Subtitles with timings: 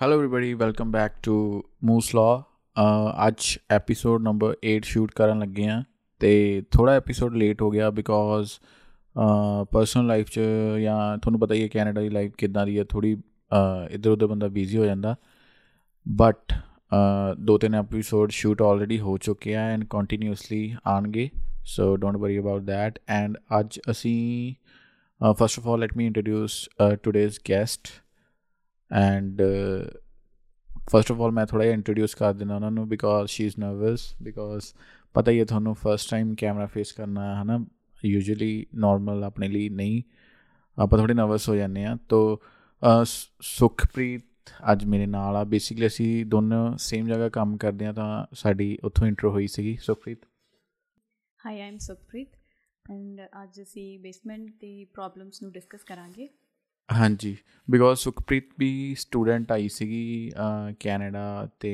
[0.00, 1.34] Hello everybody welcome back to
[1.84, 2.42] Moose ਲਾ
[3.26, 5.82] ਅੱਜ episode number 8 shoot ਕਰਨ ਲੱਗੇ ਆ
[6.20, 8.52] ਤੇ ਥੋੜਾ ਐਪੀਸੋਡ ਲੇਟ ਹੋ ਗਿਆ ਬਿਕੋਜ਼
[9.72, 10.40] ਪਰਸਨਲ ਲਾਈਫ ਚ
[10.82, 14.26] ਜਾਂ ਤੁਹਾਨੂੰ ਪਤਾ ਹੀ ਹੈ ਕੈਨੇਡਾ ਦੀ ਲਾਈਫ ਕਿਦਾਂ ਦੀ ਹੈ ਥੋੜੀ uh, ਇੱਧਰ ਉੱਧਰ
[14.26, 15.16] ਬੰਦਾ ਬਿਜ਼ੀ ਹੋ ਜਾਂਦਾ।
[16.06, 16.52] ਬਟ
[17.40, 21.28] ਦੋ ਤਿੰਨ ਐਪੀਸੋਡ ਸ਼ੂਟ ਆਲਰੇਡੀ ਹੋ ਚੁੱਕੇ ਆ ਐਂਡ ਕੰਟੀਨਿਊਸਲੀ ਆਣਗੇ
[21.66, 24.54] so don't worry about that and ਅੱਜ ਅਸੀਂ
[25.20, 26.68] first of all let me introduce
[27.02, 27.88] today's guest
[28.92, 29.42] and
[30.88, 34.14] first of all ਮੈਂ ਥੋੜਾ ਜਿਹਾ ਇੰਟਰੋਡਿਊਸ ਕਰ ਦਿੰਦਾ ਉਹਨਾਂ ਨੂੰ because she is nervous
[34.22, 34.64] because
[35.14, 37.66] ਪਤਾ ਹੀ ਹੈ ਤੁਹਾਨੂੰ ਫਰਸਟ ਟਾਈਮ ਕੈਮਰਾ ਫੇਸ ਕਰਨਾ ਹੈ ਨਾ
[38.04, 40.02] ਯੂਜੂਅਲੀ ਨਾਰਮਲ ਆਪਣੇ ਲਈ ਨਹੀਂ।
[40.82, 42.40] ਆਪਾਂ ਥੋੜੇ ਨਰਵਸ ਹੋ ਜਾਂਦੇ ਆ ਤੋ
[43.40, 44.22] ਸੁਖਪ੍ਰੀਤ
[44.72, 49.06] ਅੱਜ ਮੇਰੇ ਨਾਲ ਆ। ਬੇਸਿਕਲੀ ਅਸੀਂ ਦੋਨੋਂ ਸੇਮ ਜਗ੍ਹਾ ਕੰਮ ਕਰਦੇ ਆ ਤਾਂ ਸਾਡੀ ਉੱਥੋਂ
[49.06, 50.18] ਇੰਟਰੋ ਹੋਈ ਸੀਗੀ। Sukhpreet?
[51.46, 52.28] Hi I'm Sukhpreet
[52.90, 56.28] and ਅੱਜ ਅਸੀਂ ਬੇਸਮੈਂਟ ਦੀ ਪ੍ਰੋਬਲਮਸ ਨੂੰ ਡਿਸਕਸ ਕਰਾਂਗੇ।
[56.88, 57.36] ਹਾਂਜੀ
[57.68, 60.30] ਬਿਕੋਜ਼ ਸੁਖਪ੍ਰੀਤ ਵੀ ਸਟੂਡੈਂਟ ਆਈ ਸੀਗੀ
[60.80, 61.70] ਕੈਨੇਡਾ ਤੇ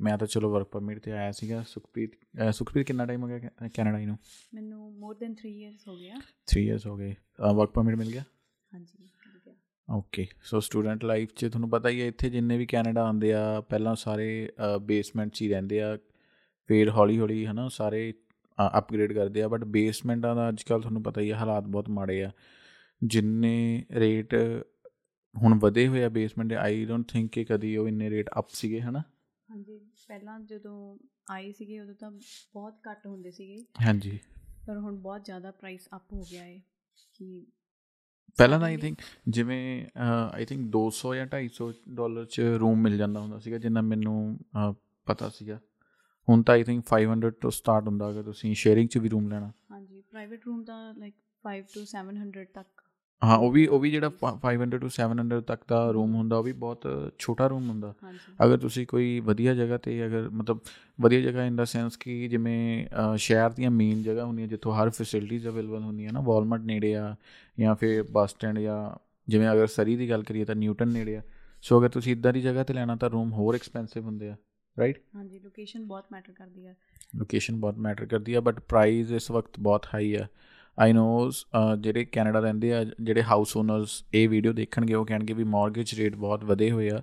[0.00, 2.16] ਮੈਂ ਤਾਂ ਚਲੋ ਵਰਕ ਪਰਮਿਟ ਤੇ ਆਇਆ ਸੀਗਾ। ਸੁਖਪ੍ਰੀਤ
[2.54, 4.16] ਸੁਖਪ੍ਰੀਤ ਕਿੰਨਾ ਟਾਈਮ ਹੋ ਗਿਆ ਕੈਨੇਡਾ ਨੂੰ?
[4.54, 7.14] ਮੈਨੂੰ ਮੋਰ ਦੈਨ 3 ਇਅਰਸ ਹੋ ਗਿਆ। 3 ਇਅਰਸ ਹੋ ਗਏ।
[7.56, 8.22] ਵਰਕ ਪਰਮਿਟ ਮਿਲ ਗਿਆ?
[8.70, 9.54] ਹਾਂਜੀ ਮਿਲ ਗਿਆ।
[9.88, 13.60] ਓਕੇ ਸੋ ਸਟੂਡੈਂਟ ਲਾਈਫ 'ਚ ਤੁਹਾਨੂੰ ਪਤਾ ਹੀ ਹੈ ਇੱਥੇ ਜਿੰਨੇ ਵੀ ਕੈਨੇਡਾ ਆਉਂਦੇ ਆ
[13.60, 14.28] ਪਹਿਲਾਂ ਸਾਰੇ
[14.82, 15.96] ਬੇਸਮੈਂਟ 'ਚ ਹੀ ਰਹਿੰਦੇ ਆ।
[16.68, 18.12] ਫਿਰ ਹੌਲੀ ਹੌਲੀ ਹਨਾ ਸਾਰੇ
[18.78, 22.22] ਅਪਗ੍ਰੇਡ ਕਰਦੇ ਆ ਬਟ ਬੇਸਮੈਂਟਾਂ ਦਾ ਅੱਜ ਕੱਲ ਤੁਹਾਨੂੰ ਪਤਾ ਹੀ ਹੈ ਹਾਲਾਤ ਬਹੁਤ ਮਾੜੇ
[22.24, 22.30] ਆ।
[23.02, 24.34] ਜਿੰਨੇ ਰੇਟ
[25.34, 28.48] ਹੁਣ ਵਧੇ ਹੋਏ ਆ ਬੇਸਮੈਂਟ ਦੇ ਆਈ ਡੋਨਟ ਥਿੰਕ ਕਿ ਕਦੀ ਉਹ ਇੰਨੇ ਰੇਟ ਅਪ
[28.48, 29.02] ਸੀਗੇ ਹਨਾ?
[29.48, 30.98] ਹਾਂਜੀ ਪਹਿਲਾਂ ਜਦੋਂ
[31.30, 32.10] ਆਏ ਸੀਗੇ ਉਦੋਂ ਤਾਂ
[32.54, 34.18] ਬਹੁਤ ਘੱਟ ਹੁੰਦੇ ਸੀਗੇ। ਹਾਂਜੀ।
[34.66, 36.58] ਪਰ ਹੁਣ ਬਹੁਤ ਜ਼ਿਆਦਾ ਪ੍ਰਾਈਸ ਅਪ ਹੋ ਗਿਆ ਹੈ
[37.14, 37.46] ਕਿ
[38.38, 39.86] ਪਹਿਲਾਂ ਤਾਂ ਆਈ ਥਿੰਕ ਜਿਵੇਂ
[40.32, 44.38] ਆਈ ਥਿੰਕ 200 ਜਾਂ 250 ਡਾਲਰ ਚ ਰੂਮ ਮਿਲ ਜਾਂਦਾ ਹੁੰਦਾ ਸੀਗਾ ਜਿੰਨਾ ਮੈਨੂੰ
[45.06, 45.60] ਪਤਾ ਸੀਗਾ।
[46.28, 49.52] ਹੁਣ ਤਾਂ ਆਈ ਥਿੰਕ 500 ਤੋਂ ਸਟਾਰਟ ਹੁੰਦਾ ਅਗਰ ਤੁਸੀਂ ਸ਼ੇਅਰਿੰਗ ਚ ਵੀ ਰੂਮ ਲੈਣਾ।
[49.70, 52.82] ਹਾਂਜੀ ਪ੍ਰਾਈਵੇਟ ਰੂਮ ਤਾਂ ਲਾਈਕ 5 ਟੂ 700 ਤੱਕ
[53.22, 54.10] ਹਾਂ ਉਹ ਵੀ ਉਹ ਵੀ ਜਿਹੜਾ
[54.42, 56.86] 500 ਟੂ 700 ਤੱਕ ਦਾ ਰੂਮ ਹੁੰਦਾ ਉਹ ਵੀ ਬਹੁਤ
[57.18, 57.94] ਛੋਟਾ ਰੂਮ ਹੁੰਦਾ।
[58.44, 60.58] ਅਗਰ ਤੁਸੀਂ ਕੋਈ ਵਧੀਆ ਜਗ੍ਹਾ ਤੇ ਅਗਰ ਮਤਲਬ
[61.00, 62.86] ਵਧੀਆ ਜਗ੍ਹਾ ਇਨ ਦਾ ਸੈਂਸ ਕਿ ਜਿਵੇਂ
[63.16, 67.14] ਸ਼ਹਿਰ ਦੀਆਂ ਮੇਨ ਜਗ੍ਹਾ ਹੁੰਦੀਆਂ ਜਿੱਥੋਂ ਹਰ ਫੈਸਿਲਿਟੀਜ਼ ਅਵੇਲੇਬਲ ਹੁੰਦੀਆਂ ਨਾ ਵਾਲਮਾਰਟ ਨੇੜੇ ਆ
[67.58, 68.78] ਜਾਂ ਫਿਰ ਬੱਸ ਸਟੈਂਡ ਜਾਂ
[69.28, 71.22] ਜਿਵੇਂ ਅਗਰ ਸਰੀ ਦੀ ਗੱਲ ਕਰੀਏ ਤਾਂ ਨਿਊਟਨ ਨੇੜੇ ਆ।
[71.62, 74.36] ਸੋ ਅਗਰ ਤੁਸੀਂ ਇਦਾਂ ਦੀ ਜਗ੍ਹਾ ਤੇ ਲੈਣਾ ਤਾਂ ਰੂਮ ਹੋਰ ਐਕਸਪੈਂਸਿਵ ਹੁੰਦੇ ਆ
[74.76, 76.74] ਰਾਈਟ ਹਾਂਜੀ ਲੋਕੇਸ਼ਨ ਬਹੁਤ ਮੈਟਰ ਕਰਦੀ ਹੈ
[77.16, 80.26] ਲੋਕੇਸ਼ਨ ਬਹੁਤ ਮੈਟਰ ਕਰਦੀ ਆ ਬਟ ਪ੍ਰਾਈਸ ਇਸ ਵਕਤ ਬਹੁਤ ਹਾਈ ਆ।
[80.78, 81.46] ਆਈ ਨੋਸ
[81.78, 86.16] ਜਿਹੜੇ ਕੈਨੇਡਾ ਰਹਿੰਦੇ ਆ ਜਿਹੜੇ ਹਾਊਸ ਓਨਰਸ ਇਹ ਵੀਡੀਓ ਦੇਖਣਗੇ ਉਹ ਕਹਿਣਗੇ ਵੀ ਮਾਰਗੇਜ ਰੇਟ
[86.16, 87.02] ਬਹੁਤ ਵਧੇ ਹੋਏ ਆ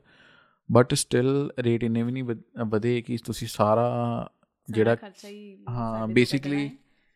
[0.71, 2.23] ਬਟ ਸਟਿਲ ਰੇਟ ਇੰਨੇ ਵੀ ਨਹੀਂ
[2.65, 4.29] ਵਧੇ ਕਿ ਤੁਸੀਂ ਸਾਰਾ
[4.69, 4.95] ਜਿਹੜਾ
[5.69, 6.69] ਹਾਂ ਬੇਸਿਕਲੀ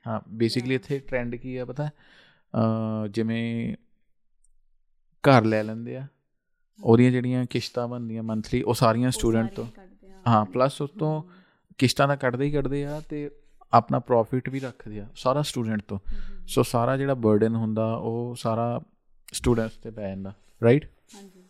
[0.06, 1.90] ਹਾਂ। ਬੇਸਿਕਲੀ ਇੱਥੇ ਟ੍ਰੈਂਡ ਕੀ ਆ ਪਤਾ?
[3.09, 3.76] ਜਿਵੇਂ
[5.24, 6.08] ਘਰ ਲੈ ਲੈਂਦੇ ਆ
[6.80, 9.66] ਉਹਦੀਆਂ ਜਿਹੜੀਆਂ ਕਿਸ਼ਤਾਂ ਬਣਦੀਆਂ ਮੰਥਲੀ ਉਹ ਸਾਰੀਆਂ ਸਟੂਡੈਂਟ ਤੋਂ।
[10.28, 11.22] ਹਾਂ ਪਲੱਸ ਉਸ ਤੋਂ
[11.78, 13.30] ਕਿਸ਼ਤਾਂ ਦਾ ਕੱਢਦੇ ਹੀ ਕੱਢਦੇ ਆ ਤੇ
[13.74, 16.00] ਆਪਣਾ ਪ੍ਰੋਫਿਟ ਵੀ ਰੱਖਦੇ ਆ ਸਾਰਾ ਸਟੂਡੈਂਟ ਤੋਂ।
[16.47, 18.81] ਸੋ ਸਾਰਾ ਜਿਹੜਾ ਬਰਡਨ ਹੁੰਦਾ ਉਹ ਸਾਰਾ
[19.34, 20.85] ਸਟੂਡੈਂਟਸ ਤੇ ਪੈ ਜਾਂਦਾ ਰਾਈਟ
[21.16, 21.44] ਹਾਂਜੀ।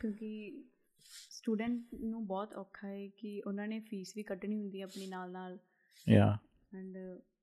[0.00, 0.62] ਕਿਉਂਕਿ
[1.30, 5.30] ਸਟੂਡੈਂਟ ਨੂੰ ਬਹੁਤ ਔਖਾ ਹੈ ਕਿ ਉਹਨਾਂ ਨੇ ਫੀਸ ਵੀ ਕੱਢਣੀ ਹੁੰਦੀ ਹੈ ਆਪਣੀ ਨਾਲ
[5.30, 5.58] ਨਾਲ
[6.08, 6.38] ਯਾ
[6.74, 6.96] ਐਂਡ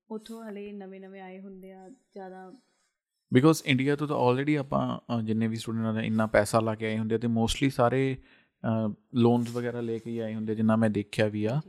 [0.09, 2.51] ਉਥੋਂ ਹਲੇ ਨਵੇਂ ਨਵੇਂ ਆਏ ਹੁੰਦੇ ਆ ਜ਼ਿਆਦਾ।
[3.33, 6.97] ਬਿਕੋਜ਼ ਇੰਡੀਆ ਤੋਂ ਤਾਂ ਆਲਰੇਡੀ ਆਪਾਂ ਜਿੰਨੇ ਵੀ ਸਟੂਡੈਂਟ ਨੇ ਇੰਨਾ ਪੈਸਾ ਲਾ ਕੇ ਆਏ
[6.97, 8.17] ਹੁੰਦੇ ਤੇ ਮੋਸਟਲੀ ਸਾਰੇ
[9.15, 11.61] ਲੋਨਸ ਵਗੈਰਾ ਲੈ ਕੇ ਆਏ ਹੁੰਦੇ ਜਿੰਨਾ ਮੈਂ ਦੇਖਿਆ ਵੀ ਆ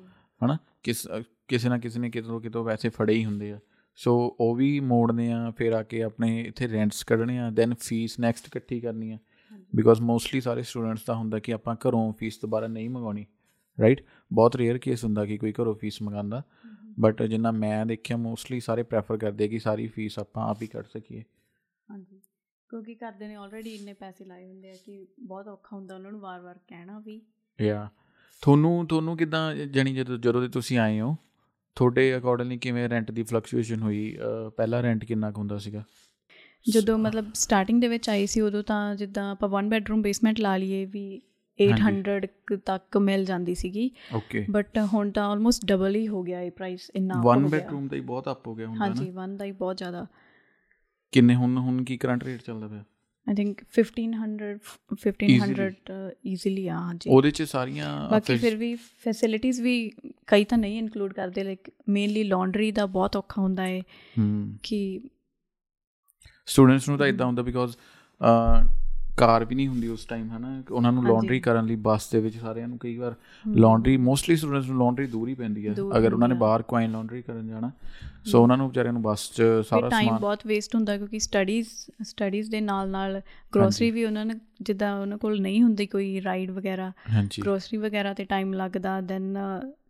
[0.44, 0.58] ਹਨਾ?
[0.82, 1.06] ਕਿਸ
[1.52, 3.58] ਕਿਸੇ ਨਾ ਕਿਸੇ ਨੇ ਕਿਤੋਂ ਕਿਤੋਂ ਵੈਸੇ ਫੜੇ ਹੀ ਹੁੰਦੇ ਆ।
[3.96, 8.20] ਸੋ ਉਹ ਵੀ ਮੋੜਨੇ ਆ ਫਿਰ ਆ ਕੇ ਆਪਣੇ ਇੱਥੇ ਰੈਂਟਸ ਕੱਢਣੇ ਆ ਦੈਨ ਫੀਸ
[8.20, 9.18] ਨੈਕਸਟ ਇਕੱਠੀ ਕਰਨੀ ਆ।
[9.76, 13.26] ਬਿਕੋਜ਼ ਮੋਸਟਲੀ ਸਾਰੇ ਸਟੂਡੈਂਟਸ ਦਾ ਹੁੰਦਾ ਕਿ ਆਪਾਂ ਘਰੋਂ ਫੀਸ ਦੁਬਾਰਾ ਨਹੀਂ ਮੰਗਾਉਣੀ
[13.80, 16.42] ਰਾਈਟ ਬਹੁਤ ਰੇਅਰ ਕੇਸ ਹੁੰਦਾ ਕਿ ਕੋਈ ਘਰੋਂ ਫੀਸ ਮੰਗਾਉਂਦਾ
[17.00, 20.84] ਬਟ ਜਿੰਨਾ ਮੈਂ ਦੇਖਿਆ ਮੋਸਟਲੀ ਸਾਰੇ ਪ੍ਰੈਫਰ ਕਰਦੇ ਕਿ ਸਾਰੀ ਫੀਸ ਆਪਾਂ ਆਪ ਹੀ ਕੱਢ
[20.84, 21.24] ਸਕੀਏ।
[21.90, 22.20] ਹਾਂਜੀ।
[22.68, 26.20] ਕਿਉਂਕਿ ਕਰਦੇ ਨੇ ਆਲਰੇਡੀ ਇੰਨੇ ਪੈਸੇ ਲਾਏ ਹੁੰਦੇ ਆ ਕਿ ਬਹੁਤ ਔਖਾ ਹੁੰਦਾ ਉਹਨਾਂ ਨੂੰ
[26.20, 27.20] ਵਾਰ-ਵਾਰ ਕਹਿਣਾ ਵੀ।
[27.60, 27.88] ਯਾ
[28.42, 31.16] ਤੁਹਾਨੂੰ ਤੁਹਾਨੂੰ ਕਿਦਾਂ ਜਣੀ ਜਦੋਂ ਜਦੋਂ ਤੁਸੀਂ ਆਏ ਹੋ
[31.76, 34.16] ਤੁਹਾਡੇ ਅਕੋਰਡਿੰਗਲੀ ਕਿਵੇਂ ਰੈਂਟ ਦੀ ਫਲਕਚੁਏਸ਼ਨ ਹੋਈ?
[34.56, 35.82] ਪਹਿਲਾ ਰੈਂਟ ਕਿੰਨਾ ਕੁ ਹੁੰਦਾ ਸੀਗਾ?
[36.66, 40.56] ਜਦੋਂ ਮਤਲਬ ਸਟਾਰਟਿੰਗ ਦੇ ਵਿੱਚ ਆਈ ਸੀ ਉਦੋਂ ਤਾਂ ਜਿੱਦਾਂ ਆਪਾਂ 1 ਬੈਡਰੂਮ ਬੇਸਮੈਂਟ ਲਾ
[40.56, 41.20] ਲਈਏ ਵੀ
[41.58, 42.26] 800
[42.66, 46.90] ਤੱਕ ਮਿਲ ਜਾਂਦੀ ਸੀਗੀ। ਓਕੇ ਬਟ ਹੁਣ ਤਾਂ ਆਲਮੋਸਟ ਡਬਲ ਹੀ ਹੋ ਗਿਆ ਇਹ ਪ੍ਰਾਈਸ
[46.94, 49.76] ਇੰਨਾ 1 ਬੈਡਰੂਮ ਦਾ ਹੀ ਬਹੁਤ ਅਪ ਹੋ ਗਿਆ ਹੁੰਦਾ ਹਾਂਜੀ 1 ਦਾ ਹੀ ਬਹੁਤ
[49.76, 50.06] ਜ਼ਿਆਦਾ।
[51.12, 52.84] ਕਿੰਨੇ ਹੁਣ ਹੁਣ ਕੀ ਕਰੰਟ ਰੇਟ ਚੱਲਦਾ ਪਿਆ?
[53.28, 54.58] ਆਈ ਥਿੰਕ 1500
[55.06, 55.96] 1500
[56.26, 59.90] ਈਜ਼ੀਲੀ ਆ ਹਾਂਜੀ ਉਹਦੇ ਚ ਸਾਰੀਆਂ ਬਾਕੀ ਫਿਰ ਵੀ ਫੈਸਿਲਿਟੀਆਂ ਵੀ
[60.26, 63.82] ਕਈ ਤਾਂ ਨਹੀਂ ਇਨਕਲੂਡ ਕਰਦੇ ਲਾਈਕ ਮੇਨਲੀ ਲਾਂਡਰੀ ਦਾ ਬਹੁਤ ਔਖਾ ਹੁੰਦਾ ਹੈ।
[64.62, 65.00] ਕਿ
[66.46, 67.76] ਸਟੂਡੈਂਟਸ ਨੂੰ ਤਾਂ ਇਦਾਂ ਹੁੰਦਾ ਬਿਕੋਜ਼
[69.18, 70.62] ਕਾਰ ਵੀ ਨਹੀਂ ਹੁੰਦੀ ਉਸ ਟਾਈਮ ਹਨਾ?
[70.70, 73.14] ਉਹਨਾਂ ਨੂੰ ਲਾਂਡਰੀ ਕਰਨ ਲਈ ਬੱਸ ਦੇ ਵਿੱਚ ਸਾਰਿਆਂ ਨੂੰ ਕਈ ਵਾਰ
[73.56, 77.22] ਲਾਂਡਰੀ ਮੋਸਟਲੀ ਸਟੂਡੈਂਟਸ ਨੂੰ ਲਾਂਡਰੀ ਦੂਰ ਹੀ ਪੈਂਦੀ ਹੈ। ਅਗਰ ਉਹਨਾਂ ਨੇ ਬਾਹਰ ਕੁਆਇਨ ਲਾਂਡਰੀ
[77.22, 77.70] ਕਰਨ ਜਾਣਾ
[78.24, 81.68] ਸੋ ਉਹਨਾਂ ਨੂੰ ਵਿਚਾਰਿਆਂ ਨੂੰ ਬੱਸ 'ਚ ਸਾਰਾ ਸਮਾਨ ਟਾਈਮ ਬਹੁਤ ਵੇਸਟ ਹੁੰਦਾ ਕਿਉਂਕਿ ਸਟੱਡੀਜ਼
[82.02, 83.20] ਸਟੱਡੀਜ਼ ਦੇ ਨਾਲ ਨਾਲ
[83.54, 86.92] ਗਰੋਸਰੀ ਵੀ ਉਹਨਾਂ ਨੇ ਜਿੱਦਾਂ ਉਹਨਾਂ ਕੋਲ ਨਹੀਂ ਹੁੰਦੀ ਕੋਈ ਰਾਈਡ ਵਗੈਰਾ
[87.42, 89.38] ਗਰੋਸਰੀ ਵਗੈਰਾ ਤੇ ਟਾਈਮ ਲੱਗਦਾ ਦੈਨ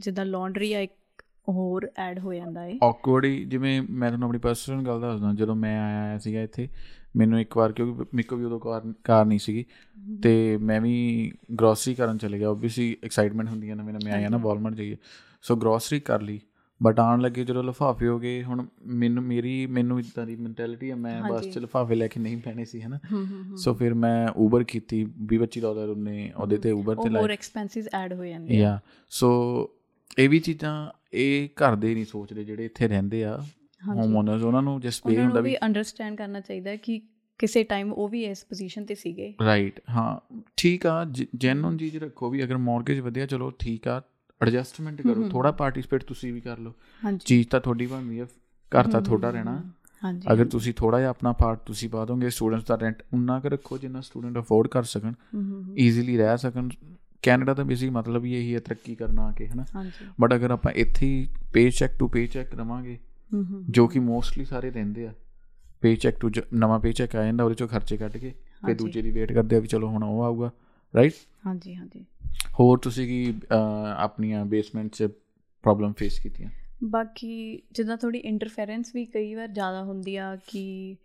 [0.01, 0.93] ਜਿੱਦਾਂ ਲਾਂਡਰੀ ਆ ਇੱਕ
[1.49, 5.79] ਹੋਰ ਐਡ ਹੋ ਜਾਂਦਾ ਹੈ ਔਕਵਰਡ ਜਿਵੇਂ ਮੈਂ ਤੁਹਾਨੂੰ ਆਪਣੀ ਪਰਸਨਲ ਗੱਲ ਦੱਸਦਾ ਜਦੋਂ ਮੈਂ
[5.81, 6.69] ਆਇਆ ਸੀਗਾ ਇੱਥੇ
[7.17, 9.65] ਮੈਨੂੰ ਇੱਕ ਵਾਰ ਕਿਉਂਕਿ ਮੇਰੇ ਕੋਲ ਵੀ ਉਦੋਂ ਕਾਰ ਕਾਰ ਨਹੀਂ ਸੀਗੀ।
[10.23, 14.37] ਤੇ ਮੈਂ ਵੀ ਗਰੋਸਰੀ ਕਰਨ ਚਲੇ ਗਿਆ। ਆਬਵੀਅਸਲੀ ਐਕਸਾਈਟਮੈਂਟ ਹੁੰਦੀ ਹੈ ਨਵੇਂ ਨਵੇਂ ਆਇਆ ਨਾ
[14.37, 14.97] ਵਾਲਮਾਰਟ ਜਾਈਏ।
[15.43, 16.41] ਸੋ ਗਰੋਸਰੀ ਕਰ ਲਈ।
[16.83, 20.97] ਬਟ ਆਣ ਲੱਗੇ ਜਦੋਂ ਲਫਾਫੇ ਹੋ ਗਏ ਹੁਣ ਮੈਨੂੰ ਮੇਰੀ ਮੈਨੂੰ ਇਦਾਂ ਦੀ ਮੈਂਟੈਲਿਟੀ ਹੈ
[20.97, 22.99] ਮੈਂ ਬਸ ਚ ਲਫਾਫੇ ਲੈ ਕੇ ਨਹੀਂ ਪੈਣੇ ਸੀ ਹਨਾ?
[23.57, 27.31] ਸੋ ਫਿਰ ਮੈਂ ਉਬਰ ਕੀਤੀ। 20 25 ਡਾਲਰ ਉਹਨੇ ਉਹਦੇ ਤੇ ਉਬਰ ਤੇ ਲਾਇਆ ਹੋਰ
[27.31, 28.79] ਐਕਸਪੈਂਸਿਸ ਐਡ ਹੋ ਜਾਂਦੇ ਆ।
[29.11, 29.31] ਸੋ
[30.19, 33.45] ਇਹ ਵੀ ਚੀਜ਼ਾਂ ਇਹ ਘਰ ਦੇ ਨਹੀਂ ਸੋਚਦੇ ਜਿਹੜੇ ਇੱਥੇ ਰਹਿੰਦੇ ਆ।
[33.87, 37.01] ਹੋਮ ਓਨਰਸ ਉਹਨਾਂ ਨੂੰ ਜਸਟ ਪੇ ਹੁੰਦਾ ਵੀ ਅੰਡਰਸਟੈਂਡ ਕਰਨਾ ਚਾਹੀਦਾ ਕਿ
[37.41, 41.05] ਕਿਸੇ ਟਾਈਮ ਉਹ ਵੀ ਇਸ ਪੋਜੀਸ਼ਨ ਤੇ ਸੀਗੇ। ਰਾਈਟ ਹਾਂ ਠੀਕ ਆ
[41.37, 44.01] ਜੈਨੂਨ ਚੀਜ਼ ਰੱਖੋ ਵੀ ਅਗਰ ਮਾਰਗੇਜ ਵਧਿਆ ਚਲੋ ਠੀਕ ਆ
[44.41, 46.73] ਐਡਜਸਟਮੈਂਟ ਕਰੋ ਥੋੜਾ ਪਾਰਟਿਸਿਪੇਟ ਤੁਸੀਂ ਵੀ ਕਰ ਲਓ।
[47.25, 48.27] ਚੀਜ਼ ਤਾਂ ਤੁਹਾਡੀ ਬਣਦੀ ਹੈ
[48.73, 49.63] ਘਰ ਤਾਂ ਤੁਹਾਡਾ ਰਹਿਣਾ।
[50.03, 53.51] ਹਾਂਜੀ। ਅਗਰ ਤੁਸੀਂ ਥੋੜਾ ਜਿਹਾ ਆਪਣਾ ਪਾਰਟ ਤੁਸੀਂ ਪਾ ਦੋਗੇ ਸਟੂਡੈਂਟਸ ਦਾ ਰੈਂਟ ਉਨਾ ਕਰ
[53.51, 55.13] ਰੱਖੋ ਜਿੰਨਾ ਸਟੂਡੈਂਟ ਅਫੋਰਡ ਕਰ ਸਕਣ
[55.79, 56.69] ਈਜ਼ੀਲੀ ਰਹਿ ਸਕਣ।
[57.23, 59.65] ਕੈਨੇਡਾ ਦਾ ਬੇਸਿਕ ਮਤਲਬ ਹੀ ਇਹੀ ਹੈ ਤਰੱਕੀ ਕਰਨਾ ਕੇ ਹਨਾ।
[60.21, 62.99] ਬਟ ਅਗਰ ਆਪਾਂ ਇੱਥੇ ਹੀ pay cheque to pay cheque ਰਵਾਂਗੇ
[63.71, 65.13] ਜੋ ਕਿ ਮੋਸਟਲੀ ਸਾਰੇ ਰਹਿੰਦੇ ਆ।
[65.83, 68.31] ਪੇ ਚੈੱਕ ਟੂ ਨਵਾਂ ਪੇ ਚੈੱਕ ਆ ਜਾਂਦਾ ਉਹਦੇ ਚੋਂ ਖਰਚੇ ਕੱਢ ਕੇ
[68.67, 70.51] ਫਿਰ ਦੂਜੇ ਦੀ ਵੇਟ ਕਰਦੇ ਆ ਵੀ ਚਲੋ ਹੁਣ ਉਹ ਆਊਗਾ
[70.95, 71.13] ਰਾਈਟ
[71.47, 72.05] ਹਾਂਜੀ ਹਾਂਜੀ।
[72.61, 73.35] ਹੋਰ ਤੁਸੀਂ ਕੀ
[73.97, 75.09] ਆਪਣੀਆਂ ਬੇਸਮੈਂਟ 'ਚ
[75.65, 76.51] ਪ੍ਰੋਬਲਮ ਫੇਸ ਕੀਤੀਆਂ?
[76.85, 80.97] ਬਾਕੀ ਜਿੱਦਾਂ ਥੋੜੀ ਇੰਟਰਫੇਰੈਂਸ ਵੀ ਕਈ ਵਾਰ ਜ਼ਿਆਦਾ ਹੁੰਦੀ ਆ ਕਿ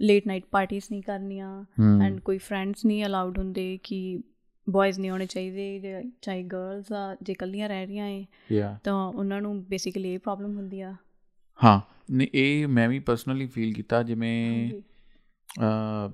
[0.00, 1.64] ਲੇਟ ਨਾਈਟ ਪਾਰਟੀਆਂ ਨਹੀਂ ਕਰਨੀਆਂ
[2.04, 4.20] ਐਂਡ ਕੋਈ ਫਰੈਂਡਸ ਨਹੀਂ ਅਲਾਉਡ ਹੁੰਦੇ ਕਿ
[4.66, 8.24] ਬॉयਜ਼ ਨਹੀਂ ਹੋਣੇ ਚਾਹੀਦੇ ਚਾਹੇ ਗਰਲਸ ਆ ਜੇ ਕੱਲੀਆਂ ਰਹਿ ਰਹੀਆਂ ਏ
[8.84, 10.94] ਤਾਂ ਉਹਨਾਂ ਨੂੰ ਬੇਸਿਕਲੀ ਇਹ ਪ੍ਰੋਬਲਮ ਹੁੰਦੀ ਆ।
[11.64, 11.80] ਹਾਂ
[12.12, 14.70] ਨਹੀਂ ਇਹ ਮੈਂ ਵੀ ਪਰਸਨਲੀ ਫੀਲ ਕੀਤਾ ਜਿਵੇਂ
[15.62, 16.10] ਅ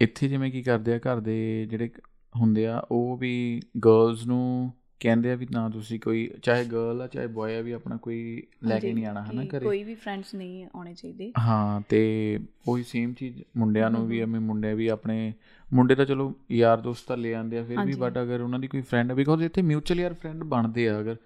[0.00, 1.90] ਇੱਥੇ ਜਿਵੇਂ ਕੀ ਕਰਦੇ ਆ ਘਰ ਦੇ ਜਿਹੜੇ
[2.36, 7.06] ਹੁੰਦੇ ਆ ਉਹ ਵੀ ਗਰਲਸ ਨੂੰ ਕਹਿੰਦੇ ਆ ਵੀ ਨਾ ਤੁਸੀਂ ਕੋਈ ਚਾਹੇ ਗਰਲ ਆ
[7.06, 9.58] ਚਾਹੇ ਬॉय ਆ ਵੀ ਆਪਣਾ ਕੋਈ ਲੈ ਕੇ ਨਹੀਂ ਆਣਾ ਹਨਾ ਘਰੇ?
[9.58, 12.38] ਕੋਈ ਵੀ ਫਰੈਂਡਸ ਨਹੀਂ ਆਉਣੇ ਚਾਹੀਦੇ। ਹਾਂ ਤੇ
[12.68, 15.32] ਉਹੀ ਸੇਮ ਚੀਜ਼ ਮੁੰਡਿਆਂ ਨੂੰ ਵੀ ਐਵੇਂ ਮੁੰਡੇ ਵੀ ਆਪਣੇ
[15.68, 18.68] ਮੁੰਡੇ ਤਾਂ ਚਲੋ ਯਾਰ ਦੋਸਤ ਤਾਂ ਲੈ ਆਂਦੇ ਆ ਫਿਰ ਵੀ ਬਟ ਅਗਰ ਉਹਨਾਂ ਦੀ
[18.68, 21.16] ਕੋਈ ਫਰੈਂਡ ਬਿਕੋਜ਼ ਇੱਥੇ ਮਿਊਚੁਅਲ ਯਾਰ ਫਰੈਂਡ ਬਣਦੇ ਆ ਅਗਰ।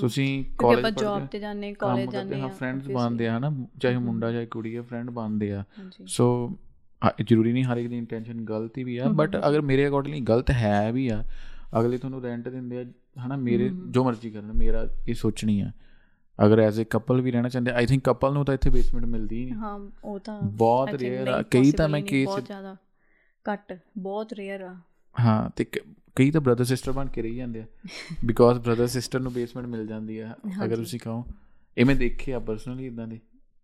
[0.00, 4.32] ਤੁਸੀਂ ਕਾਲਜ ਪੜ੍ਹਦੇ ਜੌਬ ਤੇ ਜਾਂਦੇ ਕਾਲਜ ਜਾਂਦੇ ਆ ਫਰੈਂਡਸ ਬਣਦੇ ਆ ਹਨਾ ਚਾਹੇ ਮੁੰਡਾ
[4.32, 5.64] ਚਾਹੇ ਕੁੜੀ ਆ ਫਰੈਂਡ ਬਣਦੇ ਆ।
[6.06, 6.26] ਸੋ
[7.22, 10.50] ਜ਼ਰੂਰੀ ਨਹੀਂ ਹਰ ਇੱਕ ਦੀ ਇੰਟੈਂਸ਼ਨ ਗਲਤ ਹੀ ਵੀ ਆ ਬਟ ਅਗਰ ਮੇਰੇ ਅਕੋਰਡਿੰਗਲੀ ਗਲਤ
[10.50, 11.22] ਹੈ ਵੀ ਆ
[11.80, 12.84] ਅਗਲੇ ਤੁਹਾਨੂੰ ਰੈਂਟ ਦਿੰਦੇ ਆ
[13.26, 15.70] ਹਨਾ ਮੇਰੇ ਜੋ ਮਰਜ਼ੀ ਕਰਨ ਮੇਰਾ ਇਹ ਸੋਚਣੀ ਆ।
[16.38, 19.44] ਅਗਰ ਐਜ਼ ਅ ਕਪਲ ਵੀ ਰਹਿਣਾ ਚਾਹੁੰਦੇ ਆਈ ਥਿੰਕ ਕਪਲ ਨੂੰ ਤਾਂ ਇੱਥੇ ਬੇਸਮੈਂਟ ਮਿਲਦੀ
[19.44, 22.76] ਨਹੀਂ। ਹਾਂ ਉਹ ਤਾਂ ਬਹੁਤ ਰੇਅਰ ਆ। ਕਈ ਤਾਂ ਮੈਂ ਕੇਸ ਬਹੁਤ ਜ਼ਿਆਦਾ
[23.46, 24.74] ਘੱਟ ਬਹੁਤ ਰੇਅਰ ਆ।
[25.14, 25.64] ਹਾਂ ਤੇ
[26.16, 27.66] ਕਈ ਤਾਂ ਬ੍ਰਦਰ ਸਿਸਟਰ ਬਣ ਕੇ ਰਹੀ ਜਾਂਦੇ ਆ।
[28.24, 30.34] ਬਿਕੋਜ਼ ਬ੍ਰਦਰ ਸਿਸਟਰ ਨੂੰ ਬੇਸਮੈਂਟ ਮਿਲ ਜਾਂਦੀ ਆ
[30.64, 31.24] ਅਗਰ ਤੁਸੀਂ ਕਹੋ।
[31.78, 33.20] ਇਹ ਮੈਂ ਦੇਖਿਆ ਪਰਸਨਲੀ ਇਦਾਂ ਦੇ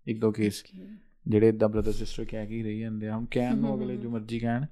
[0.06, 0.62] ਇੱਕ ਦੋ ਕੇਸ
[1.28, 4.38] ਜਿਹੜੇ ਇਦਾਂ ਬ੍ਰਦਰ ਸਿਸਟਰ ਕਹਿ ਕੇ ਰਹੀ ਜਾਂਦੇ ਆ। ਹਮ ਕਹਿਣ ਨੂੰ ਅਗਲੇ ਜੋ ਮਰਜ਼ੀ
[4.38, 4.66] ਕਹਿਣ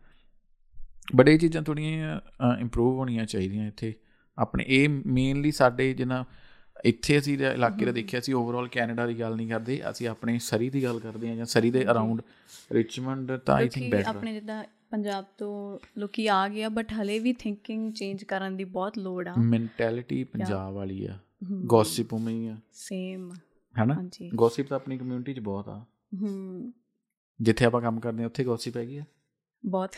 [1.16, 2.20] ਬਟ ਇਹ ਚੀਜ਼ਾਂ ਥੋੜੀਆਂ
[2.60, 3.94] ਇੰਪਰੂਵ ਹੋਣੀਆਂ ਚਾਹੀਦੀਆਂ ਇੱਥੇ।
[4.38, 6.24] ਆਪਣੇ ਇਹ ਮੇਨਲੀ ਸਾਡੇ ਜਿਨਾ
[6.84, 10.68] ਇੱਥੇ ਅਸੀਂ ਇਲਾਕੇ ਦਾ ਦੇਖਿਆ ਸੀ ਓਵਰਆਲ ਕੈਨੇਡਾ ਦੀ ਗੱਲ ਨਹੀਂ ਕਰਦੇ ਅਸੀਂ ਆਪਣੇ ਸਰੀ
[10.70, 12.20] ਦੀ ਗੱਲ ਕਰਦੇ ਆ ਜਾਂ ਸਰੀ ਦੇ ਅਰਾਊਂਡ
[12.72, 17.32] ਰਿਚਮੰਡ ਤਾਂ ਆਈ ਥਿੰਕ ਬੈਟਰ ਆਪਣੇ ਜਿੱਦਾਂ ਪੰਜਾਬ ਤੋਂ ਲੋਕੀ ਆ ਗਿਆ ਬਟ ਹਲੇ ਵੀ
[17.32, 21.18] ਥਿੰਕਿੰਗ ਚੇਂਜ ਕਰਨ ਦੀ ਬਹੁਤ ਲੋੜ ਆ। ਮੈਂਟੈਲਿਟੀ ਪੰਜਾਬ ਵਾਲੀ ਆ।
[21.66, 23.30] ਗੌਸਿਪ ਉਵੇਂ ਆ। ਸੇਮ
[23.74, 24.08] ਹੈਨਾ?
[24.34, 25.84] ਗੌਸਿਪ ਤਾਂ ਆਪਣੀ ਕਮਿਊਨਿਟੀ 'ਚ ਬਹੁਤ ਆ।
[26.22, 26.72] ਹੂੰ
[27.40, 29.04] ਜਿੱਥੇ ਆਪਾਂ ਕੰਮ ਕਰਦੇ ਆ ਉੱਥੇ ਗੌਸਿਪ ਹੈਗੀ ਆ।
[29.66, 29.90] ਬਹੁਤ।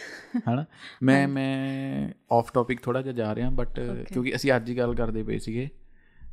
[0.50, 0.64] ਹਨਾ?
[1.02, 3.80] ਮੈਂ ਮੈਂ ਆਫ ਟਾਪਿਕ ਥੋੜਾ ਜਿਹਾ ਜਾ ਰਿਹਾ ਬਟ
[4.12, 5.68] ਕਿਉਂਕਿ ਅਸੀਂ ਅੱਜ ਹੀ ਗੱਲ ਕਰਦੇ ਪਏ ਸੀਗੇ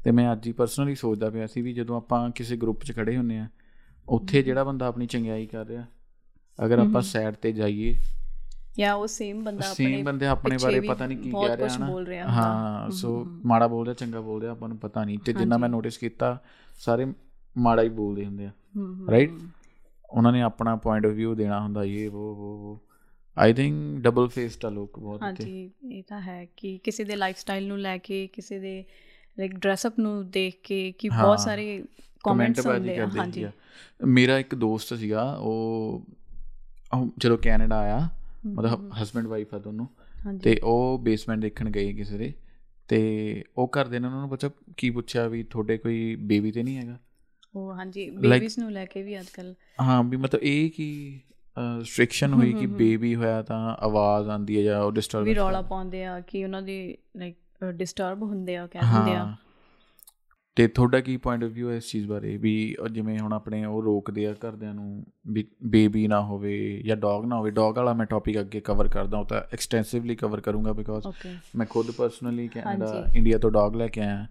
[0.03, 3.17] ਤੇ ਮੈਂ ਅੱਜ ਹੀ ਪਰਸਨਲੀ ਸੋਚਦਾ ਪਿਆ ਸੀ ਵੀ ਜਦੋਂ ਆਪਾਂ ਕਿਸੇ ਗਰੁੱਪ 'ਚ ਖੜੇ
[3.17, 3.47] ਹੁੰਨੇ ਆ
[4.09, 5.85] ਉੱਥੇ ਜਿਹੜਾ ਬੰਦਾ ਆਪਣੀ ਚੰਗਿਆਈ ਕਰ ਰਿਹਾ
[6.65, 7.95] ਅਗਰ ਆਪਾਂ ਸਾਈਡ ਤੇ ਜਾਈਏ
[8.77, 11.85] ਜਾਂ ਉਹ ਸੇਮ ਬੰਦਾ ਆਪਣੇ ਸੇਮ ਬੰਦੇ ਆਪਣੇ ਬਾਰੇ ਪਤਾ ਨਹੀਂ ਕੀ ਕਹਿ ਰਿਹਾ ਨਾ
[12.27, 15.69] ਹਾਂ ਸੋ ਮਾੜਾ ਬੋਲ ਰਿਹਾ ਚੰਗਾ ਬੋਲ ਰਿਹਾ ਆਪਾਂ ਨੂੰ ਪਤਾ ਨਹੀਂ। ਤੇ ਜਿੰਨਾ ਮੈਂ
[15.69, 16.41] ਨੋਟਿਸ ਕੀਤਾ
[16.79, 17.05] ਸਾਰੇ
[17.57, 18.51] ਮਾੜਾ ਹੀ ਬੋਲਦੇ ਹੁੰਦੇ ਆ।
[19.11, 19.31] ਰਾਈਟ
[20.09, 22.86] ਉਹਨਾਂ ਨੇ ਆਪਣਾ ਪੁਆਇੰਟ ਆਫ View ਦੇਣਾ ਹੁੰਦਾ ਇਹ ਉਹ ਉਹ।
[23.37, 27.37] ਆਈ ਥਿੰਕ ਡਬਲ ਫੇਸਡ ਆ ਲੋਕ ਬਹੁਤ ਹਾਂਜੀ ਇਹ ਤਾਂ ਹੈ ਕਿ ਕਿਸੇ ਦੇ ਲਾਈਫ
[27.37, 28.83] ਸਟਾਈਲ ਨੂੰ ਲੈ ਕੇ ਕਿਸੇ ਦੇ
[29.37, 31.83] ਲਾਈਕ ਡਰੈਸ ਅਪ ਨੂੰ ਦੇਖ ਕੇ ਕਿ ਬਹੁਤ ਸਾਰੇ
[32.23, 33.45] ਕਮੈਂਟਸ ਆਉਂਦੇ ਆ। ਹਾਂਜੀ।
[34.07, 36.05] ਮੇਰਾ ਇੱਕ ਦੋਸਤ ਸੀਗਾ ਉਹ
[37.17, 38.07] ਜਦੋਂ ਕੈਨੇਡਾ ਆਇਆ
[38.47, 39.85] ਮਤਲਬ ਹਸਬੰਡ ਵਾਈਫ ਆ ਦੋਨੋਂ
[40.39, 42.33] ਤੇ ਉਹ ਬੇਸਮੈਂਟ ਦੇਖਣ ਗਏ ਕਿਸੇ ਦੇ
[42.89, 42.99] ਤੇ
[43.57, 46.97] ਉਹ ਕਰਦੇ ਨੇ ਉਹਨਾਂ ਨੂੰ ਬੱਚਾ ਕੀ ਪੁੱਛਿਆ ਵੀ ਤੁਹਾਡੇ ਕੋਈ ਬੇਬੀ ਤੇ ਨਹੀਂ ਹੈਗਾ?
[47.55, 50.87] ਉਹ ਹਾਂਜੀ ਬੇਬੀਜ਼ ਨੂੰ ਲੈ ਕੇ ਵੀ ਅੱਜਕੱਲ ਹਾਂ ਵੀ ਮਤਲਬ ਇਹ ਕੀ
[51.57, 56.05] ਰੈਸਟ੍ਰਿਕਸ਼ਨ ਹੋਈ ਕਿ ਬੇਬੀ ਹੋਇਆ ਤਾਂ ਆਵਾਜ਼ ਆਂਦੀ ਹੈ ਜਾਂ ਉਹ ਡਿਸਟਰਬ ਵੀ ਰੌਲਾ ਪਾਉਂਦੇ
[56.05, 57.35] ਆ ਕਿ ਉਹਨਾਂ ਦੀ ਲਾਈਕ
[57.71, 59.35] ਡਿਸਟਰਬ ਹੁੰਦੇ ਆ ਕਹਿ ਦਿੰਦੇ ਆ।
[60.55, 62.37] ਤੇ ਤੁਹਾਡਾ ਕੀ ਪੁਆਇੰਟ ਆਫ View ਹੈ ਇਸ ਚੀਜ਼ ਬਾਰੇ?
[62.37, 67.25] ਵੀ ਜਿਵੇਂ ਹੁਣ ਆਪਣੇ ਉਹ ਰੋਕਦੇ ਆ ਘਰਦਿਆਂ ਨੂੰ ਵੀ ਬੇਬੀ ਨਾ ਹੋਵੇ ਜਾਂ ਡੌਗ
[67.25, 71.07] ਨਾ ਹੋਵੇ ਡੌਗ ਵਾਲਾ ਮੈਂ ਟੌਪਿਕ ਅੱਗੇ ਕਵਰ ਕਰਦਾ ਹਾਂ ਤਾਂ ਐਕਸਟੈਂਸਿਵਲੀ ਕਵਰ ਕਰੂੰਗਾ ਬਿਕੋਜ਼
[71.55, 74.27] ਮੈਂ ਖੁਦ ਪਰਸਨਲੀ ਕੈਨੇਡਾ ਇੰਡੀਆ ਤੋਂ ਡੌਗ ਲੈ ਕੇ ਆਇਆ।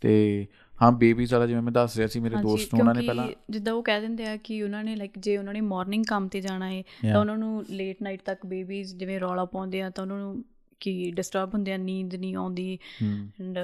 [0.00, 0.46] ਤੇ
[0.82, 3.74] ਹਾਂ ਬੇਬੀਜ਼ ਵਾਲਾ ਜਿਵੇਂ ਮੈਂ ਦੱਸ ਰਿਹਾ ਸੀ ਮੇਰੇ ਦੋਸਤ ਨੂੰ ਉਹਨਾਂ ਨੇ ਪਹਿਲਾਂ ਜਿੱਦਾਂ
[3.74, 6.70] ਉਹ ਕਹਿ ਦਿੰਦੇ ਆ ਕਿ ਉਹਨਾਂ ਨੇ ਲਾਈਕ ਜੇ ਉਹਨਾਂ ਨੇ ਮਾਰਨਿੰਗ ਕੰਮ ਤੇ ਜਾਣਾ
[6.70, 10.44] ਹੈ ਤਾਂ ਉਹਨਾਂ ਨੂੰ ਲੇਟ ਨਾਈਟ ਤੱਕ ਬੇਬੀਜ਼ ਜਿਵੇਂ ਰੌਲਾ ਪਾਉਂਦੇ ਆ ਤਾਂ ਉਹਨਾਂ ਨੂੰ
[10.80, 13.58] ਕੀ ਡਿਸਟਰਬ ਹੁੰਦੇ ਆ ਨੀਂਦ ਨਹੀਂ ਆਉਂਦੀ ਐਂਡ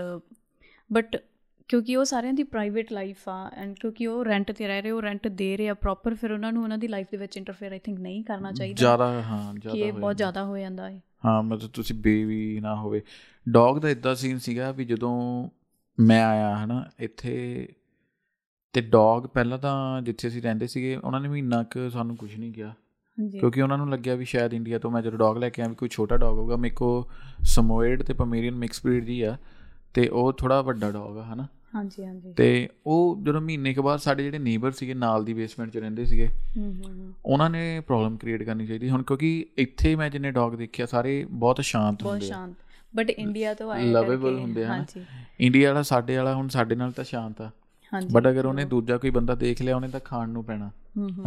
[0.92, 1.16] ਬਟ
[1.69, 5.02] ਕਿਉਂਕਿ ਉਹ ਸਾਰਿਆਂ ਦੀ ਪ੍ਰਾਈਵੇਟ ਲਾਈਫ ਆ ਐਂਡ ਕਿਉਂਕਿ ਉਹ ਰੈਂਟ ਤੇ ਰਹਿ ਰਹੇ ਉਹ
[5.02, 7.78] ਰੈਂਟ ਦੇ ਰਹੇ ਆ ਪ੍ਰੋਪਰ ਫਿਰ ਉਹਨਾਂ ਨੂੰ ਉਹਨਾਂ ਦੀ ਲਾਈਫ ਦੇ ਵਿੱਚ ਇੰਟਰਫੇਅਰ ਆਈ
[7.78, 11.42] ਥਿੰਕ ਨਹੀਂ ਕਰਨਾ ਚਾਹੀਦਾ ਜ਼ਿਆਦਾ ਹਾਂ ਜ਼ਿਆਦਾ ਕਿ ਇਹ ਬਹੁਤ ਜ਼ਿਆਦਾ ਹੋ ਜਾਂਦਾ ਹੈ ਹਾਂ
[11.42, 13.02] ਮਤਲਬ ਤੁਸੀਂ ਬੇਬੀ ਨਾ ਹੋਵੇ।
[13.49, 15.49] ਡੌਗ ਦਾ ਇਦਾਂ ਸੀਨ ਸੀਗਾ ਵੀ ਜਦੋਂ
[16.00, 17.68] ਮੈਂ ਆਇਆ ਹਨਾ ਇੱਥੇ
[18.72, 22.52] ਤੇ ਡੌਗ ਪਹਿਲਾਂ ਤਾਂ ਜਿੱਥੇ ਅਸੀਂ ਰਹਿੰਦੇ ਸੀਗੇ ਉਹਨਾਂ ਨੇ ਮਹੀਨਾ ਕੁ ਸਾਨੂੰ ਕੁਝ ਨਹੀਂ
[22.52, 22.75] ਕਿਹਾ।
[23.40, 25.75] ਕਿਉਂਕਿ ਉਹਨਾਂ ਨੂੰ ਲੱਗਿਆ ਵੀ ਸ਼ਾਇਦ ਇੰਡੀਆ ਤੋਂ ਮੈਂ ਜਦੋਂ ਡੌਗ ਲੈ ਕੇ ਆਇਆ ਵੀ
[25.75, 27.11] ਕੋਈ ਛੋਟਾ ਡੌਗ ਹੋਊਗਾ ਮੇਰੇ ਕੋ
[27.44, 29.37] ਸਮੋਇਡ ਤੇ ਪਮੇਰੀਅਨ ਮਿਕਸ ਬਰੀਡ ਜੀ ਆ
[29.94, 34.00] ਤੇ ਉਹ ਥੋੜਾ ਵੱਡਾ ਡੌਗ ਆ ਹਨਾ। ਹਾਂਜੀ ਹਾਂਜੀ। ਤੇ ਉਹ ਜਦੋਂ ਮਹੀਨੇ ਕੁ ਬਾਅਦ
[34.00, 37.80] ਸਾਡੇ ਜਿਹੜੇ ਨੇਬਰ ਸੀਗੇ ਨਾਲ ਦੀ ਬੇਸਮੈਂਟ 'ਚ ਰਹਿੰਦੇ ਸੀਗੇ ਹੂੰ ਹੂੰ ਹੂੰ। ਉਹਨਾਂ ਨੇ
[37.80, 42.12] ਪ੍ਰੋਬਲਮ ਕ੍ਰੀਏਟ ਕਰਨੀ ਚਾਹੀਦੀ। ਹੁਣ ਕਿਉਂਕਿ ਇੱਥੇ ਮੈਂ ਜਿੰਨੇ ਡੌਗ ਦੇਖਿਆ ਸਾਰੇ ਬਹੁਤ ਸ਼ਾਂਤ ਬਹੁਤ
[42.12, 42.54] ਹੁੰਦੇ ਆ। ਸ਼ਾਂਤ
[42.96, 45.04] ਬਟ ਇੰਡੀਆ ਤੋਂ ਆਏ ਕਰਕੇ- ਹੁੰਦੇ ਆ ਨਾ। ਹਾਂਜੀ।
[45.40, 47.50] ਇੰਡੀਆ ਵਾਲਾ ਸਾਡੇ ਵਾਲਾ ਹੁਣ ਸਾਡੇ ਨਾਲ ਤਾਂ ਸ਼ਾਂਤ ਆ।
[47.94, 50.70] ਹਾਂਜੀ। ਬਟ ਅਗਰ ਉਹਨੇ ਦੂਜਾ ਕੋਈ ਬੰਦਾ ਦੇਖ ਲਿਆ ਉਹਨੇ ਤਾਂ ਖਾਣ ਨੂੰ ਪੈਣਾ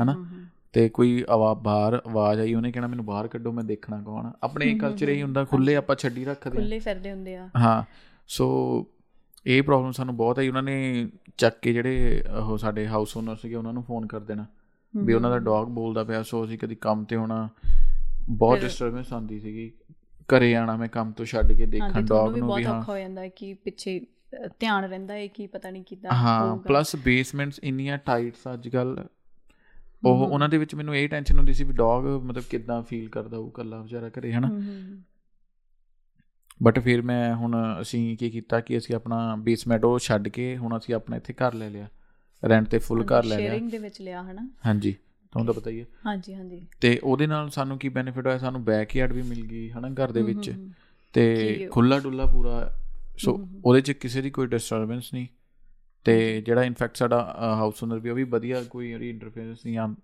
[0.01, 0.25] ਹਨਾ?
[0.73, 4.77] ਤੇ ਕੋਈ ਆਵਾ ਬਾਹਰ ਆਵਾਜ਼ ਆਈ ਉਹਨੇ ਕਹਿਣਾ ਮੈਨੂੰ ਬਾਹਰ ਕੱਢੋ ਮੈਂ ਦੇਖਣਾ ਕੌਣ। ਆਪਣੇ
[4.77, 7.83] ਕਲਚਰ ਹੀ ਹੁੰਦਾ ਖੁੱਲੇ ਆਪਾਂ ਛੱਡੀ ਰੱਖਦੇ ਖੁੱਲੇ ਫਿਰਦੇ ਹੁੰਦੇ ਆ। ਆ ਹਾਂ
[8.27, 8.87] ਸੋ
[9.45, 13.55] ਇਹ ਪ੍ਰੋਬਲਮ ਸਾਨੂੰ ਬਹੁਤ ਆਈ ਉਹਨਾਂ ਨੇ ਚੱਕ ਕੇ ਜਿਹੜੇ ਉਹ ਸਾਡੇ ਹਾਊਸ ਓਨਰ ਸੀਗੇ
[13.55, 14.45] ਉਹਨਾਂ ਨੂੰ ਫੋਨ ਕਰ ਦੇਣਾ।
[14.97, 17.49] ਵੀ ਉਹਨਾਂ ਦਾ ਡੌਗ ਬੋਲਦਾ ਪਿਆ ਸੋ ਅਸੀਂ ਕਦੀ ਕੰਮ ਤੇ ਹੋਣਾ।
[18.29, 19.71] ਬਹੁਤ ਡਿਸਟਰਬੈਂਸ ਆਉਂਦੀ ਸੀਗੀ।
[20.29, 22.91] ਘਰੇ ਆਣਾ ਮੈਂ ਕੰਮ ਤੋਂ ਛੱਡ ਕੇ ਦੇਖਣ ਡੌਗ ਵੀ ਨੂੰ ਵੀ ਬਹੁਤ ਹਾਂ। ਔਖਾ
[22.93, 23.99] ਹੋ ਜਾਂਦਾ ਹੈ ਕਿ ਪਿੱਛੇ
[24.59, 29.07] ਧਿਆਨ ਰਹਿੰਦਾ ਹੈ ਕਿ ਪਤਾ ਨਹੀਂ ਕਿਦਾਂ ਹਾਂ ਪਲੱਸ ਬੇਸਮੈਂਟਸ ਇੰਨੀਆਂ ਟਾਈਟਸ ਅੱਜ ਕੱਲ
[30.03, 33.37] ਉਹ ਉਹਨਾਂ ਦੇ ਵਿੱਚ ਮੈਨੂੰ ਇਹ ਟੈਨਸ਼ਨ ਹੁੰਦੀ ਸੀ ਵੀ ਡੌਗ ਮਤਲਬ ਕਿੱਦਾਂ ਫੀਲ ਕਰਦਾ
[33.37, 34.49] ਉਹ ਕੱਲਾ ਵਿਚਾਰਾ ਘਰੇ ਹਨਾ?
[36.63, 40.77] ਬਟ ਫਿਰ ਮੈਂ ਹੁਣ ਅਸੀਂ ਕੀ ਕੀਤਾ ਕਿ ਅਸੀਂ ਆਪਣਾ ਬੇਸਮੈਂਟ ਉਹ ਛੱਡ ਕੇ ਹੁਣ
[40.77, 41.87] ਅਸੀਂ ਆਪਣਾ ਇੱਥੇ ਘਰ ਲੈ ਲਿਆ।
[42.49, 44.47] ਰੈਂਟ ਤੇ ਫੁੱਲ ਘਰ ਲੈ ਲਿਆ। ਸ਼ੇਅਰਿੰਗ ਦੇ ਵਿੱਚ ਲਿਆ ਹਨਾ?
[44.65, 44.95] ਹਾਂਜੀ।
[45.35, 48.37] ਤੁਹਾਨੂੰ ਤਾਂ ਪਤਾ ਹੀ ਹੈ। ਹਾਂਜੀ ਹਾਂਜੀ। ਤੇ ਉਹਦੇ ਨਾਲ ਸਾਨੂੰ ਕੀ ਬੈਨੀਫਿਟ ਹੋਇਆ?
[48.37, 50.53] ਸਾਨੂੰ ਬੈਕਯਾਰਡ ਵੀ ਮਿਲ ਗਈ ਹਨਾ ਘਰ ਦੇ ਵਿੱਚ।
[51.13, 52.79] ਤੇ ਖੁੱਲਾ ਡੁੱਲਾ ਪੂਰਾ।
[53.17, 55.27] ਸੋ ਉਹਦੇ ਚ ਕਿਸੇ ਦੀ ਕੋਈ ਡਿਸਟਰਬੈਂਸ ਨਹੀਂ।
[56.03, 59.95] ਤੇ ਜਿਹੜਾ ਇਨਫੈਕਟ ਸਾਡਾ ਹਾਊਸ ਓਨਰ ਵੀ ਉਹ ਵੀ ਵਧੀਆ ਕੋਈ ਇੰਟਰਫੇਰੈਂਸ ਨਹੀਂ ਆ।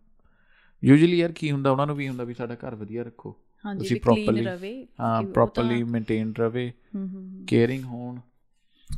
[0.83, 3.35] ਯੂਜੂਅਲੀ ਯਾਰ ਕੀ ਹੁੰਦਾ ਉਹਨਾਂ ਨੂੰ ਵੀ ਹੁੰਦਾ ਵੀ ਸਾਡਾ ਘਰ ਵਧੀਆ ਰੱਖੋ।
[3.79, 4.00] ਤੁਸੀਂ
[4.43, 6.73] ਰਵੇ ਹਾਂ ਪ੍ਰੋਪਰਲੀ ਮੇਨਟੇਨ ਰਵੇ।
[7.47, 8.19] ਕੇਅਰਿੰਗ ਹੋਣ।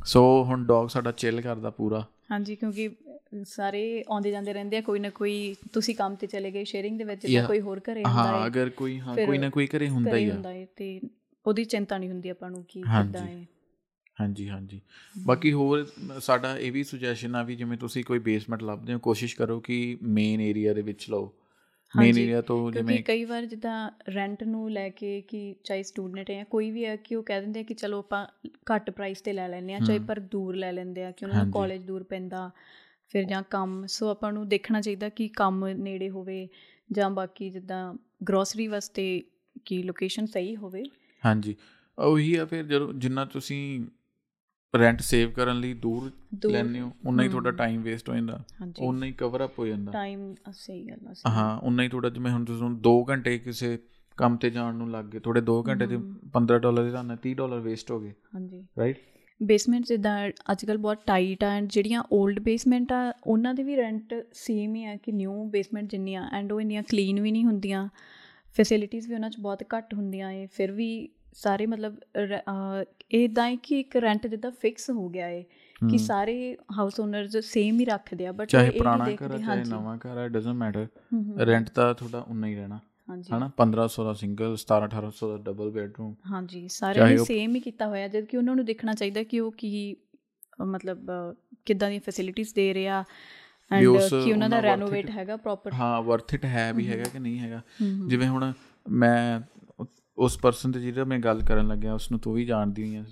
[0.06, 2.90] ਸੋ ਹੁਣ ਡੌਗ ਸਾਡਾ ਚਿਲ ਕਰਦਾ ਪੂਰਾ। ਹਾਂਜੀ ਕਿਉਂਕਿ
[3.48, 5.34] ਸਾਰੇ ਆਉਂਦੇ ਜਾਂਦੇ ਰਹਿੰਦੇ ਆ ਕੋਈ ਨਾ ਕੋਈ
[5.74, 7.25] ਤੁਸੀਂ ਕੰਮ ਤੇ ਚਲੇ ਗਏ ਸ਼ੇਅਰਿੰਗ ਦੇ ਵਿੱਚ.
[7.28, 10.16] ਜਾਂ ਕੋਈ ਹੋਰ ਘਰੇ ਹੁੰਦਾ ਹਾਂ ਹੈ ਅਗਰ ਕੋਈ ਹਾਂ ਕੋਈ ਨਾ ਕੋਈ ਘਰੇ ਹੁੰਦਾ
[10.18, 11.00] ਹੀ ਆ ਹੁੰਦਾ ਹੈ ਤੇ
[11.46, 13.46] ਉਹਦੀ ਚਿੰਤਾ ਨਹੀਂ ਹੁੰਦੀ ਆਪਾਂ ਨੂੰ ਕਿ। ਕਿੱਦਾਂ ਹੈ
[14.18, 14.80] ਹਾਂਜੀ ਹਾਂਜੀ
[15.20, 15.86] ਬਾਕੀ ਹੋਰ
[16.22, 19.78] ਸਾਡਾ ਇਹ ਵੀ ਸੁਜੈਸ਼ਨ ਆ ਵੀ ਜਿਵੇਂ ਤੁਸੀਂ ਕੋਈ ਬੇਸਮੈਂਟ ਲੱਭਦੇ ਹੋ ਕੋਸ਼ਿਸ਼ ਕਰੋ ਕਿ
[20.18, 21.34] ਮੇਨ ਏਰੀਆ ਦੇ ਵਿੱਚ ਲਓ
[21.94, 26.36] ਮੇਨ ਏਰੀਆ ਤੋਂ ਜਿਵੇਂ ਕਈ ਵਾਰ ਜਿੱਦਾਂ ਰੈਂਟ ਨੂੰ ਲੈ ਕੇ ਕਿ ਚਾਹੇ ਸਟੂਡੈਂਟ ਹੈ
[26.36, 28.26] ਜਾਂ ਕੋਈ ਵੀ ਹੈ ਕਿ ਉਹ ਕਹਿ ਦਿੰਦੇ ਆ ਕਿ ਚਲੋ ਆਪਾਂ
[28.72, 31.52] ਘੱਟ ਪ੍ਰਾਈਸ ਤੇ ਲੈ ਲੈਂਦੇ ਆ ਚਾਹੇ ਪਰ ਦੂਰ ਲੈ ਲੈਂਦੇ ਆ ਕਿ ਉਹਨਾਂ ਹਾਂਜੀ।
[31.52, 32.50] ਕਾਲਜ ਦੂਰ ਪੈਂਦਾ
[33.14, 36.48] ਫਿਰ ਜਾਂ ਕੰਮ ਸੋ ਆਪਾਂ ਨੂੰ ਦੇਖਣਾ ਚਾਹੀਦਾ ਕਿ ਕੰਮ ਨੇੜੇ ਹੋਵੇ
[36.90, 37.94] ਜਾਂ ਬਾਕੀ ਜਿੱਦਾਂ
[38.30, 39.06] ਗਰੋਸਰੀ ਵਾਸਤੇ
[39.66, 40.84] ਕੀ ਲੋਕੇਸ਼ਨ ਸਹੀ ਹੋਵੇ
[41.24, 41.56] ਹਾਂਜੀ
[41.98, 43.60] ਉਹੀ ਆ ਫਿਰ ਜਦੋਂ ਜਿੰਨਾ ਤੁਸੀਂ
[44.80, 46.12] ਰੈਂਟ ਸੇਵ ਕਰਨ ਲਈ ਦੂਰ
[46.51, 48.44] ਲੈਂਦੇ ਹੋ ਉਨਾ ਹੀ ਤੁਹਾਡਾ। ਟਾਈਮ ਵੇਸਟ ਹੋ ਜਾਂਦਾ।
[48.80, 52.32] ਉਨਾ ਹੀ ਕਵਰ ਅਪ ਹੋ ਜਾਂਦਾ। ਟਾਈਮ ਸਹੀ ਗੱਲ ਆ ਹਾਂ ਉਨਾ ਹੀ ਤੁਹਾਡਾ ਜਿਵੇਂ
[52.32, 53.77] ਹੁਣ ਤੁਸੀਂ 2 ਘੰਟੇ ਕਿਸੇ
[54.18, 55.98] ਕੰਮ ਤੇ ਜਾਣ ਨੂੰ ਲੱਗ ਗਏ ਤੁਹਾਡੇ 2 ਘੰਟੇ ਦੇ
[56.34, 58.98] 15 ਡਾਲਰ ਦੇ ਤਾਂ 30 ਡਾਲਰ ਵੇਸਟ ਹੋ ਗਏ। ਹਾਂਜੀ। ਰਾਈਟ
[59.44, 64.13] ਬੇਸਮੈਂਟ ਜਿੱਦਾਂ ਅੱਜਕੱਲ ਬਹੁਤ ਟਾਈਟ ਆ ਐਂਡ ਜਿਹੜੀਆਂ 올ਡ ਬੇਸਮੈਂਟ ਆ ਉਹਨਾਂ ਦੇ ਵੀ ਰੈਂਟ
[64.34, 67.89] ਸੇਮ ਹੀ ਆ ਕਿ ਨਿਊ ਬੇਸਮੈਂਟ ਜਿੰਨੀਆਂ ਐਂਡ ਉਹ ਇੰਨੀਆਂ ਕਲੀਨ ਵੀ ਨਹੀਂ ਹੁੰਦੀਆਂ।
[68.58, 71.96] ਫੈਸਿਲਿਟੀਆਂ ਵੀ ਉਹਨਾਂ 'ਚ ਬਹੁਤ ਘੱਟ ਹੁੰਦੀਆਂ ਏ ਫਿਰ ਵੀ ਸਾਰੇ ਮਤਲਬ
[73.12, 75.44] ਇਦਾਂ ਹੈ ਕਿ ਇੱਕ ਰੈਂਟ ਜਿੱਦਾਂ ਫਿਕਸ ਹੋ ਗਿਆ ਏ
[75.90, 76.36] ਕਿ ਸਾਰੇ
[76.78, 80.28] ਹਾਊਸ ਓਨਰਸ ਸੇਮ ਹੀ ਰੱਖਦੇ ਆ ਬਟ ਚਾਹੇ ਪੁਰਾਣਾ ਘਰ ਆ ਚਾਹੇ ਨਵਾਂ ਘਰ ਆ
[80.28, 80.88] ਡਸਨਟ ਮੈਟਰ
[81.46, 83.50] ਰੈਂਟ ਤਾਂ ਤੁਹਾਡਾ ਉਨਾ ਹੀ ਰਹਿਣਾ ਹਾਂਜੀ। ਹਨਾ?
[83.58, 88.08] 1500 ਦਾ ਸਿੰਗਲ 17 1800 ਦਾ ਡਬਲ ਬੈਡਰੂਮ ਹਾਂਜੀ ਸਾਰਿਆਂ ਨੇ ਸੇਮ ਹੀ ਕੀਤਾ ਹੋਇਆ
[88.08, 89.96] ਜਦ ਕਿ ਉਹਨਾਂ ਨੂੰ ਦੇਖਣਾ ਚਾਹੀਦਾ ਕਿ ਉਹ ਕੀ
[90.66, 91.10] ਮਤਲਬ
[91.66, 93.04] ਕਿੱਦਾਂ ਦੀਆਂ ਫੈਸਿਲਿਟੀਆਂ ਦੇ ਰਿਹਾ
[93.72, 93.84] ਐਂਡ
[94.24, 97.62] ਕਿ ਉਹਨਾਂ ਦਾ ਰੈਨੋਵੇਟ ਹੈਗਾ ਪ੍ਰੋਪਰ ਹਾਂ ਵਰਥ ਇਟ ਹੈ ਵੀ ਹੈਗਾ ਕਿ ਨਹੀਂ ਹੈਗਾ।
[98.08, 98.52] ਜਿਵੇਂ ਹੁਣ
[98.90, 99.40] ਮੈਂ
[100.17, 103.03] ਉਸ ਪਰਸਨ ਤੇ ਜਿਹੜਾ ਮੈਂ ਗੱਲ ਕਰਨ ਲੱਗਿਆ ਉਸ ਨੂੰ ਤੂੰ ਵੀ ਜਾਣਦੀ ਹੋਈ ਆ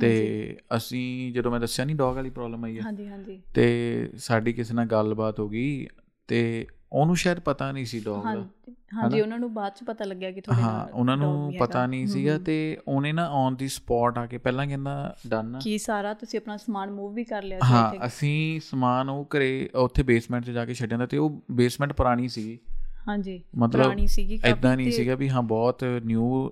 [0.00, 4.52] ਤੇ ਅਸੀਂ ਜਦੋਂ ਮੈਂ ਦੱਸਿਆ ਨਹੀਂ ਡੌਗ ਵਾਲੀ ਪ੍ਰੋਬਲਮ ਆਈ ਹੈ ਹਾਂਜੀ ਹਾਂਜੀ। ਤੇ ਸਾਡੀ
[4.52, 5.86] ਕਿਸੇ ਨਾਲ ਗੱਲਬਾਤ ਹੋ ਗਈ
[6.28, 10.04] ਤੇ ਉਹਨੂੰ ਸ਼ਾਇਦ ਪਤਾ ਨਹੀਂ ਸੀ ਡੌਗ ਦਾ। ਹਾਂਜੀ ਹਾਂਜੀ ਉਹਨਾਂ ਨੂੰ ਬਾਅਦ ਚ ਪਤਾ
[10.04, 12.54] ਲੱਗਿਆ ਕਿ ਤੁਹਾਡੇ ਹਾਂ ਨਾਲ ਉਹਨਾਂ dog ਨੂੰ ਪਤਾ। ਨਹੀਂ ਸੀਗਾ ਤੇ
[12.88, 16.90] ਉਹਨੇ ਨਾ ਔਨ ਦੀ ਸਪੌਟ ਆ ਕੇ ਪਹਿਲਾਂ ਕਹਿੰਦਾ ਡਨ ਕੀ ਸਾਰਾ ਤੁਸੀਂ ਆਪਣਾ ਸਮਾਨ
[16.90, 20.74] ਮੂਵ ਵੀ ਕਰ ਲਿਆ ਸੀ ਹਾਂ ਅਸੀਂ ਸਮਾਨ ਉਹ ਘਰੇ ਉੱਥੇ ਬੇਸਮੈਂਟ 'ਚ ਜਾ ਕੇ
[20.74, 22.58] ਛੱਡਿਆ ਤੇ ਉਹ ਬੇਸਮੈਂਟ ਪੁਰਾਣੀ ਸੀਗੀ।
[23.08, 26.50] ਹਾਂਜੀ ਮਤਲਬ ਪੁਰਾਣੀ ਸੀਗੀ ਐਦਾਂ ਨਹੀਂ ਸੀਗਾ ਵੀ ਹਾਂ ਬਹੁਤ ਨਿਊ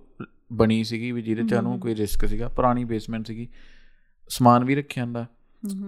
[0.52, 3.48] ਬਣੀ ਸੀਗੀ ਵੀ ਜਿਹਦੇ ਚ ਉਹਨੂੰ ਕੋਈ ਰਿਸਕ ਸੀਗਾ। ਪੁਰਾਣੀ ਬੇਸਮੈਂਟ ਸੀਗੀ।
[4.28, 5.26] ਸਮਾਨ ਵੀ ਰੱਖਿਆ ਹੁੰਦਾ।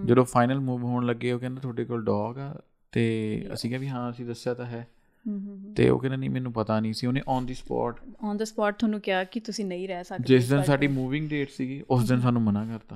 [0.05, 2.61] ਜਦੋਂ ਫਾਈਨਲ ਮੂਵ ਹੋਣ ਲੱਗੇ ਉਹ ਕਹਿੰਦਾ ਤੁਹਾਡੇ ਕੋਲ ਡੌਗ ਆ
[2.91, 4.87] ਤੇ ਅਸੀਂ ਕਿਹਾ ਵੀ ਹਾਂ ਅਸੀਂ ਦੱਸਿਆ ਤਾਂ ਹੈ।
[5.75, 8.75] ਤੇ ਉਹ ਕਹਿੰਦਾ ਨਹੀਂ ਮੈਨੂੰ ਪਤਾ ਨਹੀਂ ਸੀ। ਉਹਨੇ on the spot on the spot
[8.75, 12.21] ਤੁਹਾਨੂੰ ਕਿਹਾ ਕਿ ਤੁਸੀਂ ਨਹੀਂ ਰਹਿ ਸਕਦੇ ਜਿਸ ਦਿਨ ਸਾਡੀ ਮੂਵਿੰਗ ਡੇਟ ਸੀਗੀ ਉਸ ਦਿਨ
[12.21, 12.95] ਸਾਨੂੰ ਮਨਾ ਕਰਤਾ।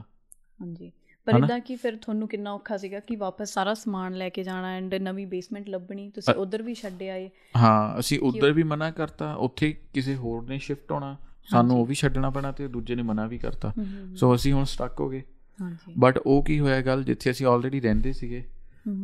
[0.62, 0.92] ਹਾਂਜੀ।
[1.26, 4.78] ਪਰ ਇਦਾਂ ਕਿ ਫਿਰ ਤੁਹਾਨੂੰ ਕਿੰਨਾ ਔਖਾ ਸੀਗਾ ਕਿ ਵਾਪਸ ਸਾਰਾ ਸਮਾਨ ਲੈ ਕੇ ਜਾਣਾ
[4.78, 9.34] ਐਂਡ ਨਵੀਂ ਬੇਸਮੈਂਟ ਲੱਭਣੀ ਤੁਸੀਂ ਉਧਰ ਵੀ ਛੱਡ ਆਏ ਹਾਂ ਅਸੀਂ ਉਧਰ ਵੀ ਮਨਾ ਕਰਤਾ
[9.34, 11.18] ਉੱਥੇ ਕਿਸੇ ਹੋਰ ਨੇ ਸ਼ਿਫਟ ਹੋਣਾ
[11.52, 13.74] ਸਾਨੂੰ ਉਹ ਵੀ ਛੱਡਣਾ ਪੈਣਾ ਤੇ ਦੂਜੇ ਨੇ ਮਨਾ ਵੀ ਕਰਤਾ।
[14.16, 15.24] ਸੋ ਅਸੀਂ ਹੁਣ ਸਟਕ ਹੋ ਗਏ।
[15.62, 18.46] ਹਾਂਜੀ। ਬਟ ਉਹ ਕੀ ਹੋਇਆ ਗੱਲ ਜਿੱਥੇ ਅਸੀਂ ਆਲਰੇਡੀ ਰਹਿੰਦੇ ਸੀਗੇ